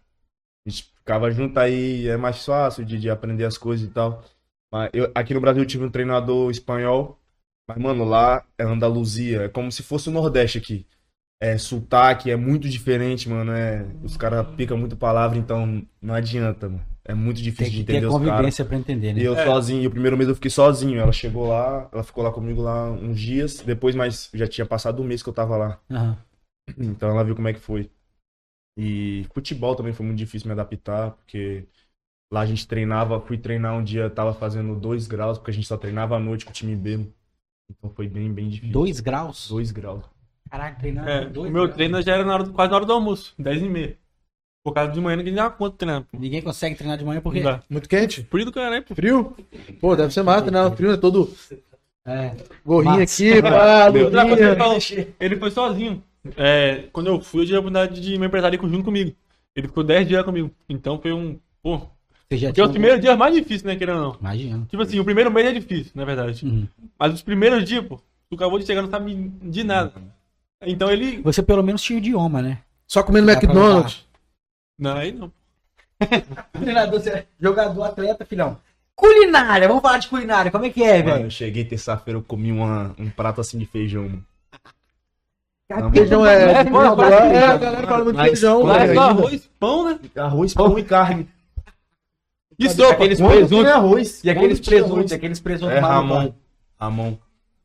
[0.67, 4.23] A gente ficava junto aí, é mais fácil de, de aprender as coisas e tal.
[4.71, 7.19] Mas eu, aqui no Brasil eu tive um treinador espanhol,
[7.67, 10.87] mas, mano, lá é Andaluzia, é como se fosse o Nordeste aqui.
[11.39, 13.51] É sotaque, é muito diferente, mano.
[13.53, 16.85] É, os caras picam muito palavra, então não adianta, mano.
[17.07, 18.29] É muito Tem difícil de ter entender os caras.
[18.31, 19.21] convivência pra entender, né?
[19.21, 19.45] E eu É.
[19.45, 20.99] sozinho, o primeiro mês eu fiquei sozinho.
[20.99, 23.59] Ela chegou lá, ela ficou lá comigo lá uns dias.
[23.61, 25.79] Depois, mas já tinha passado um mês que eu tava lá.
[25.91, 26.17] Aham.
[26.77, 27.89] Então ela viu como é que foi.
[28.77, 31.65] E futebol também foi muito difícil me adaptar, porque
[32.33, 35.67] lá a gente treinava, fui treinar um dia, tava fazendo dois graus, porque a gente
[35.67, 37.07] só treinava à noite com o time B.
[37.69, 38.73] Então foi bem, bem difícil.
[38.73, 39.47] Dois graus?
[39.47, 40.03] Dois graus.
[40.49, 41.09] Caralho, treinando.
[41.09, 41.75] É, dois o meu graus.
[41.75, 43.97] treino já era na hora, quase na hora do almoço, 10 e meia.
[44.65, 46.01] Por causa de manhã ninguém dá conta de treinar.
[46.01, 46.17] pô.
[46.17, 47.39] Ninguém consegue treinar de manhã porque.
[47.39, 47.61] Não dá.
[47.69, 48.23] Muito quente?
[48.23, 48.95] Frio do caralho, pô.
[48.95, 49.35] Frio?
[49.79, 50.59] Pô, deve ser massa, né?
[50.63, 51.31] O frio é todo
[52.03, 52.31] É.
[52.65, 53.03] gorrinho Massa.
[53.23, 54.77] aqui, pá, Meu, Outra coisa que ele falou,
[55.19, 56.03] ele foi sozinho.
[56.35, 59.15] É, quando eu fui, eu tive a oportunidade de meu empresário ir junto comigo.
[59.55, 60.49] Ele ficou 10 dias comigo.
[60.67, 61.37] Então foi um.
[61.61, 61.81] Pô.
[62.27, 64.17] Você já Porque os primeiros dias é mais difíceis, né, querendo ou não.
[64.19, 64.65] Imagina.
[64.67, 66.43] Tipo assim, o primeiro mês é difícil, na verdade.
[66.43, 66.67] Uhum.
[66.97, 68.01] Mas os primeiros dias, pô,
[68.31, 69.93] tu acabou de chegar, não sabe de nada.
[70.65, 71.21] Então ele.
[71.21, 72.57] Você pelo menos tinha o idioma, né?
[72.87, 74.04] Só comendo McDonald's.
[74.77, 75.31] Não, aí não.
[76.51, 78.57] Treinador, você é jogador, atleta, filhão.
[78.95, 80.51] Culinária, vamos falar de culinária.
[80.51, 81.25] Como é que é, Mano, velho?
[81.25, 84.25] eu cheguei terça-feira, eu comi uma, um prato assim de feijão, mano.
[85.67, 86.51] Cara, Feijão é.
[86.51, 87.51] É, lá, fora, é, feijão.
[87.51, 89.99] a galera fala muito Mas feijão, é só arroz, pão, né?
[90.15, 91.27] Arroz, pão e carne.
[92.57, 92.93] E sopa.
[92.93, 93.65] aqueles presuntos.
[93.65, 94.23] arroz.
[94.23, 95.79] E aqueles presuntos, aqueles presuntos É.
[95.79, 96.33] Ramon.
[96.79, 97.17] Ramon.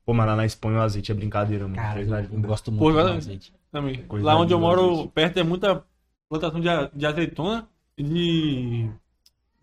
[0.04, 1.76] Pô, mas lá na Espanha o azeite é brincadeira, mano.
[1.76, 3.52] Cara, eu, gosto muito do azeite.
[3.70, 4.02] Também.
[4.04, 5.84] Coisa Lá onde eu moro, perto é muita
[6.30, 7.66] plantação de, a- de azeitona
[7.98, 8.90] e de,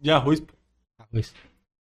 [0.02, 0.42] de arroz.
[0.42, 0.54] pô.
[1.00, 1.34] Arroz.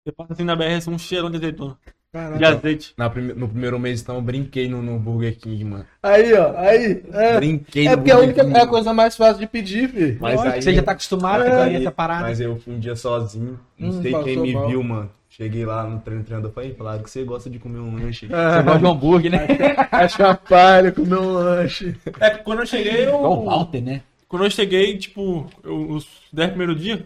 [0.04, 1.78] Você passa assim na BR, assim, um cheirão de azeitona.
[2.12, 2.38] Caralho.
[2.38, 2.92] De azeite.
[2.96, 5.86] Na prime- no primeiro mês, então, eu brinquei no, no Burger King, mano.
[6.02, 7.02] Aí, ó, aí.
[7.12, 9.88] É, Brinquei é no porque a Burger única é a coisa mais fácil de pedir,
[9.88, 10.18] filho.
[10.20, 12.22] Mas Lógico, aí- você já tá acostumado É, com Aí- essa parada.
[12.22, 13.58] Mas eu fui um dia sozinho.
[13.78, 14.68] Não Hum, sei quem me mal.
[14.68, 15.10] viu, mano.
[15.28, 18.28] Cheguei lá no treino, treinador falei, falaram que você gosta de comer um lanche.
[18.28, 19.38] Você gosta de um hambúrguer, né?
[19.90, 21.96] É chapalha, comer um lanche.
[22.20, 23.16] É que quando eu cheguei, eu.
[23.16, 24.02] Igual o Walter, né?
[24.34, 26.98] Quando eu cheguei, tipo, eu- os 10 primeiros dias,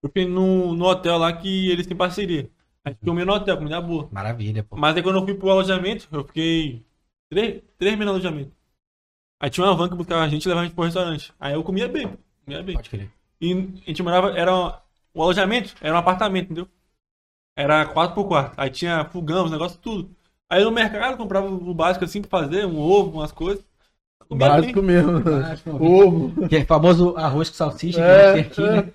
[0.00, 2.48] eu fiquei no, no hotel lá que eles têm parceria.
[2.84, 4.08] Aí fiquei no hotel, comida boa.
[4.12, 4.76] Maravilha, pô.
[4.76, 6.84] Mas aí quando eu fui pro alojamento, eu fiquei
[7.28, 8.52] três, três meses no alojamento.
[9.40, 11.34] Aí tinha uma van que buscava a gente e levava a gente pro restaurante.
[11.40, 12.76] Aí eu comia bem, comia bem.
[12.76, 13.10] Pode crer.
[13.40, 13.56] E a
[13.88, 14.54] gente morava, era
[15.12, 16.68] o alojamento, era um apartamento, entendeu?
[17.56, 20.16] Era 4 por 4 Aí tinha fogão, os negócios, tudo.
[20.48, 23.64] Aí no mercado eu comprava o básico assim pra fazer, um ovo, umas coisas.
[24.28, 25.20] Básico mesmo.
[25.20, 25.70] Básico.
[25.82, 26.48] Ovo.
[26.48, 28.92] Que é famoso arroz com salsicha É, que a gente tem aqui, né?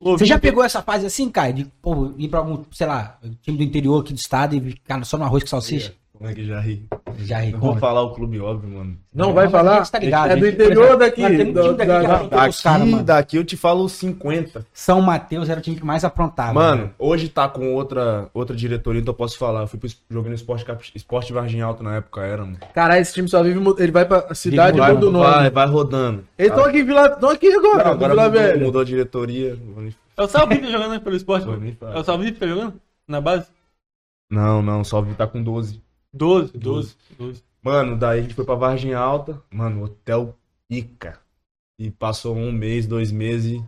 [0.00, 1.54] Você já pegou essa fase assim, Caio?
[1.54, 5.04] De pô, ir pra algum, sei lá, time do interior aqui do estado e ficar
[5.04, 5.92] só no arroz com salsicha?
[6.18, 6.84] Como é que já ri?
[7.18, 8.98] Já Não vou falar o clube óbvio, mano.
[9.14, 9.78] Não vai falar?
[9.78, 11.44] gente tá ligado, é do interior daqui.
[11.44, 14.66] Do- daqui Daqui, eu te falo 50.
[14.72, 16.52] São Mateus era o time que mais aprontava.
[16.54, 16.90] Mano, né?
[16.98, 19.60] hoje tá com outra, outra diretoria, então eu posso falar.
[19.60, 22.58] Eu fui pro, joguei no Esporte, Esporte Vargem Alto na época, era, mano.
[22.74, 23.60] Caralho, esse time só vive.
[23.78, 25.24] Ele vai pra cidade e Vai, muda o nome.
[25.24, 26.24] vai, vai rodando.
[26.36, 27.06] Eles estão aqui em Vila.
[27.06, 28.64] Estão aqui agora, Não, agora Vila mudou, Velha.
[28.64, 29.56] mudou a diretoria.
[30.16, 31.46] É o Salvi que tá jogando né, pelo esporte.
[31.80, 32.74] É o Salvi que fica jogando?
[33.06, 33.46] Na base?
[34.28, 35.80] Não, não, só tá com 12.
[36.12, 37.42] 12, 12, 12.
[37.62, 39.42] Mano, daí a gente foi pra Vargem Alta.
[39.50, 40.36] Mano, hotel
[40.68, 41.20] pica.
[41.78, 43.62] E passou um mês, dois meses.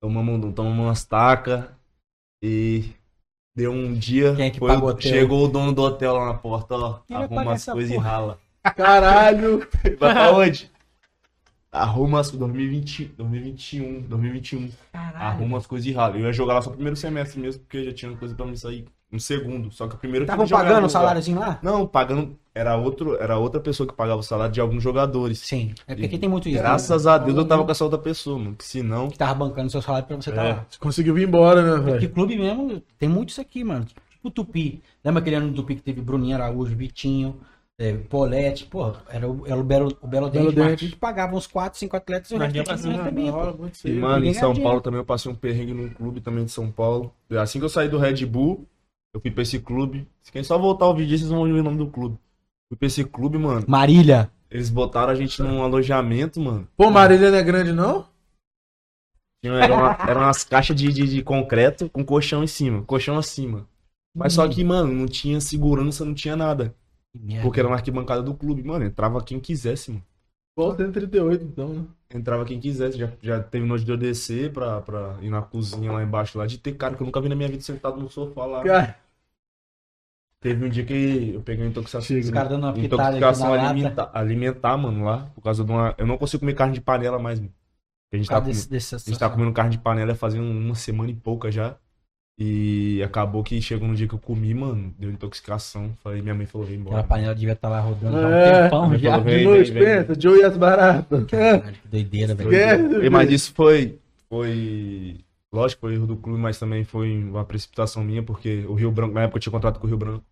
[0.00, 1.64] Tomamos, tomamos umas tacas.
[2.42, 2.90] E
[3.56, 4.34] deu um dia.
[4.36, 5.10] Quem é que foi paga o o- hotel?
[5.10, 6.92] chegou o dono do hotel lá na porta, ó.
[7.06, 8.38] Quem Arruma as coisas e rala.
[8.76, 9.66] Caralho.
[9.98, 10.70] Vai pra onde?
[11.72, 14.70] Arruma as 2020, 2021, 2021.
[14.92, 15.16] Caralho.
[15.24, 16.16] Arruma as coisas e rala.
[16.16, 18.56] Eu ia jogar lá só no primeiro semestre mesmo, porque já tinha coisa pra me
[18.56, 19.70] sair no segundo.
[19.70, 21.58] Só que o primeiro Estavam pagando o saláriozinho lá?
[21.62, 22.36] Não, pagando.
[22.54, 25.40] Era, outro, era outra pessoa que pagava o salário de alguns jogadores.
[25.40, 25.74] Sim.
[25.86, 26.58] É porque aqui tem muito isso.
[26.58, 27.12] Graças né?
[27.12, 28.56] a Deus eu tava com essa outra pessoa, mano.
[28.56, 29.08] Que senão.
[29.10, 30.52] Que tava bancando seu salário pra você estar É.
[30.54, 30.66] lá.
[30.68, 32.10] Você conseguiu vir embora, né, Porque velho?
[32.14, 33.84] clube mesmo, tem muito isso aqui, mano.
[33.84, 34.82] Tipo o Tupi.
[35.04, 37.36] Lembra aquele ano do Tupi que teve Bruninho Araújo, Vitinho,
[37.78, 40.88] é, Polete, pô, era o, era o Belo, o Belo Dente, Dente.
[40.88, 43.52] Que pagava uns 4, 5 atletas e o resto não pô.
[43.58, 44.54] muito E, mano, em São.
[44.54, 47.12] Paulo também eu passei um perrengue num clube também de São Paulo.
[47.38, 48.66] Assim que eu saí do Red Bull,
[49.16, 50.06] eu fui pra esse clube.
[50.20, 52.18] Se quem só voltar o vídeo, vocês vão ver o nome do clube.
[52.68, 53.64] Fui pra esse clube, mano.
[53.66, 54.30] Marília.
[54.50, 56.68] Eles botaram a gente num alojamento, mano.
[56.76, 58.06] Pô, Marília não é grande, não?
[59.42, 63.66] Eram uma, eram umas caixas de, de, de concreto com colchão em cima, colchão acima.
[64.14, 66.74] Mas só que, mano, não tinha segurança, não tinha nada.
[67.42, 68.84] Porque era uma arquibancada do clube, mano.
[68.84, 70.04] Entrava quem quisesse, mano.
[70.58, 71.84] Igual o 138, então, né?
[72.14, 72.98] Entrava quem quisesse.
[72.98, 76.46] Já, já terminou de eu descer pra, pra ir na cozinha lá embaixo lá.
[76.46, 78.62] De ter cara que eu nunca vi na minha vida sentado no sofá lá.
[78.62, 78.98] Cara,
[80.48, 82.16] Teve um dia que eu peguei uma intoxicação.
[82.18, 84.10] Os caras dando uma intoxicação lata.
[84.14, 85.28] alimentar, mano, lá.
[85.34, 85.92] Por causa de uma.
[85.98, 87.52] Eu não consigo comer carne de panela mais, mano.
[88.12, 90.44] A gente, tá, causa com- desse, desse, a gente tá comendo carne de panela fazendo
[90.44, 91.74] uma semana e pouca já.
[92.38, 95.96] E acabou que chegou no dia que eu comi, mano, deu intoxicação.
[96.04, 96.98] Falei, minha mãe falou, vem embora.
[97.00, 98.60] Aquela panela devia estar lá rodando já há É.
[98.60, 99.10] um tempão já.
[99.18, 101.24] falou, de noite, pensa, Joe e as baratas.
[101.24, 103.10] Caralho, que doideira, velho.
[103.10, 103.98] Mas isso foi.
[104.28, 105.18] Foi.
[105.52, 109.14] Lógico, foi erro do clube, mas também foi uma precipitação minha, porque o Rio Branco,
[109.14, 110.22] na época eu tinha contrato com o Rio Branco.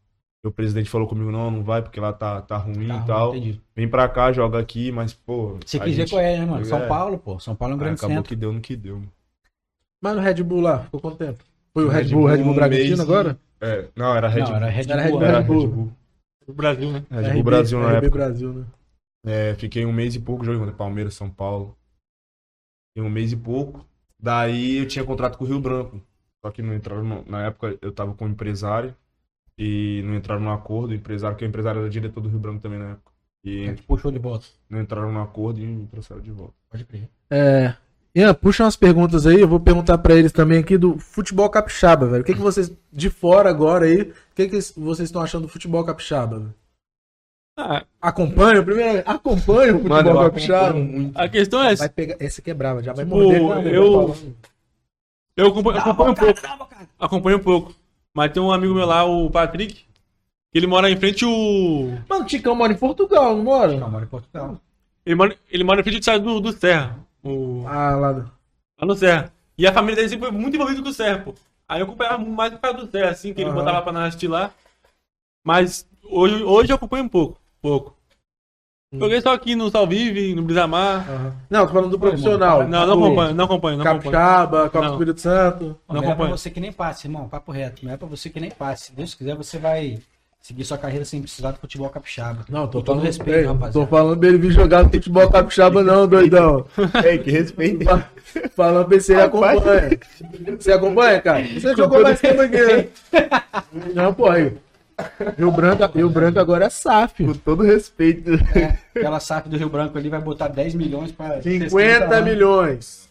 [0.44, 3.34] O presidente falou comigo, não, não vai, porque lá tá, tá ruim Tá, e tal.
[3.34, 3.60] entendi.
[3.74, 5.58] Vem pra cá, joga aqui, mas, pô.
[5.64, 6.64] Você quis ver gente- qual é, né, mano?
[6.66, 6.86] São É.
[6.86, 7.38] Paulo, pô.
[7.38, 8.28] São Paulo é um grande acabou centro.
[8.28, 9.02] que deu no que deu.
[10.02, 11.42] Mas no Red Bull lá, ficou quanto tempo?
[11.72, 13.38] Foi o Red, Red Bull, Red Bull, um Bragantino e- agora?
[13.60, 14.56] É, não, era Red Não, Bull.
[14.56, 15.22] era Red Era Red Bull.
[15.22, 15.68] Era Red Red Bull.
[15.68, 15.92] Bull.
[16.46, 17.04] O Brasil, né?
[17.10, 18.10] Red Bull Brasil na RB época.
[18.18, 18.66] Brasil, né?
[19.26, 21.74] É, fiquei um mês e pouco jogando Palmeiras, São Paulo.
[22.92, 23.82] Fiquei um mês e pouco.
[24.22, 25.98] Daí eu tinha contrato com o Rio Branco.
[26.44, 27.24] Só que não entraram.
[27.26, 28.94] Na época eu tava com um empresário.
[29.58, 30.90] E não entraram no acordo.
[30.90, 33.12] O empresário, que o empresário era diretor do Rio Branco também na época.
[33.44, 34.46] E Te puxou de volta.
[34.70, 36.54] não entraram no acordo e me trouxeram de volta.
[36.70, 37.08] Pode crer.
[37.30, 37.74] É.
[38.16, 42.06] Ian, puxa umas perguntas aí, eu vou perguntar pra eles também aqui do futebol capixaba,
[42.06, 42.22] velho.
[42.22, 45.48] O que, que vocês, de fora agora aí, o que, que vocês estão achando do
[45.48, 46.38] futebol capixaba?
[46.38, 46.54] velho?
[47.58, 50.74] Ah, Acompanha, primeiro, acompanha o futebol capixaba.
[50.78, 51.16] muito.
[51.18, 51.88] a questão é essa.
[51.88, 53.42] pegar, esse aqui é brava, já vai Tipo, morder.
[53.46, 54.36] Vai eu- falando.
[55.36, 56.40] Eu acompanho, acompanho um pouco.
[56.98, 57.74] Acompanho um pouco.
[58.14, 59.84] Mas tem um amigo meu lá, o Patrick, que
[60.58, 61.98] ele mora em frente o.
[62.08, 63.76] Mano, o Ticão mora em Portugal, não mora?
[63.76, 64.60] Não, mora em Portugal.
[65.04, 66.98] Ele mora, ele mora em frente do do, do Serra.
[67.22, 68.12] O, Ah, lá.
[68.12, 68.30] do-
[68.80, 69.32] lá no Serra.
[69.58, 71.34] E a família dele sempre foi muito envolvida com o Serra, pô.
[71.68, 73.58] Aí eu acompanhava mais por causa do Serra, assim, que ele Aham.
[73.58, 74.50] botava pra nós assistir lá.
[75.44, 77.38] Mas hoje, hoje eu acompanho um pouco.
[77.60, 77.96] Pouco.
[78.94, 78.98] Hum.
[79.00, 81.04] Joguei só aqui no Salvive, no Brisamar.
[81.10, 81.32] Aham.
[81.50, 82.66] Não, tô falando do profissional.
[82.68, 84.12] Não, não Do acompanho, não acompanho, não acompanho.
[84.12, 84.92] Capixaba, Copa do Não.
[84.92, 85.64] Espírito Santo.
[85.64, 86.38] Não, Não não é pra acompanho.
[86.38, 87.28] você que nem passe, irmão.
[87.28, 87.84] Papo reto.
[87.84, 88.84] Não é pra você que nem passe.
[88.86, 89.98] Se Deus quiser, você vai
[90.40, 92.44] seguir sua carreira sem precisar do futebol capixaba.
[92.50, 93.72] Não, tô Com todo falando, respeito, ei, rapaziada.
[93.72, 96.66] Tô falando dele vir jogar no futebol capixaba, não, doidão.
[97.02, 97.84] Ei, que respeito.
[97.84, 98.04] Fa-
[98.54, 99.98] Falando pra você, ele acompanha.
[100.58, 101.44] Você acompanha, cara?
[101.44, 102.88] Você jogou mais tempo aqui, né?
[103.94, 104.52] Não, pô, aí.
[105.36, 107.24] Rio Branco, Rio Branco agora é SAF.
[107.24, 108.32] Com todo respeito.
[108.56, 111.40] É, aquela SAF do Rio Branco ali vai botar 10 milhões pra.
[111.42, 113.08] 50 milhões.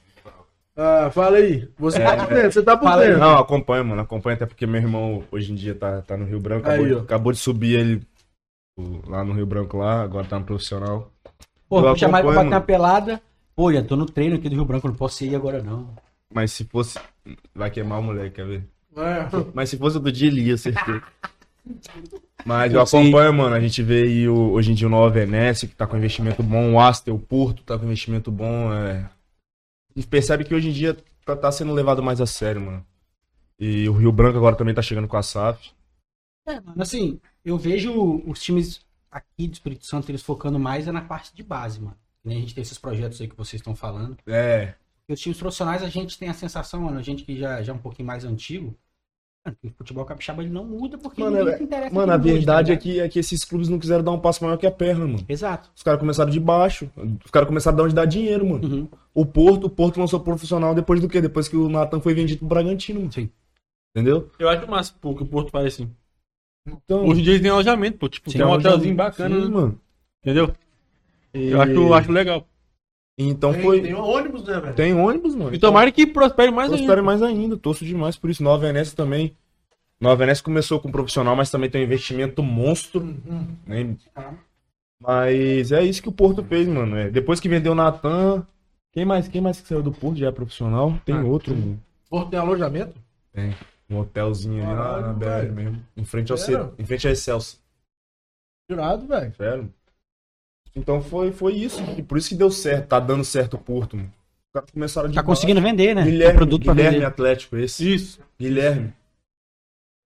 [0.75, 1.69] Ah, fala aí.
[1.77, 3.19] Você tá por dentro, você tá por dentro.
[3.19, 4.01] Não, acompanho, mano.
[4.01, 6.67] Acompanho até porque meu irmão hoje em dia tá, tá no Rio Branco.
[6.67, 6.99] Acabou, Aí, ó.
[6.99, 8.01] acabou de subir ele
[9.07, 11.11] lá no Rio Branco lá, agora tá no profissional.
[11.69, 13.21] Pô, Eu vou chamar ele pra bater uma pelada.
[13.55, 15.89] Pô, já tô no treino aqui do Rio Branco, não posso ir agora não.
[16.33, 16.99] Mas se fosse.
[17.53, 18.67] Vai queimar o moleque, quer ver?
[18.97, 19.27] É.
[19.53, 21.01] Mas se fosse do dia, ele ia, certeza.
[22.45, 23.55] Mas eu acompanho, mano.
[23.55, 26.43] A gente vê aí o- hoje em dia o Nova Venécia, que tá com investimento
[26.43, 28.73] bom, o Aster, o Porto tá com investimento bom.
[28.73, 29.09] É...
[29.95, 32.85] E percebe que hoje em dia tá, tá sendo levado mais a sério, mano.
[33.59, 35.71] E o Rio Branco agora também tá chegando com a SAF.
[36.47, 40.91] É, mano, assim, eu vejo os times aqui do Espírito Santo, eles focando mais é
[40.91, 41.97] na parte de base, mano.
[42.23, 44.17] Nem a gente tem esses projetos aí que vocês estão falando.
[44.27, 44.73] É,
[45.07, 47.71] E os times profissionais, a gente tem a sensação, mano, a gente que já, já
[47.73, 48.75] é um pouquinho mais antigo,
[49.63, 52.31] o futebol capixaba ele não muda porque Mano, ninguém é- se interessa mano, a hoje,
[52.33, 54.65] verdade tá é que, é que esses clubes não quiseram dar um passo maior que
[54.65, 55.25] a perna, mano.
[55.27, 55.69] Exato.
[55.75, 56.89] Os caras começaram de baixo.
[57.25, 58.65] Os caras começaram a dar onde dá dinheiro, mano.
[58.67, 58.87] Uhum.
[59.13, 61.19] O Porto, o Porto lançou profissional depois do quê?
[61.19, 63.11] Depois que o Nathan foi vendido pro Bragantino, mano.
[63.11, 63.29] Sim.
[63.95, 64.29] Entendeu?
[64.39, 65.89] Eu acho massa pô, que o Porto faz assim.
[66.65, 68.07] Então, Hoje em dia eles têm alojamento, pô.
[68.07, 69.47] Tipo, Sim, tem um hotelzinho bacana, Sim, né?
[69.49, 69.79] mano.
[70.23, 70.53] entendeu?
[71.33, 72.47] E- Eu acho, acho legal.
[73.17, 73.81] Então Tem, foi.
[73.81, 74.73] tem ônibus, né, velho?
[74.75, 75.53] Tem ônibus, mano.
[75.53, 76.83] E tomara que prospere mais Eu ainda.
[76.85, 78.41] espero mais ainda, torço demais por isso.
[78.43, 79.35] Nova Venécia também.
[79.99, 83.01] Nova Venécia começou com profissional, mas também tem um investimento monstro.
[83.01, 83.47] Uhum.
[83.67, 83.95] Né?
[85.01, 86.95] Mas é isso que o Porto fez, mano.
[86.97, 88.45] É, depois que vendeu o Natan.
[88.91, 90.99] Quem mais, quem mais que saiu do Porto já é profissional?
[91.03, 91.79] Tem Ah, outro, mano.
[92.09, 92.93] Porto tem alojamento?
[93.31, 93.55] Tem.
[93.89, 95.81] Um hotelzinho ali na, na BR mesmo.
[95.97, 96.37] Em frente ao?
[96.37, 97.59] C, em frente ao Excelsior.
[98.69, 99.33] Tirado, velho.
[99.35, 99.73] Sério.
[100.75, 101.81] Então foi, foi isso.
[101.97, 102.87] E por isso que deu certo.
[102.87, 104.09] Tá dando certo o Porto, mano.
[104.09, 105.27] Os caras começaram de Tá baixo.
[105.35, 106.03] conseguindo vender, né?
[106.03, 107.05] Tem Guilherme, produto Guilherme vender.
[107.05, 107.93] Atlético, esse.
[107.93, 108.19] Isso.
[108.39, 108.93] Guilherme.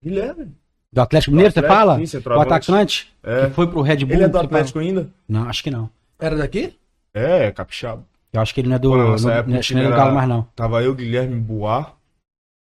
[0.02, 0.52] Guilherme.
[0.92, 2.06] Do Atlético Mineiro, você fala?
[2.06, 3.46] sim, O atacante É.
[3.46, 4.14] que foi pro Red Bull.
[4.14, 5.08] Ele é do Atlético ainda?
[5.28, 5.90] Não, acho que não.
[6.18, 6.74] Era daqui?
[7.12, 8.04] É, é capixaba.
[8.32, 8.90] Eu acho que ele não é do.
[8.90, 10.42] Pô, nossa não- época, acho que não é do Galo mais, não.
[10.56, 11.94] Tava eu, Guilherme Boar.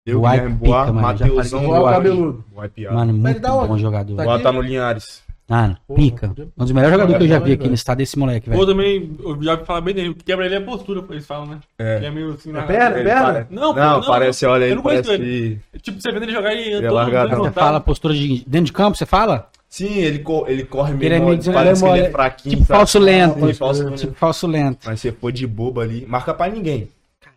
[0.07, 1.93] Eu, Boar é Guilherme Boar, mano, já Mateusão falei Igual o Boa.
[1.93, 2.45] cabeludo.
[2.53, 2.95] Boar é piada.
[2.97, 4.17] Mano, muito ele dá bom jogador.
[4.17, 5.23] Tá Boar tá no Linhares.
[5.55, 6.35] Ah, Porra, pica.
[6.57, 8.67] Um dos melhores jogadores que eu já vi aqui no estado desse moleque, Ou velho.
[8.69, 10.09] também, eu já falar bem dele.
[10.09, 11.59] O que quebra ele é a postura, eles falam, né?
[11.79, 11.99] É.
[12.01, 12.49] Que é meio assim.
[12.51, 13.23] É na- perna, Ele perna?
[13.25, 15.79] pare- Não, Não, não, parece, olha aí, eu não conheço parece que...
[15.81, 17.45] Tipo, você vendo ele jogar ele Ele é todo largadão.
[17.45, 19.51] Você fala postura de dentro de campo, você fala?
[19.69, 21.99] Sim, ele, co- ele corre meio Ele é meio mole, des- parece ele é que
[22.01, 22.79] ele é fraquinho, Tipo sabe?
[22.79, 23.47] falso lento.
[23.47, 23.97] Sim, falso lento.
[24.01, 24.79] Tipo falso lento.
[24.87, 26.07] Mas você foi de bobo ali.
[26.09, 26.89] Marca pra ninguém.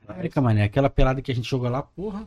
[0.08, 2.24] Caraca, mano, aquela pelada que a gente jogou lá, porra.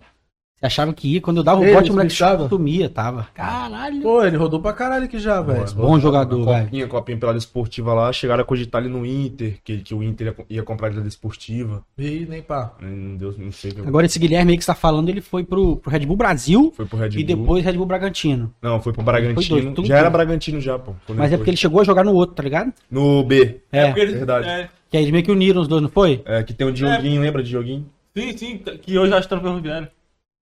[0.60, 2.48] Você achava que ia, quando eu dava o Ele bote, o moleque espichava?
[2.48, 3.28] sumia, tava.
[3.32, 4.02] Caralho.
[4.02, 5.64] Pô, ele rodou pra caralho aqui já, velho.
[5.74, 6.64] Bom jogador, velho.
[6.64, 8.12] Copinha, copinha pelada esportiva lá.
[8.12, 11.06] Chegaram a cogitar ele no Inter, que, que o Inter ia, ia comprar ele da
[11.06, 11.84] esportiva.
[11.96, 12.74] E nem pá.
[12.80, 13.72] Não deu, não sei.
[13.86, 16.72] Agora esse Guilherme aí que você tá falando, ele foi pro, pro Red Bull Brasil
[16.76, 17.20] Foi pro Red Bull.
[17.20, 18.52] e depois Red Bull Bragantino.
[18.60, 19.60] Não, foi pro Foi Bragantino.
[19.60, 20.10] dois, tudo já era.
[20.10, 20.92] Bragantino já, pô.
[21.10, 22.72] Mas é porque ele chegou a jogar no outro, tá ligado?
[22.90, 23.60] No B.
[23.70, 24.48] É, porque eles- verdade.
[24.48, 26.20] é, que aí eles meio que uniram os dois, não foi?
[26.24, 27.86] É, que tem o Dioguinho, lembra de Dioguinho?
[28.16, 29.86] sim, sim, que hoje acho que tá no ferroviário.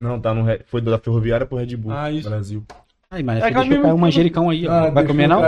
[0.01, 2.29] Não, tá no Re- foi da Ferroviária pro Red Bull, Ah, isso.
[2.29, 2.65] Brasil.
[3.11, 4.71] Aí, mano, É você que deixou a minha- cair um manjericão aí, ó.
[4.73, 5.41] Ah, Vai comer não?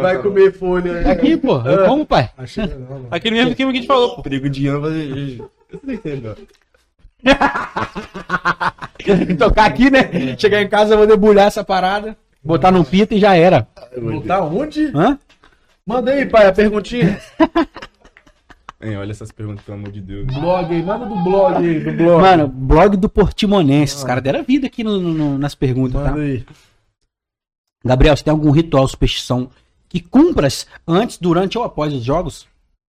[0.00, 1.10] Vai, comer folha.
[1.10, 1.58] Aqui, pô.
[1.60, 2.30] Eu como, pai.
[2.36, 3.06] Achei que não, mano.
[3.10, 4.22] Aquele mesmo que a gente falou, pô.
[4.22, 4.92] Perigo de ângulo.
[4.92, 5.50] Eu
[5.84, 6.36] não entendo.
[9.38, 10.36] Tocar aqui, né?
[10.38, 13.66] Chegar em casa, eu vou debulhar essa parada, botar no pita e já era.
[14.00, 14.90] Botar onde?
[14.94, 15.18] Hã?
[15.86, 17.18] Manda aí, pai, a perguntinha.
[18.82, 20.26] Hein, olha essas perguntas, pelo amor de Deus.
[20.26, 22.20] blog aí, manda do blog aí, do blog.
[22.20, 23.94] Mano, blog do Portimonense.
[23.96, 26.16] Os caras deram vida aqui no- no- nas perguntas, manda tá?
[26.20, 26.44] aí.
[27.84, 29.48] Gabriel, você tem algum ritual, superstição
[29.88, 32.46] que cumpras antes, durante ou após os jogos?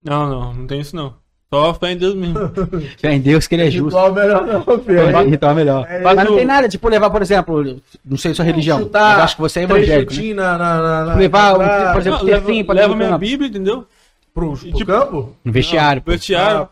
[0.04, 1.14] Não, não, não tem isso não.
[1.52, 2.34] Só fé em Deus mesmo.
[2.98, 3.94] Fé em Deus que ele é justo.
[3.98, 5.28] Ritual melhor não, filho.
[5.30, 5.86] Ritual melhor.
[5.86, 6.34] É, Mas não isso.
[6.36, 8.78] tem nada, tipo, levar, por exemplo, não sei sua religião.
[8.78, 10.14] Chutar eu acho que você é evangélico.
[10.14, 10.32] Né?
[10.34, 13.18] na, na, na, na- Levar, pra- por exemplo, Não, ter leva fim pra leva minha
[13.18, 13.84] Bíblia, entendeu?
[14.32, 15.36] Pro, pro tipo- campo?
[15.44, 16.10] No vestiário, pô.
[16.10, 16.68] Vestiário,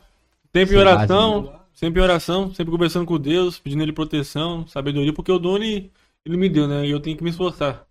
[0.53, 5.33] sempre em oração, sempre em oração, sempre conversando com Deus, pedindo ele proteção, sabedoria, porque
[5.33, 5.91] o dom ele,
[6.25, 6.87] ele me deu, né?
[6.87, 7.87] E eu tenho que me esforçar.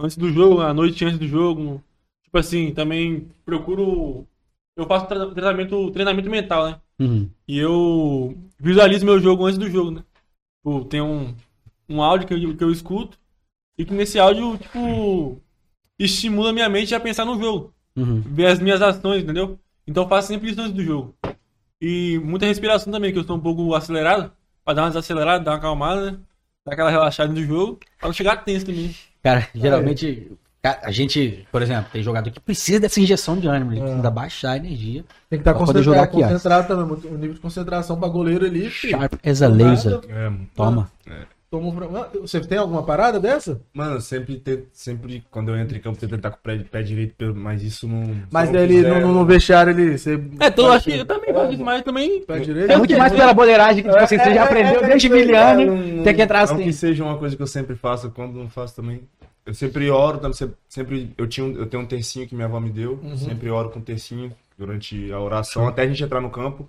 [0.00, 1.82] Antes do jogo, à noite antes do jogo,
[2.24, 4.26] tipo assim, também procuro.
[4.76, 6.80] Eu faço tratamento, treinamento mental, né?
[7.00, 7.28] Uhum.
[7.48, 10.04] E eu visualizo meu jogo antes do jogo, né?
[10.58, 11.34] Tipo, tem um,
[11.88, 13.18] um áudio que eu, que eu escuto
[13.76, 15.40] e que nesse áudio, tipo,
[15.98, 18.22] estimula minha mente a pensar no jogo Uhum.
[18.26, 19.58] ver as minhas ações, entendeu?
[19.86, 21.14] Então eu faço sempre isso antes do jogo.
[21.80, 24.30] E muita respiração também, que eu estou um pouco acelerado,
[24.64, 26.18] pra dar uma desacelerada, dar uma acalmada, né?
[26.66, 28.94] Dar aquela relaxada no jogo, pra não chegar tenso também.
[29.22, 30.32] Cara, geralmente,
[30.62, 34.52] a gente, por exemplo, tem jogador que precisa dessa injeção de ânimo, ele precisa baixar
[34.52, 35.04] a energia.
[35.30, 37.12] Tem que estar Pra poder concentrado, jogar aqui, concentrado também.
[37.12, 38.70] O nível de concentração pra goleiro ali.
[38.70, 40.00] Sharp as a laser.
[40.08, 40.32] É.
[40.54, 40.90] Toma.
[41.50, 43.58] Toma um Você tem alguma parada dessa?
[43.72, 46.82] Mano, sempre, te- sempre quando eu entro em campo, tento tentar com o pé, pé
[46.82, 48.14] direito, mas isso não.
[48.30, 49.96] Mas não ele quiser- no, no vestiário ele.
[49.96, 52.20] Você É, eu acho que eu também faço isso, mas também.
[52.20, 52.70] Pé direito?
[52.70, 55.66] É muito mais pela boleiragem que tipo assim, você já aprendeu desde mil É, anos,
[55.94, 56.64] não- tem que entrar Não assim.
[56.64, 59.00] que seja uma coisa que eu sempre faço, quando não faço também.
[59.46, 60.36] Eu sempre oro, também,
[60.68, 63.16] sempre, eu, tinha um- eu tenho um tercinho que minha avó me deu, Uhum.
[63.16, 66.68] sempre oro com tercinho durante a oração, até a gente entrar no campo.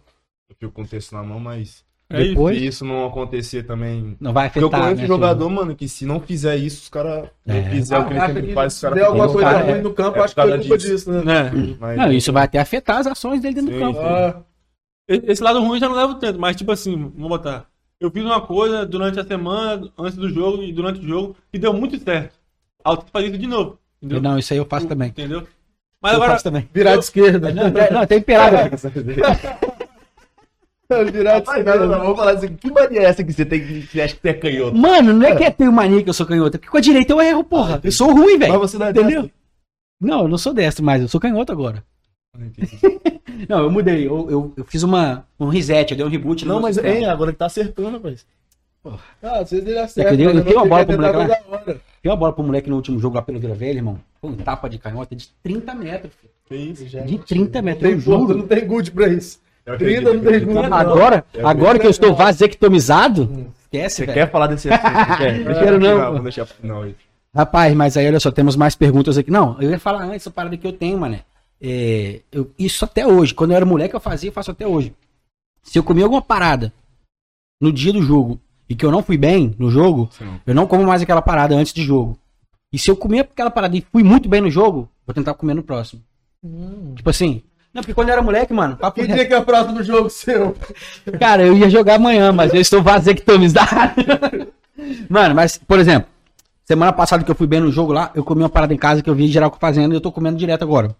[0.49, 2.29] Eu fico com o terço na mão, mas É isso.
[2.29, 4.17] Depois Se isso não acontecer também.
[4.19, 5.07] não vai Porque eu afetar, conheço né?
[5.07, 7.61] jogador, mano, que se não fizer isso, os caras É.
[7.61, 9.65] não fizer o que ele sempre que faz, os se caras der alguma coisa Cara,
[9.71, 11.21] ruim no campo, é acho que foi por culpa disso, né?
[11.23, 11.75] Né?
[11.79, 13.99] Mas- Não, isso vai até afetar as ações dele dentro do Sim, campo.
[13.99, 14.05] sim.
[14.05, 14.35] Ah,
[15.07, 17.65] Esse lado ruim eu já não levo tanto, mas tipo assim, vamos botar.
[17.99, 21.59] Eu fiz uma coisa durante a semana, antes do jogo e durante o jogo, e
[21.59, 22.33] deu muito certo.
[22.85, 23.77] Aí eu tenho que fazer isso de novo.
[24.01, 24.21] Entendeu?
[24.21, 25.09] Não, isso aí eu faço também.
[25.09, 25.43] Entendeu?
[26.01, 26.67] Mas eu agora, faço também.
[26.73, 27.51] virar de esquerda.
[27.51, 28.55] Não, é- não, tem pelado.
[30.93, 31.75] esquerda.
[31.77, 34.15] não, não, vamos falar assim, que mania é essa que você tem que você acha
[34.15, 34.75] que você é canhoto?
[34.77, 36.81] Mano, não é que eu tenho mania que eu sou canhoto, é porque com a
[36.81, 37.79] direita eu erro, porra.
[37.83, 38.51] Eu sou ruim, velho.
[38.53, 39.21] Mas você não é Entendeu?
[39.23, 39.33] dessa.
[40.01, 41.83] Não, eu não sou destro, mas eu sou canhoto agora.
[43.47, 44.05] Não, eu mudei.
[44.07, 46.45] Eu, eu, eu fiz uma, um reset, eu dei um reboot.
[46.45, 48.25] Não, mas é, agora que tá acertando, rapaz.
[49.23, 49.81] Ah, às vezes ele É
[50.25, 51.45] eu- eu mas tenho uma bola pro moleque.
[52.01, 53.99] Dei uma bola pro moleque no último jogo lá pelo Vila Velha, irmão.
[54.21, 56.11] Foi um tapa de canhota de 30 metros.
[56.19, 56.31] filho.
[56.45, 57.01] Que isso, já.
[57.01, 58.37] De 30 Não metros, tem eu juro.
[58.37, 59.39] não tem good pra isso.
[59.69, 60.53] Eu 30 acredito, não tem acredito.
[60.53, 60.69] good.
[60.69, 60.77] não.
[60.77, 63.45] Agora, agora que eu estou vasectomizado, Hum.
[63.61, 64.13] esquece, Você velho.
[64.19, 65.17] quer falar desse assunto?
[65.17, 65.43] Quer?
[65.43, 66.13] Deixa quero não, tirar, pô.
[66.13, 66.95] Vou deixar pro final aí.
[67.35, 69.29] Rapaz, mas aí olha só, temos mais perguntas aqui.
[69.29, 71.19] Não, eu ia falar antes essa parada que eu tenho, mano.
[71.61, 73.33] É, eu- isso até hoje.
[73.33, 74.93] Quando eu era moleque, eu fazia e faço até hoje.
[75.61, 76.73] Se eu comi alguma parada
[77.61, 80.39] no dia do jogo e que eu não fui bem no jogo, Sim.
[80.47, 82.17] eu não como mais aquela parada antes de jogo.
[82.73, 85.53] E se eu comer aquela parada e fui muito bem no jogo, vou tentar comer
[85.53, 86.01] no próximo.
[86.95, 87.43] Tipo assim.
[87.73, 90.09] Não, porque quando eu era moleque, mano, papo Que dia que é o próximo jogo
[90.09, 90.55] seu?
[91.19, 93.69] Cara, eu ia jogar amanhã, mas eu estou vasectomizado.
[95.09, 96.09] Mano, mas, por exemplo,
[96.63, 99.03] semana passada que eu fui bem no jogo lá, eu comi uma parada em casa
[99.03, 100.95] que eu vi geral fazendo e eu tô comendo direto agora.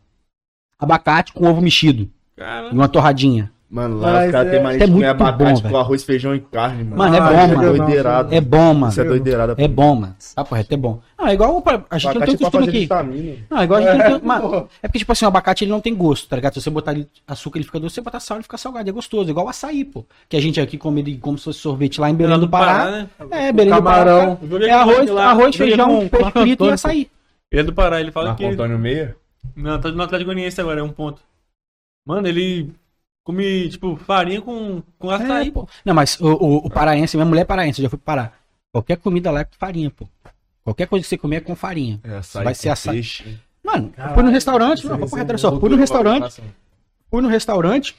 [0.78, 3.52] Abacate com ovo mexido cara, e uma torradinha.
[3.72, 5.78] Mano, lá Mas os caras é- têm mania é de comer muito abacate bom, com
[5.78, 6.98] arroz, feijão e carne, mano.
[6.98, 7.78] Mano, é Ah, bom, Isso é mano.
[7.78, 8.34] doideirado.
[8.36, 8.92] É bom, mano.
[8.92, 9.56] Isso é doideirada.
[9.60, 10.16] É bom, mano.
[10.36, 11.00] Papo reto, é bom.
[11.16, 12.80] Não, é igual pra- a gente não tem o é costume aqui.
[12.80, 13.36] vitamina.
[13.48, 14.16] Não, é igual a gente não tem.
[14.16, 16.56] É, Mano, é porque, tipo assim, o abacate ele não tem gosto, tá ligado?
[16.56, 17.94] Se você botar ali açúcar, ele fica doce.
[17.94, 18.90] Se você botar sal, ele fica salgado.
[18.90, 19.30] É gostoso.
[19.30, 20.04] Igual o açaí, pô.
[20.28, 22.90] Que a gente aqui come como se fosse sorvete lá em Belém do Pará.
[22.90, 23.08] né?
[23.30, 23.84] É, Belém do.
[23.84, 24.36] Pará.
[24.68, 27.10] É arroz, arroz feijão, peixe frito e açaí.
[27.52, 28.44] Ele é do Pará, ele fala que.
[28.44, 29.16] Antônio Meia?
[29.56, 31.22] Não, tá no Atlético Goianiense agora, é um ponto.
[32.06, 32.72] Mano, ele
[33.30, 35.68] come, tipo, farinha com, com açaí, É, pô.
[35.86, 38.40] Não, mas o, o, o paraense, minha mulher é paraense, eu já fui parar.
[38.72, 40.08] Qualquer comida lá é com farinha, pô.
[40.64, 42.00] Qualquer coisa que você comer é com farinha.
[42.04, 42.96] É, açaí Vai ser açaí.
[42.96, 43.38] peixe.
[43.64, 46.42] Mano, eu fui no restaurante, não, reto, olha só, fui no restaurante,
[47.12, 47.96] fui no restaurante,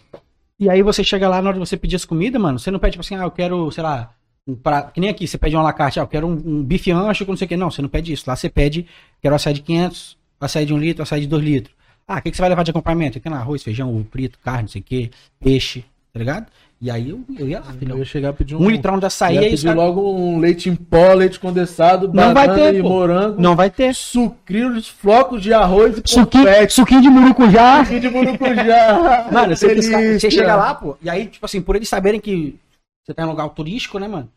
[0.58, 2.80] e aí você chega lá na hora de você pedir as comidas, mano, você não
[2.80, 4.12] pede tipo assim, ah, eu quero, sei lá,
[4.48, 6.90] um prato, que nem aqui, você pede uma lacarte, ah, eu quero um, um bife
[6.90, 8.86] ancho não sei o que, não, você não pede isso, lá você pede,
[9.22, 11.79] quero açaí de 500, açaí de 1 litro, açaí de 2 litros.
[12.12, 13.20] Ah, o que, que você vai levar de acompanhamento?
[13.30, 16.46] Lá arroz, feijão, ovo frito, carne, não sei o que, peixe, tá ligado?
[16.82, 17.98] E aí eu, eu ia lá, Eu filhão.
[17.98, 20.68] ia chegar pedir um, Um litrão de açaí, ia pedir os caras- logo um leite
[20.68, 22.88] em pó, leite condensado, Não vai banana ter, e pô.
[22.88, 23.94] morango, não vai ter.
[23.94, 26.72] sucrilhos, flocos de arroz e Suquinho, confete.
[26.72, 27.84] suquinho de murucujá.
[27.84, 29.28] Suquinho de murucujá.
[29.30, 32.58] Mano, você, você chega lá, pô, e aí, tipo assim, por eles saberem que
[33.04, 34.28] você tá em um lugar turístico, né, mano?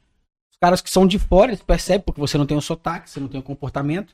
[0.51, 3.19] Os caras que são de fora, eles percebem, porque você não tem o sotaque, você
[3.19, 4.13] não tem o comportamento.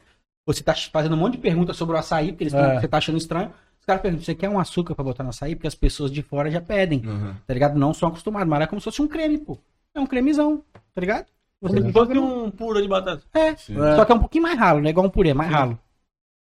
[0.53, 2.79] Você tá fazendo um monte de perguntas sobre o açaí, porque eles tão- É.
[2.79, 3.51] você tá achando estranho.
[3.79, 5.55] Os caras perguntam, você quer um açúcar pra botar no açaí?
[5.55, 7.33] Porque as pessoas de fora já pedem, Uhum.
[7.45, 7.77] tá ligado?
[7.77, 9.57] Não são acostumados, mas é como se fosse um creme, pô.
[9.93, 11.25] É um cremezão, tá ligado?
[11.61, 13.21] Você Como se fosse um purê de batata.
[13.33, 13.79] É, Sim.
[13.79, 13.95] É.
[13.95, 14.89] só que é um pouquinho mais ralo, né?
[14.89, 15.77] Igual um purê, mais ralo.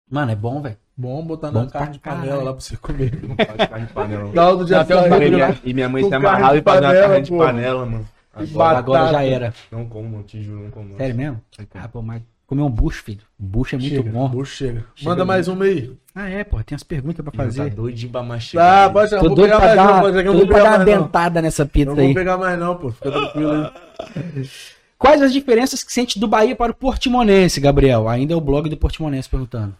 [0.10, 0.78] Mano, é bom, velho.
[0.98, 2.46] Bom botar Bom na carne de panela caralho.
[2.46, 3.12] lá pra você comer.
[3.58, 4.32] Faz carne de panela.
[4.32, 5.10] Tem um açaí.
[5.10, 7.86] bagulho E minha, e minha mãe amarrada de e faz uma panela, carne de panela,
[7.86, 8.10] mano.
[8.34, 9.54] Agora, Agora já era.
[9.72, 10.98] não como, mano, te juro, não como.
[10.98, 11.41] Sério mesmo?
[11.58, 11.66] Não.
[11.82, 13.22] Ah, pô, mas comer um bucho, filho.
[13.38, 14.30] Bucho é muito Chega, bom.
[14.30, 14.86] bucho chega.
[14.96, 15.92] Chega Manda mais uma aí.
[16.13, 17.70] Ah, é, pô, tem umas perguntas pra Tá fazer.
[17.72, 18.86] doidinho pra mastigar.
[18.86, 20.47] Ah, pode Tô não vou doido pegar pra mais dar, não, uma- pode tô doido
[20.47, 22.13] pra dar uma dentada nessa pizza Não vou aí.
[22.13, 22.92] pegar mais não, pô.
[22.92, 24.50] Fica tranquilo aí.
[24.97, 28.08] Quais as diferenças que sente do Bahia para o Portimonense, Gabriel?
[28.08, 29.76] Ainda é o blog do Portimonense perguntando.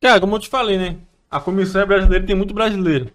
[0.00, 0.96] Cara, como eu te falei, né?
[1.30, 3.10] A comissão é brasileira tem muito brasileiro.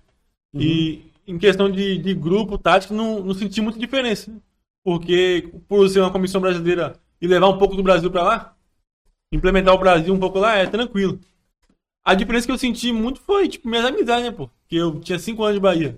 [0.53, 4.31] E em questão de, de grupo, tático, não, não senti muita diferença.
[4.31, 4.37] né?
[4.83, 8.57] Porque por ser uma comissão brasileira e levar um pouco do Brasil pra lá,
[9.31, 11.17] implementar o Brasil um pouco lá é tranquilo.
[12.03, 14.49] A diferença que eu senti muito foi, tipo, minhas amizades, né, pô?
[14.49, 15.97] Porque eu tinha cinco anos de Bahia.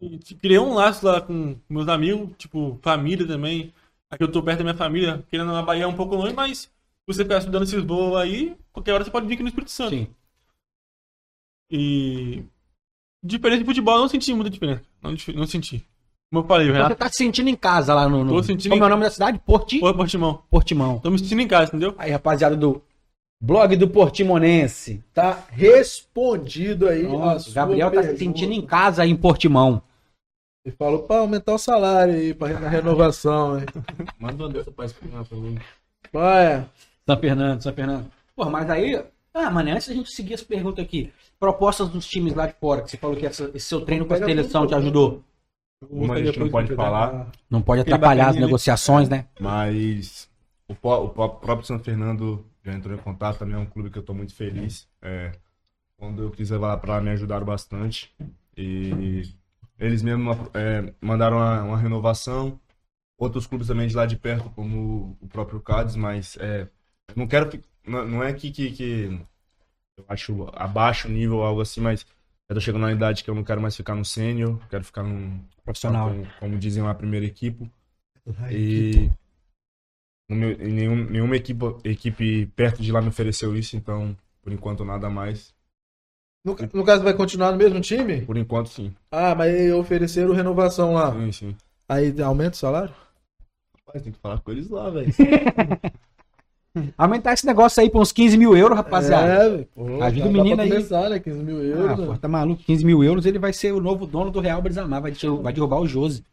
[0.00, 3.72] E, tipo, criei um laço lá com meus amigos, tipo, família também.
[4.10, 6.68] Aqui eu tô perto da minha família, querendo a Bahia é um pouco longe, mas
[7.06, 9.90] você ficar estudando esses voos aí, qualquer hora você pode vir aqui no Espírito Santo.
[9.90, 10.08] Sim.
[11.70, 12.42] E.
[13.22, 14.82] Diferença de futebol, eu não senti muita diferença.
[15.00, 15.86] Não, não senti.
[16.30, 16.96] Como eu falei, o Você Renato.
[16.96, 18.22] tá se sentindo em casa lá no.
[18.24, 18.32] no...
[18.32, 19.40] Tô sentindo Como é o nome da cidade?
[19.46, 19.80] Porti...
[19.80, 20.42] Portimão.
[20.50, 20.98] Portimão.
[20.98, 21.94] Tô me sentindo em casa, entendeu?
[21.96, 22.82] Aí, rapaziada do
[23.40, 25.02] blog do Portimonense.
[25.14, 27.06] Tá respondido aí.
[27.06, 29.80] a Pronto, sua Gabriel tá se sentindo em casa aí em Portimão.
[30.66, 33.64] E falou pra aumentar o salário aí, pra na renovação, hein.
[34.20, 35.58] Manda uma dessa pra espinhar pra mim.
[36.12, 36.68] Olha.
[37.06, 38.06] São Fernando, São Fernando.
[38.36, 39.02] Pô, mas aí.
[39.32, 41.10] Ah, mano, antes da gente seguir as perguntas aqui.
[41.40, 44.12] Propostas dos times lá de fora, que você falou que essa- esse seu treino com
[44.12, 45.22] a seleção te ajudou.
[45.80, 49.26] Como a gente não pode falar, Não pode atrapalhar as negociações, né?
[49.40, 50.28] mas
[50.68, 53.98] o, o pró- próprio São Fernando já entrou em contato, também é um clube que
[53.98, 54.88] eu tô muito feliz.
[55.00, 55.32] É,
[55.96, 58.14] quando eu quis levar pra lá, me ajudaram bastante.
[58.56, 59.22] E
[59.78, 62.60] eles mesmos é, mandaram uma, uma renovação.
[63.18, 66.68] Outros clubes também de lá de perto, como o próprio Cádiz, mas é,
[67.16, 67.50] não quero.
[67.86, 69.20] não é que, que, que
[69.96, 72.06] eu acho abaixo o nível ou algo assim, mas
[72.48, 75.02] eu tô chegando na idade que eu não quero mais ficar no sênior, quero ficar
[75.02, 75.40] num.
[75.64, 76.10] Profissional.
[76.10, 77.70] Como, como dizem lá, primeira equipe.
[78.50, 79.10] E
[80.28, 84.84] no meu- nenhum, nenhuma equipe, equipe perto de lá me ofereceu isso, então por enquanto
[84.84, 85.54] nada mais.
[86.44, 88.22] No, no caso, vai continuar no mesmo time?
[88.22, 88.94] Por enquanto sim.
[89.10, 91.12] Ah, mas ofereceram renovação lá.
[91.12, 91.56] Sim, sim.
[91.88, 92.94] Aí aumenta o salário?
[93.86, 95.12] Rapaz, tem que falar com eles lá, velho.
[96.96, 99.26] Aumentar esse negócio aí pra uns 15 mil euros, rapaziada.
[99.26, 99.68] É, velho.
[99.74, 100.68] Pô, Ajuda o menino aí.
[100.68, 101.18] começar, né?
[101.18, 101.96] 15 mil Ah, euros.
[102.06, 102.18] pô, né?
[102.20, 102.62] tá maluco?
[102.62, 105.00] 15 mil euros, ele vai ser o novo dono do Real Brisamar.
[105.02, 106.24] Vai, vai derrubar o Josi.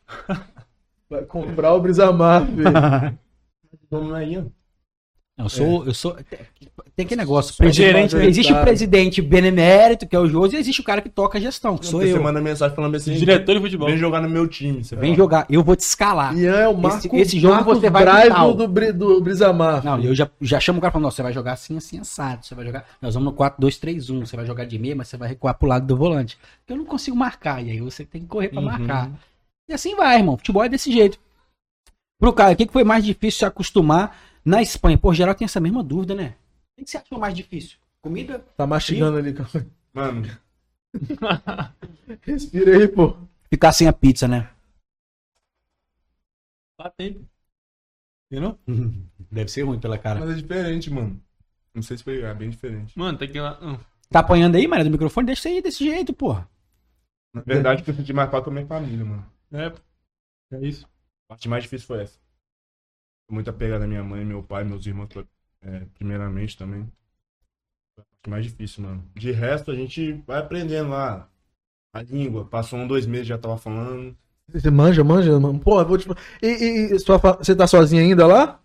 [1.09, 3.17] Vai comprar o Brisamar, velho.
[3.91, 4.43] Vamos aí, ó.
[5.37, 5.85] Eu sou.
[5.85, 6.15] Eu sou
[6.95, 7.53] tem aquele negócio.
[7.57, 11.37] Presidente- existe o presidente benemérito, que é o Josi, e existe o cara que toca
[11.37, 12.15] a gestão, que sou eu.
[12.15, 13.89] Você manda mensagem falando assim, Diretor de futebol.
[13.89, 14.81] vem jogar no meu time.
[14.81, 16.33] Você Vem fala, jogar, eu vou te escalar.
[16.37, 19.83] Ian é o Marco, esse jogo Marcos você vai do, do, do Brisamar.
[19.83, 22.45] Não, eu já, já chamo o cara falando, "Não, você vai jogar assim, assim, assado.
[22.45, 22.85] Você vai jogar.
[23.01, 24.25] Nós vamos no 4-2-3-1.
[24.25, 26.37] Você vai jogar de meia, mas você vai recuar pro lado do volante.
[26.65, 27.61] Eu não consigo marcar.
[27.61, 28.65] E aí você tem que correr pra Uhum.
[28.67, 29.11] marcar.
[29.69, 30.37] E assim vai, irmão.
[30.37, 31.19] Futebol é desse jeito.
[32.21, 34.97] Pro cara, o que que foi mais difícil se acostumar na Espanha?
[34.97, 36.35] Por geral, tem essa mesma dúvida, né?
[36.73, 37.77] O que que você achou mais difícil?
[38.01, 38.39] Comida?
[38.55, 39.65] Tá mastigando ali, calma.
[39.93, 40.27] Mano,
[42.21, 43.15] Respira aí, pô.
[43.49, 44.49] Ficar sem a pizza, né?
[46.77, 47.25] Tá tempo.
[48.29, 48.57] Entendeu?
[49.31, 50.19] Deve ser ruim pela cara.
[50.19, 51.21] mas é diferente, mano.
[51.73, 52.97] Não sei se foi, é bem diferente.
[52.97, 53.59] Mano, tem que ir lá.
[53.61, 53.77] hum.
[54.09, 55.25] Tá apanhando aí, Maria, do microfone?
[55.27, 56.47] Deixa aí desse jeito, porra.
[57.33, 59.25] Na verdade, o que eu senti mais falta a minha família, mano.
[59.51, 59.73] É,
[60.55, 60.85] é isso.
[61.25, 62.17] A parte mais difícil foi essa.
[63.29, 65.09] Muito apegado à minha mãe, meu pai, meus irmãos,
[65.61, 66.83] é, primeiramente também.
[67.95, 69.03] Foi a parte mais difícil, mano.
[69.15, 71.27] De resto, a gente vai aprendendo lá.
[71.93, 72.45] A língua.
[72.45, 74.15] Passou um, dois meses, já tava falando.
[74.49, 75.59] Você manja, manja, mano.
[75.59, 76.07] Pô, eu vou te.
[76.41, 78.59] E, e- sua fa- você tá sozinha ainda lá?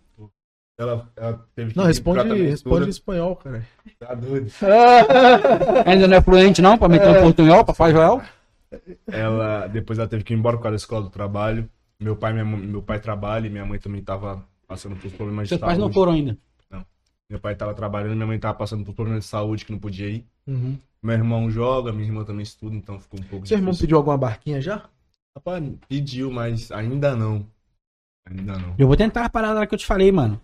[0.77, 3.65] Ela, ela teve que Não, responde, responde em espanhol, cara.
[3.99, 4.51] Tá doido.
[5.85, 6.77] Ainda não é fluente, não?
[6.77, 8.21] Pra meter um portunhol, papai Joel?
[9.07, 11.69] Ela, depois ela teve que ir embora por causa da escola do trabalho.
[11.99, 15.49] Meu pai, minha, meu pai trabalha e minha mãe também tava passando por problemas de
[15.49, 15.69] Seus saúde.
[15.69, 16.37] pais não foram ainda.
[17.29, 20.09] Meu pai tava trabalhando, minha mãe tava passando por problemas de saúde que não podia
[20.09, 20.25] ir.
[20.47, 20.77] Uhum.
[21.01, 23.87] Meu irmão joga, minha irmã também estuda, então ficou um pouco Seu irmão difícil.
[23.87, 24.83] pediu alguma barquinha já?
[25.35, 27.45] Rapaz, pediu, mas ainda não.
[28.29, 28.75] Ainda não.
[28.77, 30.39] Eu vou tentar a parada que eu te falei, mano.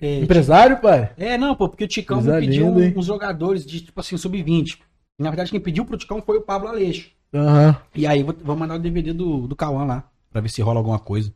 [0.00, 1.12] É, Empresário, pai?
[1.16, 2.92] É, não, pô, porque o Ticão me pediu hein?
[2.96, 4.78] uns jogadores de, tipo assim, sub-20.
[5.20, 7.10] Na verdade, quem pediu pro Ticão foi o Pablo Aleixo.
[7.32, 7.76] Aham.
[7.94, 10.80] E aí, vou, vou mandar o DVD do, do Cauã lá, pra ver se rola
[10.80, 11.32] alguma coisa.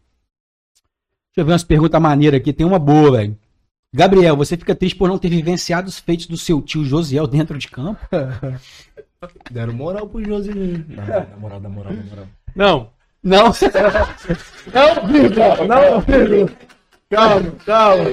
[1.36, 2.50] Deixa eu ver umas perguntas maneiras aqui.
[2.52, 3.36] Tem uma boa, velho.
[3.94, 7.58] Gabriel, você fica triste por não ter vivenciado os feitos do seu tio Josiel dentro
[7.58, 8.00] de campo?
[9.50, 10.84] Deram moral pro Josinho.
[10.88, 12.26] Na moral, na moral, na moral.
[12.54, 12.90] Não.
[13.22, 13.46] Não.
[14.72, 16.52] Não, Vitor, não, Vitor.
[17.10, 18.04] Calma, calma.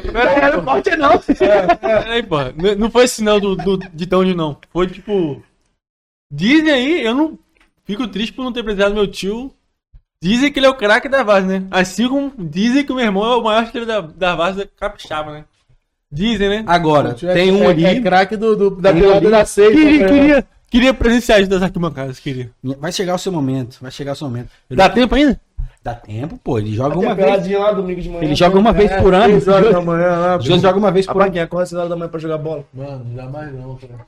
[0.56, 1.20] não pode não.
[1.20, 2.54] Peraí, porra.
[2.58, 4.58] N- Não foi sinal do, do, de tão de não.
[4.72, 5.42] Foi tipo.
[6.32, 7.40] Dizem aí, eu não.
[7.86, 9.54] Fico triste por não ter apresentado meu tio.
[10.24, 11.64] Dizem que ele é o craque da base, né?
[11.70, 14.66] Assim como dizem que o meu irmão é o maior estrela da, da base da
[14.66, 15.44] capixaba, né?
[16.10, 16.64] Dizem, né?
[16.66, 17.86] Agora, tem um é, ali.
[17.86, 19.74] É craque do, do, da pelada da seita.
[19.74, 20.08] Queria, né?
[20.08, 22.50] queria, queria presenciar isso das arquibancadas, queria.
[22.80, 23.80] Vai chegar o seu momento.
[23.82, 24.48] Vai chegar o seu momento.
[24.70, 25.38] Dá tempo ainda?
[25.84, 26.58] Dá tempo, pô.
[26.58, 27.52] Ele joga uma vez.
[27.52, 28.24] lá domingo de manhã.
[28.24, 29.34] Ele joga uma vez por ano.
[29.46, 30.40] Horas da manhã lá.
[30.40, 31.32] José joga uma vez por ano.
[31.34, 32.64] quem acorda às seis horas da manhã pra jogar bola?
[32.74, 34.06] Mano, jamais não, cara.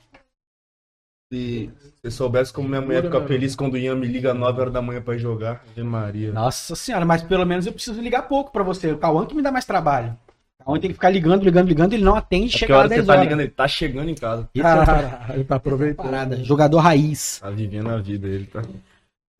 [1.32, 1.70] Se
[2.00, 4.72] você soubesse como minha mulher fica feliz quando o Ian me liga às 9 horas
[4.72, 5.64] da manhã pra ir jogar.
[5.72, 6.32] Ave Maria.
[6.32, 8.92] Nossa senhora, mas pelo menos eu preciso ligar pouco pra você.
[8.92, 10.16] O Cauã que me dá mais trabalho.
[10.60, 11.92] O Cauã tem que ficar ligando, ligando, ligando.
[11.94, 14.48] Ele não atende, É chega que 10 você tá ligando, ele tá chegando em casa.
[14.54, 16.04] É Caralho, ele tá aproveitando.
[16.06, 16.44] parada.
[16.44, 17.40] Jogador raiz.
[17.40, 18.62] Tá vivendo a vida, ele tá.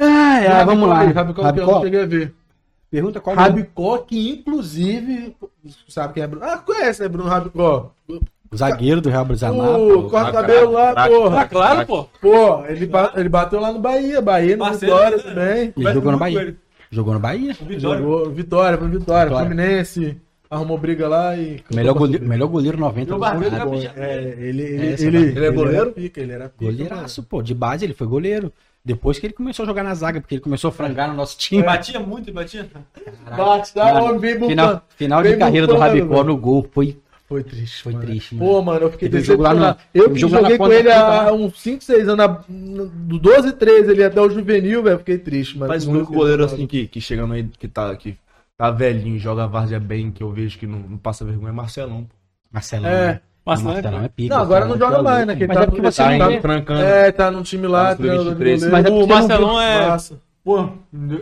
[0.00, 1.04] Ai, ai, vamos lá.
[1.04, 2.34] Rabicó, que eu não Rabicó, cheguei a ver.
[2.90, 5.36] pergunta qual Rabicó, que inclusive.
[5.88, 6.44] Sabe quem é Bruno?
[6.44, 7.92] Ah, conhece, né, Bruno Rabicó?
[8.56, 9.78] Zagueiro do Real Brisamar.
[9.80, 11.40] O corta craque, cabelo lá, craque, porra.
[11.40, 12.04] Ah, claro, pô.
[12.20, 15.22] Pô, ele, ba- ele bateu lá no Bahia, Bahia, no Parceiro, Vitória né?
[15.22, 15.72] também.
[15.76, 16.40] Ele jogou no Bahia.
[16.42, 16.56] muito
[16.90, 17.50] Jogou no Bahia.
[17.50, 17.74] ele.
[17.74, 17.98] Vitória.
[18.00, 19.46] Jogou Vitória, foi Vitória, Vitória.
[19.48, 20.16] Fluminense.
[20.48, 21.60] Arrumou briga lá e.
[21.74, 23.54] Melhor goleiro, melhor goleiro 90 Meu do Campeonato.
[23.56, 24.00] era pichado.
[24.00, 25.18] É, ele, ele, Essa ele.
[25.18, 25.80] Ele é goleiro?
[25.82, 27.42] era pica, ele era pica, Goleiraço, pô.
[27.42, 28.52] De base ele foi goleiro.
[28.84, 31.36] Depois que ele começou a jogar na zaga, porque ele começou a frangar no nosso
[31.36, 31.64] time.
[31.64, 32.64] Batia muito, ele batia.
[32.72, 32.86] mano.
[33.36, 36.24] Bate, tá, Mano, homem, vem Final, final de Vem carreira do bufando, Rabicó velho.
[36.28, 36.96] no gol foi
[37.28, 37.82] Foi triste.
[37.82, 38.04] Foi mano.
[38.06, 38.50] triste, mano.
[38.50, 39.58] Pô, mano, eu fiquei lá decepcionado.
[39.60, 44.04] na- Eu que joguei com ele há uns 5, 6 anos, do 12, 13 ele
[44.04, 44.98] até o juvenil, velho.
[44.98, 45.72] Fiquei triste, mano.
[45.72, 48.16] Mas o único goleiro assim que, que chegando aí, que tá, que
[48.56, 51.52] tá velhinho, joga a várzea bem, que eu vejo que não, não passa vergonha, é
[51.52, 52.04] Marcelão.
[52.04, 52.14] pô.
[52.52, 52.88] Marcelão.
[52.88, 53.06] É.
[53.14, 53.20] né?
[53.44, 54.34] Marcelão é Marcelão é pica.
[54.34, 55.36] Não, agora não joga mais, né?
[55.36, 56.40] Que Mas tá é porque você Tá não vê.
[56.40, 56.80] trancando.
[56.80, 58.60] É, tá num time lá, Tá no treinador de 23.
[58.64, 58.72] goleiro.
[58.76, 59.96] Mas é O Marcelão é.
[60.44, 60.68] Pô,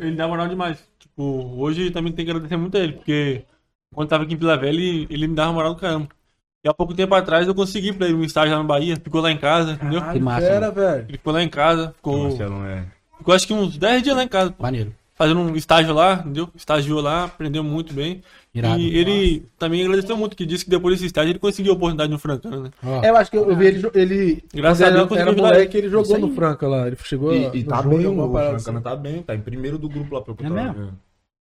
[0.02, 0.78] ele dá moral demais.
[0.98, 3.42] Tipo, hoje também tem que agradecer muito a ele, porque
[3.94, 6.08] quando tava aqui em Vila Velha, ele, ele me dava moral do caramba.
[6.64, 9.20] E há pouco tempo atrás eu consegui pra ele um estágio lá no Bahia, ficou
[9.20, 10.00] lá em casa, entendeu?
[10.02, 11.04] Que massa, fera, velho.
[11.08, 12.84] Ele ficou lá em casa, ficou, Marcelão é.
[13.18, 14.94] ficou acho que uns 10 dias lá em casa, pô, Maneiro.
[15.14, 16.48] fazendo um estágio lá, entendeu?
[16.54, 18.22] Estagiou lá, aprendeu muito bem.
[18.54, 18.78] Irado.
[18.78, 22.10] E ele também agradeceu muito, que disse que depois desse estágio ele conseguiu a oportunidade
[22.10, 22.70] no Francana, né?
[23.02, 23.90] É, Eu acho que eu, vi ele.
[23.94, 26.20] ele Graças a Deus, era, era moleque, ele jogou Isso aí.
[26.22, 26.86] no Franca lá.
[26.86, 27.34] Ele chegou.
[27.34, 28.80] E, e no tá jogo, bem, o Francana assim.
[28.80, 30.92] tá bem, tá em primeiro do grupo lá pra eu É?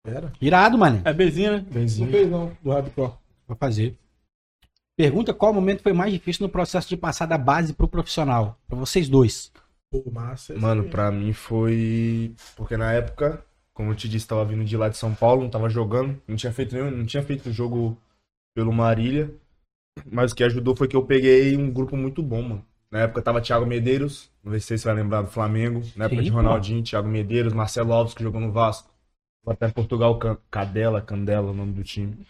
[0.05, 0.33] Era?
[0.41, 1.03] Irado, mano.
[1.05, 1.59] É Bezinha, né?
[1.59, 2.11] Não Benzinho.
[2.11, 3.13] fez não, do Hardcore.
[3.47, 3.97] Vou fazer.
[4.97, 8.59] Pergunta qual momento foi mais difícil no processo de passar da base pro profissional?
[8.67, 9.53] Pra vocês dois.
[9.91, 10.55] Pô, massa.
[10.59, 10.89] Mano, aí.
[10.89, 12.35] pra mim foi.
[12.57, 15.51] Porque na época, como eu te disse, tava vindo de lá de São Paulo, não
[15.51, 17.97] tava jogando, não tinha feito nenhum, não tinha feito jogo
[18.55, 19.33] pelo Marília.
[20.11, 22.65] Mas o que ajudou foi que eu peguei um grupo muito bom, mano.
[22.91, 25.83] Na época tava Thiago Medeiros, não sei se você vai lembrar do Flamengo.
[25.95, 26.37] Na época Sim, de pô.
[26.39, 28.91] Ronaldinho, Thiago Medeiros, Marcelo Alves, que jogou no Vasco.
[29.51, 30.19] Até em Portugal,
[30.51, 32.25] Cadela, Candela, o nome do time.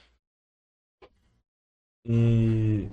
[2.04, 2.88] E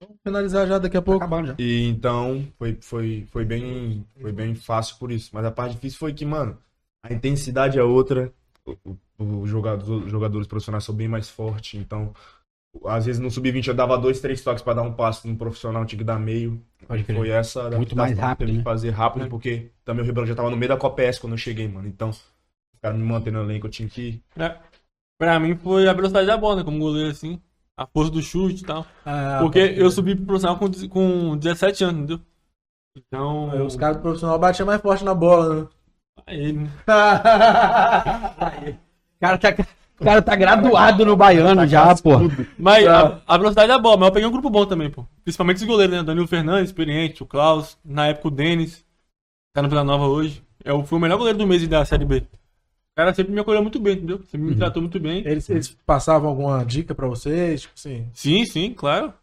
[0.00, 1.24] Vamos finalizar já daqui a Tá pouco.
[1.24, 1.54] acabando já.
[1.58, 5.30] E então foi, foi, foi, bem, foi bem fácil por isso.
[5.32, 6.56] Mas a parte difícil foi que, mano,
[7.02, 8.32] a intensidade é outra.
[8.64, 8.76] O,
[9.18, 11.78] o, o jogador- os jogadores profissionais são bem mais fortes.
[11.78, 12.14] Então,
[12.86, 15.28] às vezes no sub-20 eu dava dois, três toques pra dar um passo.
[15.28, 16.62] No profissional tinha que dar meio.
[16.86, 17.16] Pode crer.
[17.16, 18.58] foi essa Muito mais rápido, teve né?
[18.58, 21.34] que fazer rápido, porque também o Ribeirão já tava no meio da Copa S quando
[21.34, 21.88] eu cheguei, mano.
[21.88, 22.10] Então,
[22.80, 24.22] os caras me mantendo no elenco, eu tinha que.
[24.36, 24.56] É.
[25.18, 26.64] Pra mim foi a velocidade da bola, né?
[26.64, 27.40] Como goleiro, assim.
[27.76, 28.86] A força do chute e tal.
[29.04, 32.20] Ah, Porque eu subi pro profissional com, dez- com 17 anos, entendeu?
[32.96, 33.50] Então.
[33.50, 35.68] Aí Os caras do profissional batiam mais forte na bola, né?
[36.26, 36.70] Aí, né?
[39.20, 39.50] Cara tá,
[40.00, 42.12] o cara tá graduado no baiano já, pô.
[42.58, 43.20] Mas Tá.
[43.26, 45.04] a, a velocidade da bola, mas eu peguei um grupo bom também, pô.
[45.22, 46.02] Principalmente os goleiros, né?
[46.02, 48.84] Danilo Fernandes, experiente, o Klaus, na época o Denis,
[49.54, 50.42] tá no Vila Nova hoje.
[50.64, 52.22] Eu fui o melhor goleiro do mês da Série B.
[53.00, 54.20] O cara sempre me acolheu muito bem, entendeu?
[54.30, 55.22] Sempre me tratou muito bem.
[55.26, 57.62] Eles, eles passavam alguma dica pra vocês?
[57.62, 58.06] Tipo assim.
[58.12, 59.14] Sim, sim, claro.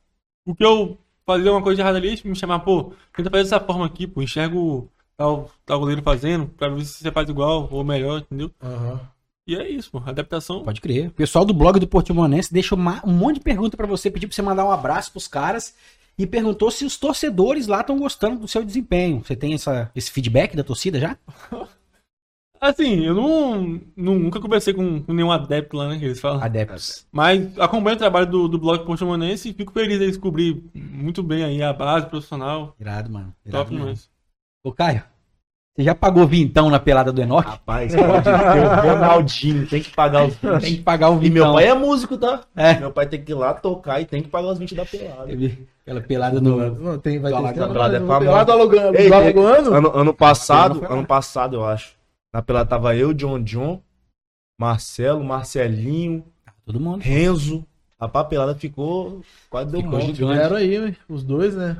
[0.43, 0.97] O que eu
[1.27, 4.21] fazia uma coisa errada ali, eles me chamar, pô, tenta fazer dessa forma aqui, pô,
[4.23, 8.49] enxergo tal, tal goleiro fazendo, pra ver se você faz igual ou melhor, entendeu?
[8.63, 8.99] Aham.
[9.47, 10.63] E é isso, pô, adaptação.
[10.63, 11.09] Pode crer.
[11.09, 14.27] O pessoal do blog do Portimonense deixou uma- um monte de pergunta pra você, pediu
[14.27, 15.75] pra você mandar um abraço pros caras
[16.17, 19.23] e perguntou se os torcedores lá estão gostando do seu desempenho.
[19.23, 21.15] Você tem essa, esse feedback da torcida já?
[22.59, 26.43] Assim, eu não, nunca conversei com, com nenhum adepto lá, né, que eles falam.
[26.43, 27.05] Adeptos.
[27.11, 31.43] Mas acompanho o trabalho do, do blog Portimonense e fico feliz de descobrir muito bem
[31.43, 32.75] aí a base profissional.
[32.79, 33.33] Irado, mano.
[33.45, 33.85] Irado Top mesmo.
[33.85, 34.09] demais.
[34.63, 35.03] Ô, Caio,
[35.75, 37.47] você já pagou vintão na pelada do Enoch?
[37.47, 40.59] Rapaz, pode ter o Ronaldinho, tem que pagar os 20.
[40.61, 41.33] Tem que pagar o E vintão.
[41.45, 42.41] meu pai é músico, tá?
[42.55, 42.79] É.
[42.79, 45.31] Meu pai tem que ir lá tocar e tem que pagar os 20 da pelada.
[45.83, 46.71] Aquela pelada no...
[46.71, 48.31] Não, tem, vai Do ter É mas famoso.
[48.31, 48.97] Lá do Alagoano.
[48.97, 49.73] Ei, do Alagoano?
[49.73, 51.96] Ano, ano passado, ano passado, eu acho.
[52.33, 53.81] Na pelada tava eu, John John,
[54.59, 56.25] Marcelo, Marcelinho,
[56.65, 57.01] Todo mundo.
[57.01, 57.65] Renzo.
[57.97, 59.21] A papelada ficou.
[59.49, 60.13] Quase deu Ficou morte.
[60.13, 60.37] gigante.
[60.37, 61.77] Vieram aí, ué, os dois, né?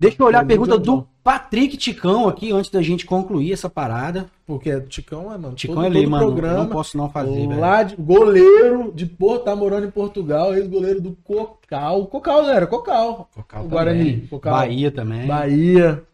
[0.00, 4.30] Deixa eu olhar a pergunta do Patrick Ticão aqui, antes da gente concluir essa parada.
[4.46, 5.54] Porque Ticão, é, mano.
[5.54, 6.24] Ticão todo, é lei, mano.
[6.26, 6.58] programa.
[6.60, 7.60] Não posso não fazer, velho.
[7.60, 12.06] lá de goleiro de Porto, tá morando em Portugal, ex-goleiro do Cocal.
[12.06, 13.28] Cocal, galera, Cocal.
[13.34, 14.12] Cocal o Guarani.
[14.12, 14.26] também.
[14.28, 14.52] Cocal.
[14.52, 15.26] Bahia também.
[15.26, 16.04] Bahia.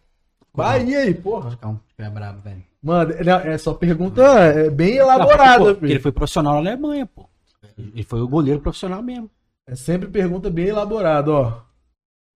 [0.54, 1.50] Bahia aí, porra.
[1.50, 2.62] Ticão, é brabo, velho.
[2.82, 6.70] Mano, não, é só pergunta é bem elaborada, Não, porque, pô, ele foi profissional na
[6.70, 7.28] Alemanha, pô.
[7.76, 9.30] Ele foi o goleiro profissional mesmo.
[9.66, 11.60] É sempre pergunta bem elaborada, ó.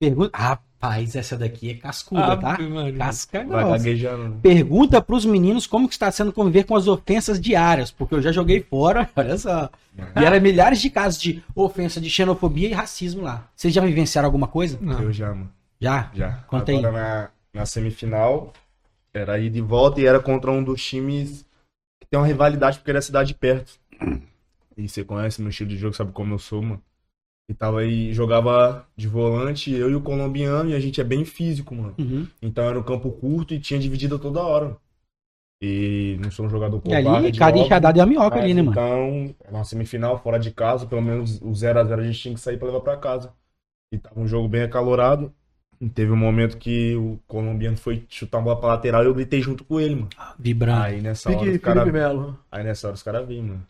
[0.01, 0.36] Pergunta.
[0.36, 2.55] Rapaz, essa daqui é cascuda, tá?
[2.55, 2.98] Ave Maria.
[2.98, 4.39] Casca né?
[4.43, 8.32] Pergunta pros meninos como que está sendo conviver com as ofensas diárias, porque eu já
[8.32, 9.70] joguei fora, olha só.
[10.16, 13.48] E eram milhares de casos de ofensa de xenofobia e racismo lá.
[13.55, 14.77] Vocês já vivenciaram alguma coisa?
[14.81, 15.01] Não.
[15.01, 15.51] Eu já, mano.
[15.81, 16.10] Já?
[16.14, 16.32] Já.
[16.48, 16.78] Conta aí.
[16.78, 18.52] Agora na, na semifinal,
[19.14, 21.44] era ir de volta e era contra um dos times
[22.01, 23.78] que tem uma rivalidade porque era a cidade perto.
[24.76, 26.82] E você conhece meu estilo de jogo, sabe como eu sou, mano.
[27.48, 31.24] E tava aí, jogava de volante, eu e o colombiano, e a gente é bem
[31.24, 31.94] físico, mano.
[31.98, 32.26] Uhum.
[32.40, 34.76] Então era um campo curto e tinha dividida toda hora.
[35.60, 38.55] E não sou um jogador E ali, cada óbvio, enxadada é a minhoca mas ali,
[38.55, 38.72] né, mano?
[38.72, 42.56] Então, na semifinal, fora de casa, pelo menos o 0x0 a gente tinha que sair
[42.56, 43.32] pra levar pra casa.
[43.93, 45.32] E tava um jogo bem acalorado.
[45.90, 49.40] Teve um momento que o colombiano foi chutar uma bola pra lateral e eu gritei
[49.42, 50.09] junto com ele, mano.
[50.38, 50.82] Vibrando.
[50.82, 51.82] Aí nessa hora os caras.
[51.82, 52.38] Felipe Melo.
[52.50, 53.66] Aí nessa hora os caras vinham, mano.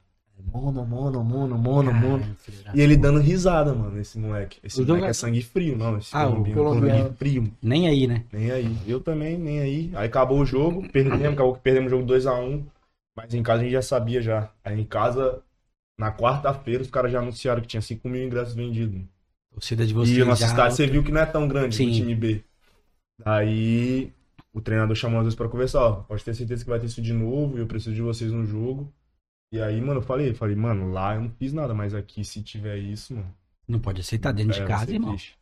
[0.52, 2.24] Mono, mono, mono, mono, mono.
[2.40, 4.58] Filho da- E ele dando risada, mano, esse moleque.
[4.62, 5.96] Esse O moleque é sangue frio, não.
[5.98, 7.02] Esse Ah, o colombiano, colombiano.
[7.04, 7.52] sangue frio.
[7.62, 8.24] Nem aí, né?
[8.32, 8.76] Nem aí.
[8.86, 9.90] Eu também, nem aí.
[9.94, 12.64] Aí acabou o jogo, perdemos, acabou que perdemos o jogo 2x1.
[13.16, 14.50] Mas em casa a gente já sabia já.
[14.64, 15.40] Aí em casa,
[15.98, 19.00] na quarta-feira, os caras já anunciaram que tinha 5 mil ingressos vendidos.
[19.52, 21.88] Torcida de vocês e a nossa cidade, você viu que não é tão grande Sim.
[21.90, 22.42] o time B.
[23.24, 24.12] Daí
[24.52, 25.92] o treinador chamou nós dois pra conversar, ó.
[26.02, 28.44] Pode ter certeza que vai ter isso de novo e eu preciso de vocês no
[28.44, 28.92] jogo.
[29.52, 32.42] E aí, mano, eu falei, falei, mano, lá eu não fiz nada, mas aqui se
[32.42, 33.34] tiver isso, mano.
[33.68, 35.10] Não pode aceitar dentro é, de casa, irmão.
[35.10, 35.38] triste.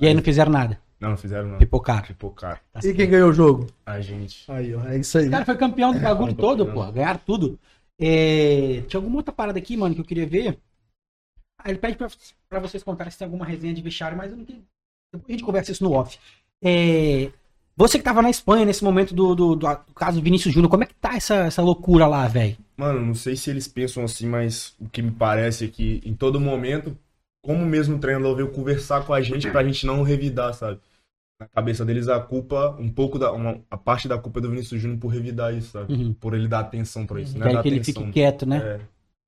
[0.00, 0.78] E aí não fizeram nada.
[1.00, 1.58] Não, não fizeram não.
[1.58, 2.06] Pipocaram.
[2.06, 2.60] Pipocar.
[2.72, 2.96] Tá E certo.
[2.96, 3.66] quem ganhou o jogo?
[3.86, 4.44] A gente.
[4.50, 4.84] Aí, ó.
[4.88, 5.28] É isso aí.
[5.28, 6.90] O cara foi campeão do bagulho Tô todo, pô.
[6.90, 7.58] Ganharam tudo.
[8.00, 10.58] É, Tinha alguma outra parada aqui, mano, que eu queria ver.
[11.64, 12.08] Ele pede pra,
[12.48, 14.62] pra vocês contarem se tem alguma resenha de vestiário, mas eu não tenho.
[15.12, 16.18] Depois a gente conversa isso no off.
[16.62, 17.30] É,
[17.76, 20.82] Você que tava na Espanha nesse momento do, do, do- do caso Vinícius Júnior, como
[20.84, 22.56] é que tá essa, essa loucura lá, velho?
[22.76, 26.14] Mano, não sei se eles pensam assim, mas o que me parece é que em
[26.14, 26.96] todo momento,
[27.42, 30.80] como mesmo o treinador veio conversar com a gente pra gente não revidar, sabe?
[31.40, 33.30] Na cabeça deles a culpa, um pouco da.
[33.32, 35.92] Uma, a parte da culpa é do Vinícius Júnior por revidar isso, sabe?
[35.92, 36.12] Uhum.
[36.14, 37.34] Por ele dar atenção pra isso.
[37.38, 38.02] Não Que é aí dar que ele atenção.
[38.02, 38.56] fique quieto, né?
[38.58, 38.80] É.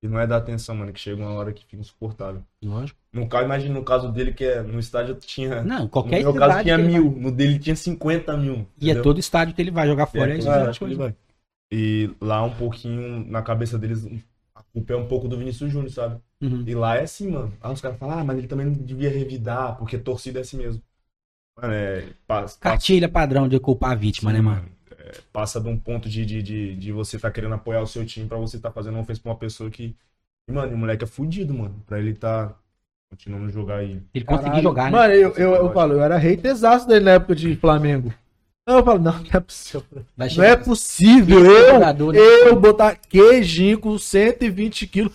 [0.03, 2.43] E não é dar atenção, mano, que chega uma hora que fica insuportável.
[2.63, 2.99] Lógico.
[3.13, 5.63] No caso, imagina no caso dele, que é, no estádio tinha.
[5.63, 8.67] Não, no qualquer meu cidade caso tinha mil, vai- no dele tinha 50 mil.
[8.81, 10.31] E é todo estádio que ele vai jogar fora.
[10.31, 11.15] É, É, isso, é que ele vai.
[11.73, 14.07] E lá um pouquinho, na cabeça deles,
[14.55, 16.19] a culpa é um pouco do Vinícius Júnior, sabe?
[16.41, 16.65] Uhum.
[16.67, 17.53] E lá é assim, mano.
[17.61, 20.57] Aí os caras falam, ah, mas ele também não devia revidar, porque torcida é assim
[20.57, 20.83] mesmo.
[21.61, 22.09] Mano, é.
[22.27, 24.65] Passa, Cartilha padrão de culpar a vítima, né, mano?
[24.67, 24.80] é,
[25.33, 28.27] passa de um ponto de, de, de, de você tá querendo apoiar o seu time
[28.27, 29.95] pra você tá fazendo uma ofensa pra uma pessoa que.
[30.49, 31.83] E, mano, o moleque é fudido, mano.
[31.87, 32.55] Pra ele tá
[33.11, 34.01] continuando a jogar aí.
[34.15, 34.99] Ele conseguir jogar, né?
[34.99, 38.13] Mano, eu, eu, eu falo, eu era haterzaço dele na época de Flamengo.
[38.67, 39.85] Eu falo, não, não é possível.
[40.17, 41.45] Não é possível.
[41.45, 42.21] Eu, jogador, né?
[42.21, 45.13] eu botar queijinho com 120 quilos.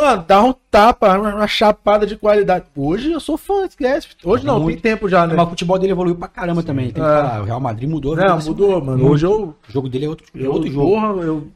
[0.00, 2.66] Mano, dá um tapa, uma, chapada de qualidade.
[2.76, 4.08] Hoje eu sou fã, esquece.
[4.24, 4.80] Hoje não, Muito.
[4.80, 5.34] tem tempo já, né?
[5.34, 6.86] Mas o futebol dele evoluiu pra caramba também.
[6.86, 7.02] Tem que É.
[7.02, 7.42] falar.
[7.42, 8.14] O Real Madrid mudou.
[8.16, 8.86] Não, mudou, moleque.
[8.86, 9.08] mano.
[9.10, 10.86] Hoje eu, O jogo dele é outro, é eu outro jogo.
[10.90, 11.48] porra, eu,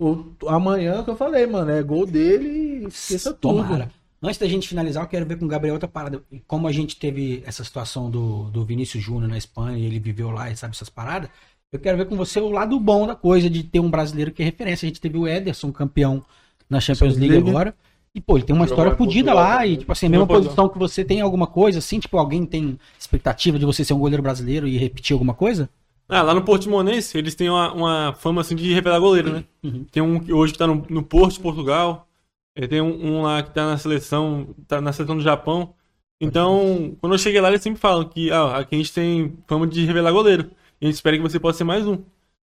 [0.00, 2.48] eu- amanhã que eu falei, mano, é gol dele
[2.84, 3.62] e esqueça tudo.
[3.62, 3.90] Tomara.
[4.24, 6.22] Antes da gente finalizar, eu quero ver com o Gabriel outra parada.
[6.46, 10.30] Como a gente teve essa situação do, do Vinícius Júnior na Espanha e ele viveu
[10.30, 11.28] lá e sabe essas paradas,
[11.72, 14.40] eu quero ver com você o lado bom da coisa de ter um brasileiro que
[14.40, 14.86] é referência.
[14.86, 16.22] A gente teve o Ederson, campeão
[16.68, 17.50] na Champions League League.
[17.50, 17.74] agora.
[18.14, 19.66] E, pô, ele tem uma história Portugal lá.
[19.66, 21.98] E, tipo assim, a mesma posição que você tem alguma coisa assim?
[21.98, 25.68] Tipo, alguém tem expectativa de você ser um goleiro brasileiro e repetir alguma coisa?
[26.08, 29.44] Ah, lá no Portimonense, eles têm uma, uma fama assim de revelar goleiro, né?
[29.62, 29.84] Uhum.
[29.90, 32.06] Tem um que hoje que tá no, no Porto de Portugal.
[32.54, 35.72] eh, Tem um, um lá que tá na seleção, tá na seleção do Japão.
[36.20, 39.66] Então, quando eu cheguei lá, eles sempre falam que ah, aqui a gente tem fama
[39.66, 40.50] de revelar goleiro.
[40.80, 41.98] E a gente espera que você possa ser mais um.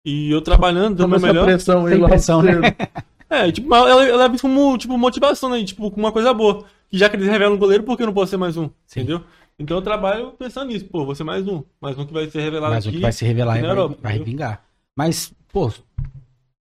[0.04, 1.44] E eu trabalhando, dando Toma o meu melhor.
[1.44, 2.52] pressão aí lá pressão, né?
[3.32, 5.64] É, tipo, ela, ela é como tipo, motivação, né?
[5.64, 6.66] Tipo, com uma coisa boa.
[6.90, 8.68] Que já que eles revelam goleiro, por que eu não posso ser mais um?
[8.86, 9.00] Sim.
[9.00, 9.24] Entendeu?
[9.58, 10.84] Então eu trabalho pensando nisso.
[10.84, 11.62] Pô, vou ser mais um.
[11.80, 12.98] Mais um que vai ser revelado Mas o aqui.
[12.98, 14.62] que vai se revelar e e vai, Europa, vai vingar.
[14.94, 15.72] Mas, pô,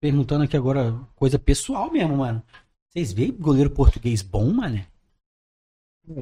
[0.01, 2.41] perguntando aqui agora, coisa pessoal mesmo, mano.
[2.89, 4.81] Vocês veem goleiro português bom, mano?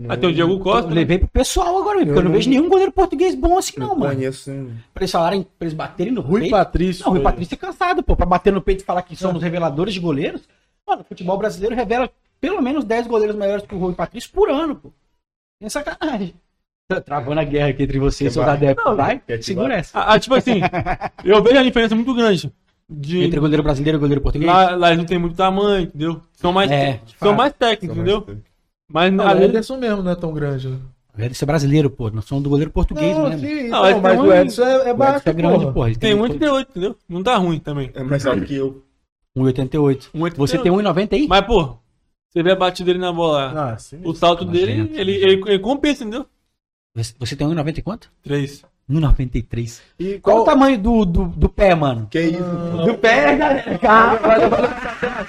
[0.08, 0.86] Até o Diego Costa.
[0.86, 0.94] Eu né?
[0.96, 3.78] levei pro pessoal agora, porque eu, Eu não não- vejo nenhum goleiro português bom assim,
[3.78, 4.14] não, mano.
[4.14, 4.70] conheço, hein?
[4.92, 6.52] Pra eles falarem, pra eles baterem no Rui peito.
[6.52, 7.02] Patrício.
[7.04, 9.16] Não, o Rui foi- Patrício é cansado, pô, pra bater no peito e falar que
[9.16, 10.42] somos reveladores de goleiros.
[10.86, 12.10] Mano, o futebol brasileiro revela
[12.40, 14.92] pelo menos 10 goleiros melhores que o Rui Patrício por ano, pô.
[15.60, 16.34] É sacanagem.
[16.90, 18.48] Tá Travando a guerra aqui entre vocês, vai?
[18.48, 18.82] adeptos.
[18.84, 19.78] Não, Vai, segura vai?
[19.78, 19.98] essa.
[20.00, 20.60] Ah, tipo assim,
[21.24, 22.50] eu vejo a diferença muito grande.
[22.90, 24.50] De, Entre goleiro brasileiro e goleiro português.
[24.50, 26.22] lá, lá eles não tem muito tamanho, entendeu?
[26.32, 28.26] São mais, É, são mais técnicos, entendeu?
[28.90, 30.78] Mas Não, o Ederson mesmo não é tão grande, né?
[31.16, 32.10] O Ederson é brasileiro, pô.
[32.10, 33.46] Nós somos do goleiro português não, mesmo.
[33.46, 35.58] sim, Não, não, ele mas o um- Edson é, é O Ederson baixo, é grande,
[35.60, 35.72] porra.
[35.72, 35.86] pô.
[35.86, 36.96] Ele tem 1,88, entendeu?
[37.08, 37.90] Não tá ruim também.
[37.94, 38.82] É mais alto que eu.
[39.36, 40.08] 1,88.
[40.14, 40.36] 1,88.
[40.36, 41.26] Você tem 1,90 aí?
[41.28, 41.76] Mas, pô,
[42.30, 44.00] você vê a batida dele na bola, Ah, sim.
[44.04, 46.26] o salto dele, ele, ele, ele compensa, entendeu?
[46.94, 48.10] Você- Você tem 1,90 e quanto?
[48.22, 48.64] 3.
[48.90, 49.82] 1,93.
[49.98, 52.06] E Qual qual o tamanho do, do, do pé, mano?
[52.10, 52.42] Que isso?
[52.86, 53.78] Do pé, galera.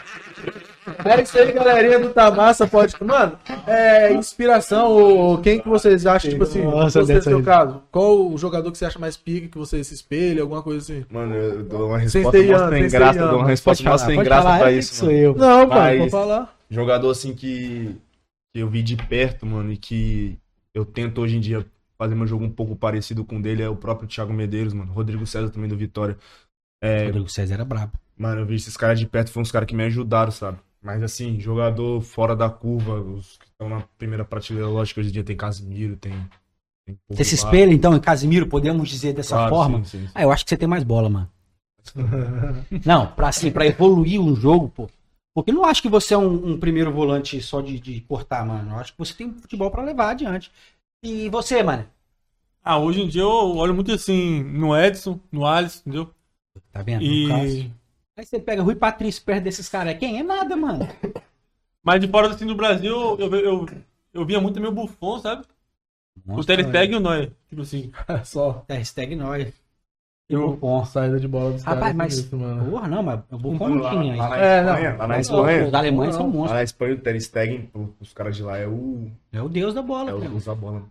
[1.06, 2.94] É isso aí, galerinha do Tamassa, pode.
[3.04, 7.82] Mano, é inspiração, ou quem que vocês acham, tipo assim, Nossa, você, no seu caso,
[7.92, 11.06] qual o jogador que você acha mais pica, que você se espelha, alguma coisa assim?
[11.10, 14.72] Mano, eu dou uma resposta mó sem graça, dou uma resposta mó sem graça pra
[14.72, 15.20] isso, sou mano.
[15.20, 15.36] eu.
[15.36, 16.56] Não, cara, Mas- vou falar.
[16.70, 17.96] Jogador assim que,
[18.54, 20.38] que eu vi de perto, mano, e que
[20.74, 21.66] eu tento hoje em dia
[21.98, 24.92] fazer meu jogo um pouco parecido com o dele é o próprio Thiago Medeiros, mano.
[24.92, 26.18] Rodrigo César também do Vitória.
[26.82, 27.92] É, Rodrigo César era brabo.
[28.18, 30.58] Mano, eu vi esses caras de perto, foram uns caras que me ajudaram, sabe?
[30.82, 35.10] Mas assim, jogador fora da curva, os que estão na primeira prateleira, lógico que hoje
[35.10, 36.14] em dia tem Casimiro, tem.
[36.86, 39.80] tem Você se espelha, então, em Casimiro, podemos dizer dessa Claro, forma?
[39.80, 40.12] sim, sim, sim.
[40.16, 41.30] Ah, eu acho que você tem mais bola, mano.
[42.86, 44.90] Não, pra assim, pra evoluir um jogo, pô.
[45.34, 48.46] Porque eu não acho que você é um, um primeiro volante só de, de cortar,
[48.46, 48.72] mano.
[48.72, 50.52] Eu acho que você tem futebol pra levar adiante.
[51.04, 51.88] E você, mano?
[52.64, 56.14] Ah, hoje em dia eu olho muito assim no Edson, no Alisson, entendeu?
[56.72, 57.08] Tá vendo?
[57.08, 57.62] No caso.
[57.62, 57.72] E.
[58.20, 59.98] Aí você pega Rui Patrício perto desses caras.
[59.98, 60.86] Quem é nada, mano?
[61.82, 63.66] Mas de fora assim do Brasil, eu, eu, eu,
[64.14, 65.46] eu via muito também o Buffon, sabe?
[66.28, 67.32] o Ter Stegen e o Neuer.
[67.48, 67.92] Tipo assim.
[68.26, 68.66] Só.
[68.70, 69.54] Hashtag nós.
[70.30, 70.86] Eu, Buffon.
[70.86, 71.96] saída de bola dos Rapaz, caras.
[71.96, 72.34] mas.
[72.34, 72.72] é mano.
[72.72, 74.16] Porra, não, mas o Buffon Lá, não tinha.
[74.18, 74.74] lá na É, não.
[74.74, 76.52] Espanha, lá na Os- Espanha, Os alemães são lá monstros.
[76.54, 79.74] na Espanha, o Ter Stegen, o- os caras de lá é o, É o deus
[79.74, 80.34] da bola, é o cara.
[80.34, 80.84] usa bola.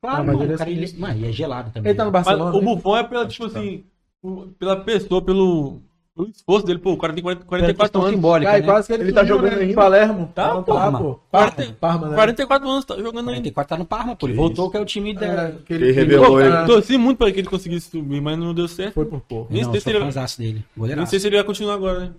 [0.00, 0.42] Claro, Ah, mas mano.
[0.44, 1.00] ele é o cara, ele, sinistro.
[1.00, 1.90] mano, e é gelado também.
[1.90, 2.12] Ele tá no né?
[2.24, 2.56] Mas Barcelona.
[2.56, 2.66] o né?
[2.66, 3.84] Buffon é pela, tipo assim,
[4.22, 5.80] o- pela pessoa, pelo,
[6.14, 6.78] pelo esforço dele.
[6.78, 8.14] Pô, o cara tem 40, Pela 44 questão anos.
[8.14, 8.66] simbólica, Cara, né?
[8.66, 9.74] quase que ele, Ele tá subiu, jogando né, em.
[9.74, 10.32] Palermo.
[10.34, 10.98] Tá, Não, Parma.
[10.98, 11.14] pô.
[11.30, 12.14] Quarenta- Parma, Parma, né?
[12.14, 13.32] 44 anos, tá jogando ainda.
[13.50, 14.26] 44 tá no Parma, pô.
[14.26, 15.26] Ele voltou, que é o time da.
[15.26, 16.54] É, que Ele revelou Pô, ele.
[16.54, 18.94] eu torci muito pra que ele conseguisse subir, mas não deu certo.
[18.94, 19.52] Foi por pouco.
[19.52, 19.98] Nem Não, sei se ele-
[20.38, 20.64] dele.
[20.76, 22.10] Nem sei se ele vai continuar agora, né?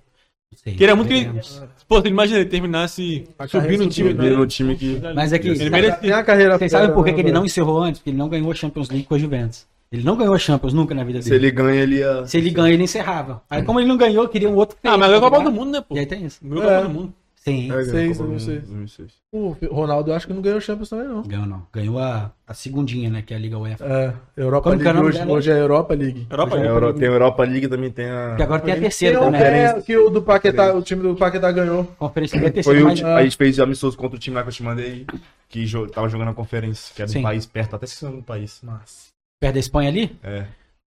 [0.55, 1.23] Sei, Queria muito que ele.
[1.25, 1.63] veremos.
[1.87, 4.09] Pô, imagina ele terminasse subindo no time.
[4.11, 5.01] subindo, Ele no time que.
[5.15, 5.47] Mas é que.
[5.47, 5.97] Ele merecia.
[5.97, 7.99] Tem a carreira Vocês sabem por que, né, que ele não encerrou antes?
[7.99, 9.65] Porque ele não ganhou a Champions League com a Juventus.
[9.93, 11.45] Ele não ganhou a Champions nunca na vida Se dele.
[11.47, 12.25] ele ganha, ele ia.
[12.25, 13.43] Se ele ganha, ele encerrava.
[13.47, 14.75] Aí, como ele não ganhou, queria um outro.
[14.83, 15.51] Ah, mas é a Copa tá do?
[15.51, 15.95] Mundo, né, pô?
[15.95, 16.39] E aí tem isso.
[16.43, 16.75] Ganhou a É.
[16.77, 17.13] Copa do Mundo.
[17.35, 17.69] Sim.
[17.71, 18.69] É, Seis, ganhou a Copa do 2006.
[18.69, 19.11] Mundo, 2006.
[19.33, 21.21] O Ronaldo eu acho que não ganhou Champions também, não.
[21.21, 21.67] Ganhou não.
[21.71, 23.21] Ganhou a, a segundinha, né?
[23.21, 23.85] Que é a Liga UEFA.
[23.85, 26.27] É, Europa Como que é o League nome hoje, hoje é Europa League.
[26.29, 28.33] Europa Tem a Euro- Tem a Europa League também tem a.
[28.37, 29.41] Que agora tem a Tem terceira um também.
[29.43, 31.83] é, que o do Paquetá, o time do Paquetá ganhou.
[31.99, 34.19] Conferência League é a Foi terceira, o mas ti- a gente fez amistoso contra o
[34.19, 35.05] time lá que eu te mandei,
[35.49, 37.21] que jo- tava jogando a conferência, que é do Sim.
[37.21, 38.59] país perto, até se do país.
[38.63, 39.12] Nossa.
[39.43, 40.15] Perto da Espanha ali.
[40.23, 40.45] É.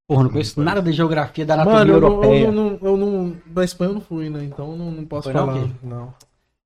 [0.08, 2.44] Porra, não conheço nada da geografia da anatomia Mano, eu não, europeia.
[2.44, 3.36] eu, não, eu não.
[3.54, 4.44] Na Espanha eu não fui, né?
[4.44, 5.68] Então não, não posso Foi não, falar.
[5.82, 6.14] Não.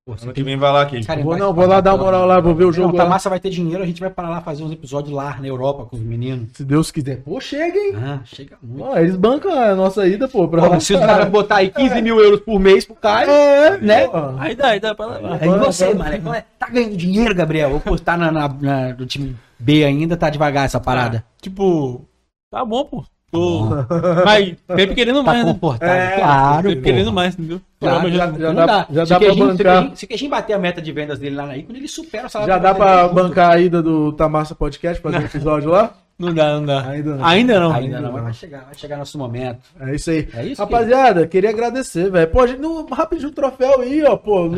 [0.06, 1.04] Pô, você Ano tem que vem vai lá, aqui.
[1.04, 2.96] Cara, Vou, vai não, vou lá dar uma moral lá, vou ver o Não, jogo
[2.96, 3.10] tá lá.
[3.10, 5.84] massa vai ter dinheiro, a gente vai para lá fazer uns episódios lá na Europa
[5.86, 6.48] com os meninos.
[6.54, 7.22] Se Deus quiser.
[7.22, 7.92] Pô, chega, hein?
[7.96, 8.84] Ah, chega muito.
[8.84, 10.46] Ó, eles bancam a nossa ida, pô.
[10.48, 10.68] Pra...
[10.68, 14.06] Pô, se os caras botar aí 15 mil euros por mês pro Caio, É, né?
[14.08, 14.18] pô.
[14.38, 15.38] Aí dá, aí dá pra levar.
[15.40, 17.72] Aí você, mano, é- tá ganhando dinheiro, Gabriel?
[17.72, 21.24] Ou pô, tá na, na- na- no time B ainda, tá devagar essa parada?
[21.40, 22.04] Tipo,
[22.50, 23.04] tá bom, pô.
[23.30, 23.60] Tô...
[23.66, 23.70] bom.
[24.26, 25.52] Mas sempre querendo Tá mais, né?
[25.52, 27.60] confortável, É, claro, Sempre querendo mais, entendeu?
[27.78, 28.86] Claro, já- já- dá- dá.
[28.90, 29.90] já se dá pra o bancar.
[29.96, 32.28] Se o Queijinho bater a meta de vendas dele lá na Ícone, ele supera o
[32.28, 33.14] salário Já dá pra dele.
[33.14, 35.94] bancar a ida do Tamassa Podcast, fazer um episódio lá?
[36.18, 36.86] Não dá, não dá.
[36.88, 37.24] Ainda não.
[37.24, 37.72] Ainda não.
[37.72, 39.60] Ainda não, vai chegar, vai chegar nosso momento.
[39.80, 40.28] É isso aí.
[40.34, 42.28] É isso, Rapaziada, queria agradecer, velho.
[42.30, 44.50] Pô, a gente não, rapidinho o troféu aí, ó, pô.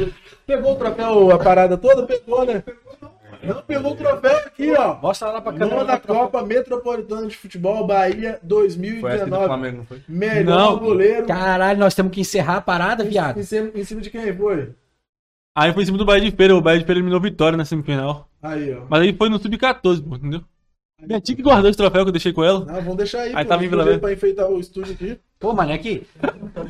[0.46, 2.02] Pegou o troféu, a parada toda?
[2.04, 2.64] Pegou, né?
[3.00, 3.10] Não,
[3.66, 4.98] pegou o troféu aqui, ó.
[5.00, 5.70] Mostra lá pra câmera.
[5.70, 9.46] Nona da Copa Metropolitana de Futebol Bahia Foi essa aqui do 2019.
[9.46, 10.02] Flamengo, não foi?
[10.08, 10.78] Melhor Não.
[10.78, 11.26] goleiro.
[11.26, 13.38] Caralho, nós temos que encerrar a parada, Em, viado.
[13.40, 14.70] em cima, em cima de quem foi?
[15.54, 16.56] Aí foi em cima do Bahia de Feira.
[16.56, 18.28] O Bahia de Feira eliminou Vitória na semifinal.
[18.42, 18.84] Aí, ó.
[18.88, 20.42] Mas aí foi no Sub-14, pô, entendeu?
[21.06, 22.60] Minha tia que guardou esse troféu que eu deixei com ela.
[22.64, 23.98] Não, vamos deixar aí, Aí pô, tá né?
[23.98, 25.18] pra enfeitar o estúdio aqui.
[25.40, 26.06] Pô, mano, é que.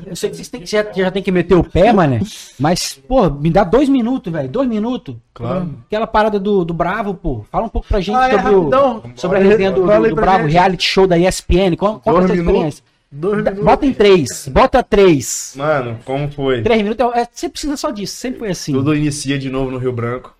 [0.07, 2.19] Eu sei que vocês têm que, já, já tem que meter o pé, mano.
[2.59, 4.49] Mas, pô, me dá dois minutos, velho.
[4.49, 5.15] Dois minutos.
[5.35, 5.75] Claro.
[5.87, 7.45] Aquela parada do, do Bravo, pô.
[7.53, 9.03] Fala um pouco pra gente Ah, é, sobre, o, rapidão.
[9.15, 10.53] sobre a resenha do, do pra Bravo gente.
[10.53, 11.77] Reality Show da ESPN.
[11.77, 12.49] Qual, qual foi a Dois sua minutos.
[12.55, 12.85] experiência?
[13.15, 13.65] Dois Dá- minutos.
[13.71, 14.49] Bota em três.
[14.49, 15.53] Bota três.
[15.55, 16.63] Mano, como foi?
[16.63, 17.07] Três minutos.
[17.15, 18.17] É, você precisa só disso.
[18.17, 18.73] Sempre foi assim.
[18.73, 20.35] Tudo inicia de novo no Rio Branco.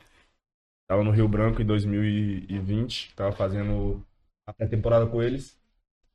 [0.93, 3.15] Tava no Rio Branco em 2020.
[3.17, 4.05] Tava fazendo
[4.47, 5.59] a pré-temporada com eles.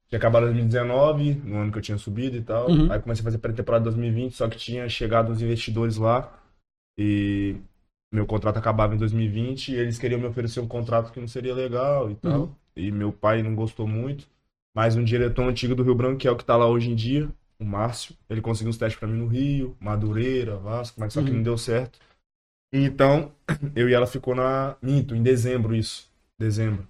[0.08, 2.70] Tinha acabado em 2019, no ano que eu tinha subido e tal.
[2.70, 2.92] Uhum.
[2.92, 6.32] Aí comecei a fazer pré-temporada em 2020, só que tinha chegado uns investidores lá.
[6.96, 7.56] E
[8.14, 11.56] meu contrato acabava em 2020 e eles queriam me oferecer um contrato que não seria
[11.56, 12.42] legal e tal.
[12.42, 12.52] Uhum.
[12.76, 14.28] E meu pai não gostou muito.
[14.76, 16.96] Mas um diretor antigo do Rio Branco, que é o que tá lá hoje em
[16.96, 17.28] dia,
[17.60, 21.32] o Márcio, ele conseguiu uns testes pra mim no Rio, Madureira, Vasco, mas só que
[21.32, 21.38] Uhum.
[21.38, 21.98] não deu certo.
[22.72, 23.32] Então,
[23.76, 24.76] eu e ela ficou na.
[24.82, 26.12] Minto, em dezembro isso.
[26.38, 26.88] Dezembro.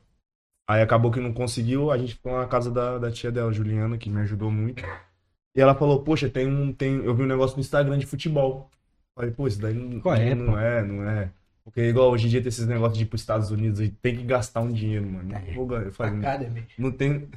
[0.69, 3.97] Aí acabou que não conseguiu, a gente ficou na casa da, da tia dela, Juliana,
[3.97, 4.83] que me ajudou muito.
[5.55, 6.73] E ela falou, poxa, tem um.
[6.73, 6.95] Tem...
[6.95, 8.69] Eu vi um negócio no Instagram de futebol.
[9.15, 11.31] Falei, pô, isso daí não, Qual é, não é, não é.
[11.63, 14.15] Porque igual hoje em dia tem esses negócios de ir pros Estados Unidos e tem
[14.15, 15.29] que gastar um dinheiro, mano.
[15.29, 15.85] Não vou ganhar.
[15.85, 16.13] Eu falei,
[16.77, 17.29] não tem.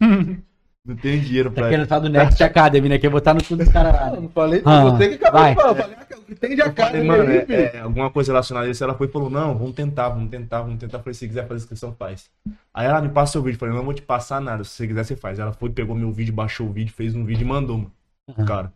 [0.90, 1.70] não tem dinheiro Tá pra.
[1.70, 2.98] querendo falar do Next Academy, né?
[2.98, 4.06] Que eu vou botar no tudo dos caras lá.
[4.06, 4.20] Ah, né?
[4.20, 5.54] não falei, Ah, vou ter que acabar vai.
[5.54, 5.74] de falar.
[5.74, 8.32] Falei, ah, o que tem de Eu falei, Academy mano, aí, é, é, alguma coisa
[8.32, 8.82] relacionada a isso.
[8.84, 10.98] Ela foi e falou: Não, vamos tentar, vamos tentar, vamos tentar.
[10.98, 12.28] Eu falei: Se quiser fazer inscrição, faz.
[12.74, 13.56] Aí ela me passa o vídeo.
[13.56, 14.62] Eu falei: Não vou te passar nada.
[14.64, 15.38] Se você quiser, você faz.
[15.38, 17.92] Ela foi, pegou meu vídeo, baixou o vídeo, fez um vídeo e mandou, mano.
[18.36, 18.44] Uhum.
[18.44, 18.72] Cara.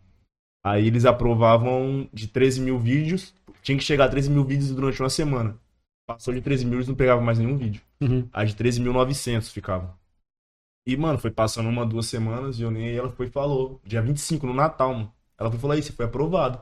[0.64, 3.34] Aí eles aprovavam de 13 mil vídeos.
[3.62, 5.56] Tinha que chegar a 13 mil vídeos durante uma semana.
[6.06, 7.80] Passou de 13 mil, eles não pegavam mais nenhum vídeo.
[8.00, 8.26] Uhum.
[8.32, 9.94] Aí de 13.900 ficava.
[10.86, 12.94] E, mano, foi passando uma, duas semanas e eu nem.
[12.96, 13.80] Ela foi e falou.
[13.84, 15.12] Dia 25, no Natal, mano.
[15.38, 16.58] Ela foi e falou: Aí, você foi aprovado.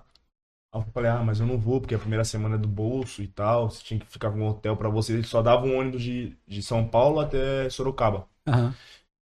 [0.73, 3.23] Aí eu falei: Ah, mas eu não vou, porque a primeira semana é do bolso
[3.23, 3.71] e tal.
[3.71, 5.15] Você tinha que ficar com um hotel pra você.
[5.15, 8.29] Eles só davam um ônibus de, de São Paulo até Sorocaba.
[8.47, 8.75] Aham.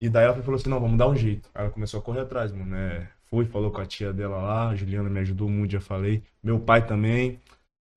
[0.00, 1.48] E daí ela falou assim: Não, vamos dar um jeito.
[1.54, 2.66] Aí ela começou a correr atrás, mano.
[2.66, 3.08] né?
[3.30, 6.22] foi, falou com a tia dela lá, a Juliana me ajudou muito, já falei.
[6.42, 7.38] Meu pai também,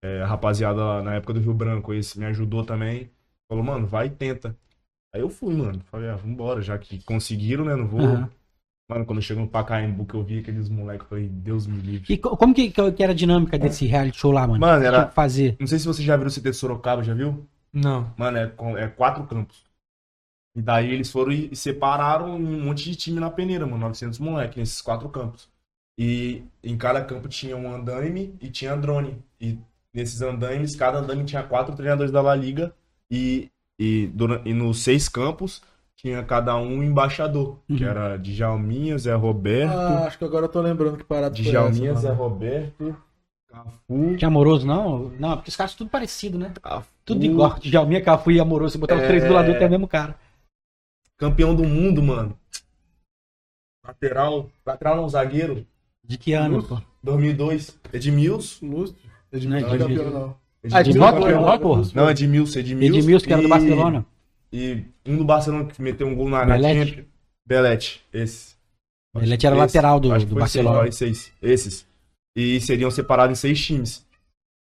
[0.03, 3.11] é, a rapaziada lá na época do Rio Branco, esse me ajudou também.
[3.49, 4.57] Falou, mano, vai e tenta.
[5.13, 5.79] Aí eu fui, mano.
[5.85, 7.75] Falei, ah, vambora, já que conseguiram, né?
[7.75, 8.01] Não vou.
[8.01, 8.29] Aham.
[8.89, 12.13] Mano, quando chegou no Pacaembu, que eu vi aqueles moleques, falei, Deus me livre.
[12.13, 14.59] E co- como que, que era a dinâmica desse reality show lá, mano?
[14.59, 15.55] Mano, era- que fazer?
[15.59, 17.47] Não sei se você já viu o CT de Sorocaba, já viu?
[17.71, 18.13] Não.
[18.17, 19.63] Mano, é, é quatro campos.
[20.55, 23.77] E daí eles foram e separaram um monte de time na peneira, mano.
[23.79, 25.49] 900 moleques nesses quatro campos.
[25.97, 29.23] E em cada campo tinha um andaime e tinha drone.
[29.39, 29.57] E
[29.93, 32.73] nesses andaimes, cada andaime tinha quatro treinadores da La Liga.
[33.09, 33.49] E,
[33.81, 35.61] e, dura- e nos seis campos
[35.95, 37.57] tinha cada um embaixador.
[37.67, 37.89] Que Uhum.
[37.89, 39.73] era Djalminha, Zé Roberto.
[39.73, 42.11] Ah, acho que agora eu tô lembrando que parada Djalminha, essa, Zé.
[42.11, 42.95] Roberto.
[43.49, 44.15] Cafu.
[44.17, 45.09] Tinha amoroso, não?
[45.19, 46.53] Não, porque os caras tudo parecido, né?
[46.61, 46.87] Cafu.
[47.03, 47.59] Tudo igual.
[47.59, 48.73] Djalminha, Cafu e amoroso.
[48.73, 49.27] Se botar os três É.
[49.27, 50.15] do lado do outro é o mesmo cara.
[51.17, 52.37] Campeão do mundo, mano.
[53.85, 54.49] Lateral.
[54.65, 55.65] Lateral não, zagueiro.
[56.03, 56.77] De que ano, Lúcio?
[56.77, 56.81] pô?
[57.03, 57.77] 2002.
[57.93, 58.65] Edmilson.
[58.67, 58.95] Lúcio.
[59.31, 60.03] Não, Edmilson não é Edmilson.
[60.03, 60.40] campeão, não.
[60.71, 61.41] Ah, campeão.
[61.41, 61.75] rock, pô?
[61.95, 62.97] Não, Edmilson, Edmilson.
[62.99, 64.05] Edmilson, que era do Barcelona.
[64.53, 66.89] E um do Barcelona que meteu um gol na na Belete?
[66.89, 67.07] Champions.
[67.45, 68.55] Belete, esse.
[69.15, 69.61] Belete era Esse.
[69.65, 70.87] lateral do, do seis, Barcelona.
[70.87, 71.87] ó, seis, esses.
[72.35, 74.05] E seriam separados em seis times.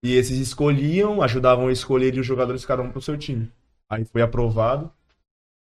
[0.05, 3.51] E esses escolhiam, ajudavam a escolher e os jogadores cada um pro seu time.
[3.91, 4.91] Aí foi aprovado.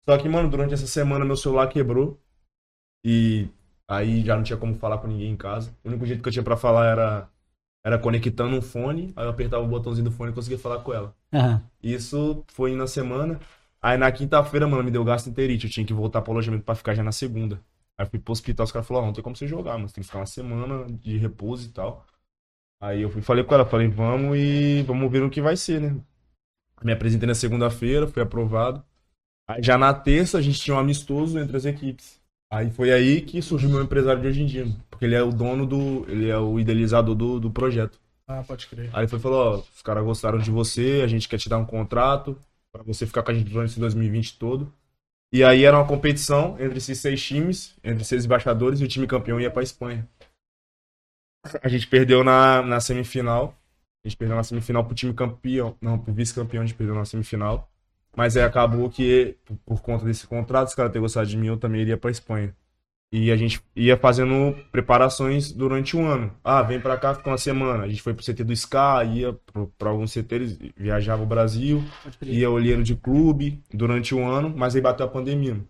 [0.07, 2.19] Só que, mano, durante essa semana meu celular quebrou.
[3.05, 3.47] E
[3.87, 5.73] aí já não tinha como falar com ninguém em casa.
[5.83, 7.29] O único jeito que eu tinha pra falar era,
[7.87, 9.13] era conectando um fone.
[9.15, 11.15] Aí eu apertava o botãozinho do fone e conseguia falar com ela.
[11.33, 11.63] Aham.
[11.81, 13.39] Isso foi na semana.
[13.81, 15.67] Aí na quinta-feira, mano, me deu gastroenterite.
[15.67, 17.61] Eu tinha que voltar pro alojamento pra ficar já na segunda.
[17.97, 19.93] Aí eu fui pro hospital, os caras falaram, "Ó, não tem como você jogar, mas
[19.93, 22.05] tem que ficar uma semana de repouso e tal.
[22.81, 25.79] Aí eu fui, falei com ela, falei, vamos e vamos ver o que vai ser,
[25.79, 25.95] né?
[26.83, 28.83] Me apresentei na segunda-feira, fui aprovado.
[29.47, 32.19] Aí já na terça a gente tinha um amistoso entre as equipes.
[32.49, 34.67] Aí foi aí que surgiu meu empresário de hoje em dia.
[34.89, 36.05] Porque ele é o dono do.
[36.09, 37.99] Ele é o idealizador do, do projeto.
[38.25, 38.89] Ah, pode crer.
[38.93, 41.57] Aí foi e falou, ó, os caras gostaram de você, a gente quer te dar
[41.57, 42.37] um contrato
[42.71, 44.71] pra você ficar com a gente durante esse 2020 todo.
[45.31, 49.07] E aí era uma competição entre esses seis times, entre seis embaixadores, e o time
[49.07, 50.07] campeão ia pra Espanha.
[51.61, 53.55] A gente perdeu na, na semifinal.
[54.03, 55.75] A gente perdeu na semifinal pro time campeão.
[55.81, 57.69] Não, pro vice-campeão a gente perdeu na semifinal.
[58.17, 61.57] Mas aí acabou que, por, conta desse contrato, os caras terem gostado de mim, eu
[61.57, 62.51] também iria pra Espanha.
[63.11, 66.33] E a gente ia fazendo preparações durante um ano.
[66.43, 67.83] Ah, vem pra cá, fica uma semana.
[67.83, 71.83] A gente foi pro CT do SCA, ia pro, pra alguns CTs, viajava o Brasil,
[72.19, 75.51] ia olheiro de clube durante um ano, mas aí bateu a pandemia.
[75.51, 75.67] mano.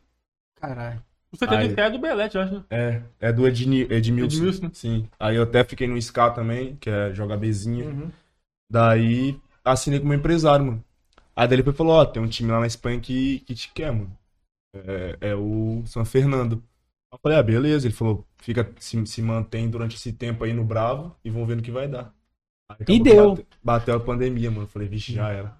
[0.55, 1.03] Caralho.
[1.29, 1.67] O CT Aí.
[1.67, 2.53] de é do Belete, eu acho.
[2.53, 2.63] né?
[2.69, 4.37] É, é do Edni, Edmilson.
[4.37, 4.69] Edmilson.
[4.71, 5.05] Sim.
[5.19, 7.85] Aí eu até fiquei no SCA também, que é jogar Bzinha.
[7.85, 8.09] Uhum.
[8.71, 10.86] Daí assinei com o meu empresário, mano.
[11.37, 13.53] Aí daí ele foi e falou, ó, tem um time lá na Espanha que, que
[13.53, 14.11] te quer, mano.
[14.73, 16.63] É, é o São Fernando.
[17.13, 17.87] Eu falei, ah, beleza.
[17.87, 21.59] Ele falou, fica, se, se mantém durante esse tempo aí no Bravo e vão vendo
[21.59, 22.11] o que vai dar.
[22.69, 23.35] Aí que deu.
[23.35, 24.63] Bate, bateu a pandemia, mano.
[24.63, 25.55] Eu falei, vixe, já era.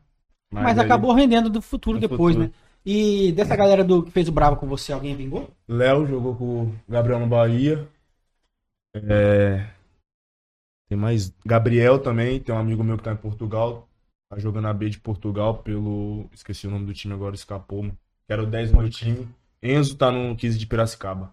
[0.51, 2.49] Mas, aí, acabou rendendo do futuro No depois, futuro.
[2.49, 2.53] né?
[2.83, 5.47] E dessa galera do que fez o Bravo com você, alguém vingou?
[5.67, 7.87] Léo jogou com o Gabriel no Bahia.
[8.95, 9.69] É...
[10.89, 11.33] Tem mais.
[11.45, 13.86] Gabriel também, tem um amigo meu que tá em Portugal.
[14.29, 16.25] Tá jogando a B de Portugal pelo.
[16.33, 17.81] Esqueci o nome do time agora, escapou.
[17.83, 17.93] mano.
[18.27, 19.27] Que era o 10 do meu time.
[19.63, 21.31] Enzo tá no 15 de Piracicaba.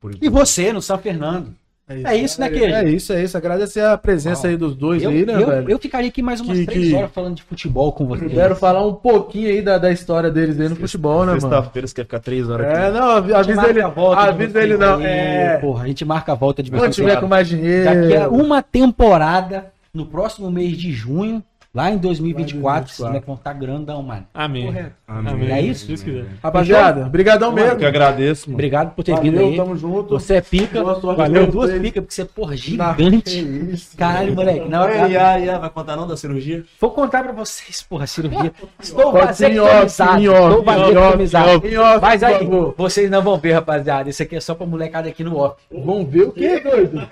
[0.00, 1.54] Por E você, no São Fernando.
[1.88, 2.74] É isso, né, Queijo?
[2.74, 3.36] É isso, é isso.
[3.36, 5.70] Agradecer a presença Ó, aí dos dois Eu, aí, né, eu, velho?
[5.70, 8.28] eu ficaria aqui mais umas Que- três que- horas falando de futebol com você.
[8.28, 11.40] Quero falar um pouquinho aí da, da história deles aí no futebol, né, mano?
[11.40, 12.98] Sexta-feira você quer ficar 3 horas É, aqui.
[12.98, 13.82] não, A gente avisa ele.
[13.82, 14.94] a volta de Avisa vocês ele não.
[14.98, 15.58] aí, É.
[15.58, 16.94] Porra, a gente marca a volta de Quando vocês.
[16.96, 17.84] tiver com mais dinheiro.
[17.84, 21.42] Daqui a uma temporada, no próximo mês de junho,
[21.74, 23.04] lá em 2024, esses 2024.
[23.06, 24.26] moleques vão estar grandão, mano.
[24.34, 24.66] Amém.
[24.66, 24.92] Correto.
[25.08, 25.50] Amém.
[25.52, 25.86] É isso?
[25.86, 26.24] Quiser.
[26.42, 27.78] Rapaziada, brigadão Eu mesmo.
[27.78, 28.56] que agradeço, mano.
[28.56, 29.56] Obrigado por ter vindo Valeu, aí.
[29.56, 30.08] tamo junto.
[30.10, 30.82] Você é pica.
[30.82, 33.22] Valeu, pra duas picas, porque você é, porra, Na- gigante.
[33.30, 33.96] Que isso.
[33.96, 34.68] Caralho, moleque.
[34.68, 35.16] Na hora, ai,
[35.48, 36.64] ai, vai contar não da cirurgia?
[36.80, 38.52] Vou contar pra vocês, porra, cirurgia.
[38.80, 40.20] Estou vasectomizado.
[40.22, 41.62] Estou vasectomizado.
[42.00, 42.38] Mas aí,
[42.76, 44.10] vocês não vão ver, rapaziada.
[44.10, 45.56] Isso aqui é só pra molecada aqui no off.
[45.70, 47.08] Vamos ver o que, doido?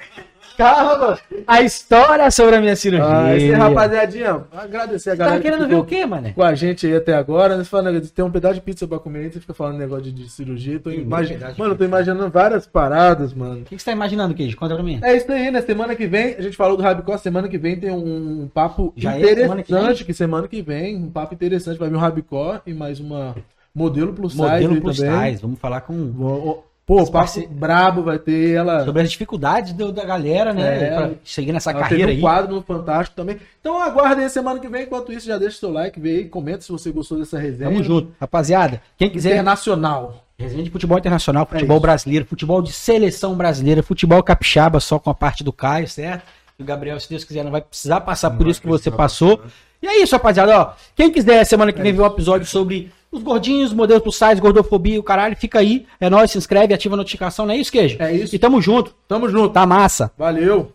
[0.60, 1.18] Calma!
[1.46, 3.06] A história sobre a minha cirurgia.
[3.08, 6.32] Ah, esse rapaziadinha, agradecer a Tá galera querendo que ver o quê, mané?
[6.32, 7.56] com a gente aí até agora.
[7.56, 7.64] Né?
[7.64, 10.04] Você fala, né, tem um pedaço de pizza pra comer aí, você fica falando negócio
[10.04, 10.78] de, de cirurgia.
[10.78, 11.88] Tô Tem imagi- pedaço de Mano, eu tô pizza.
[11.88, 13.62] imaginando várias paradas, mano.
[13.62, 14.56] O que que você tá imaginando, Queijo?
[14.56, 15.00] Conta pra mim.
[15.02, 15.62] É isso aí, né?
[15.62, 18.92] Semana que vem, a gente falou do Rabicó, semana que vem tem um, um papo
[18.96, 20.06] Já é interessante, semana que vem?
[20.06, 23.34] que, semana que vem, um papo interessante, vai vir um Rabicó e mais uma
[23.74, 25.30] modelo plus size Modelo plus também.
[25.30, 25.42] size.
[25.42, 26.12] Vamos falar com...
[26.12, 28.84] Vou- Pô, papo parce- brabo vai ter ela.
[28.84, 30.82] Sobre as dificuldades do- da galera, né?
[30.88, 30.94] É.
[30.96, 32.20] pra seguir nessa ela carreira teve um aí.
[32.20, 33.36] quadro no Fantástico também.
[33.60, 34.82] Então aguardem aí semana que vem.
[34.82, 37.70] Enquanto isso, já deixa o seu like, vê aí, comenta se você gostou dessa resenha.
[37.70, 38.12] Tamo junto.
[38.20, 40.24] Rapaziada, quem quiser Internacional.
[40.36, 41.82] Resenha de futebol internacional, futebol isso.
[41.82, 46.22] brasileiro, futebol de seleção brasileira, futebol capixaba só com a parte do Caio, certo?
[46.58, 48.90] E o Gabriel, se Deus quiser, não vai precisar passar por vai isso que você
[48.90, 49.36] passou.
[49.38, 49.52] passar?
[49.82, 50.72] E é isso, rapaziada, ó.
[50.96, 55.00] Quem quiser semana que vem ver um episódio sobre os gordinhos, modelos plus size, gordofobia,
[55.00, 55.86] o caralho, fica aí.
[56.00, 57.96] É nóis, se inscreve, ativa a notificação, não é isso, queijo?
[57.98, 58.34] É isso.
[58.34, 58.94] E tamo junto.
[59.08, 59.52] Tamo junto.
[59.52, 60.10] Tá massa.
[60.16, 60.72] Valeu.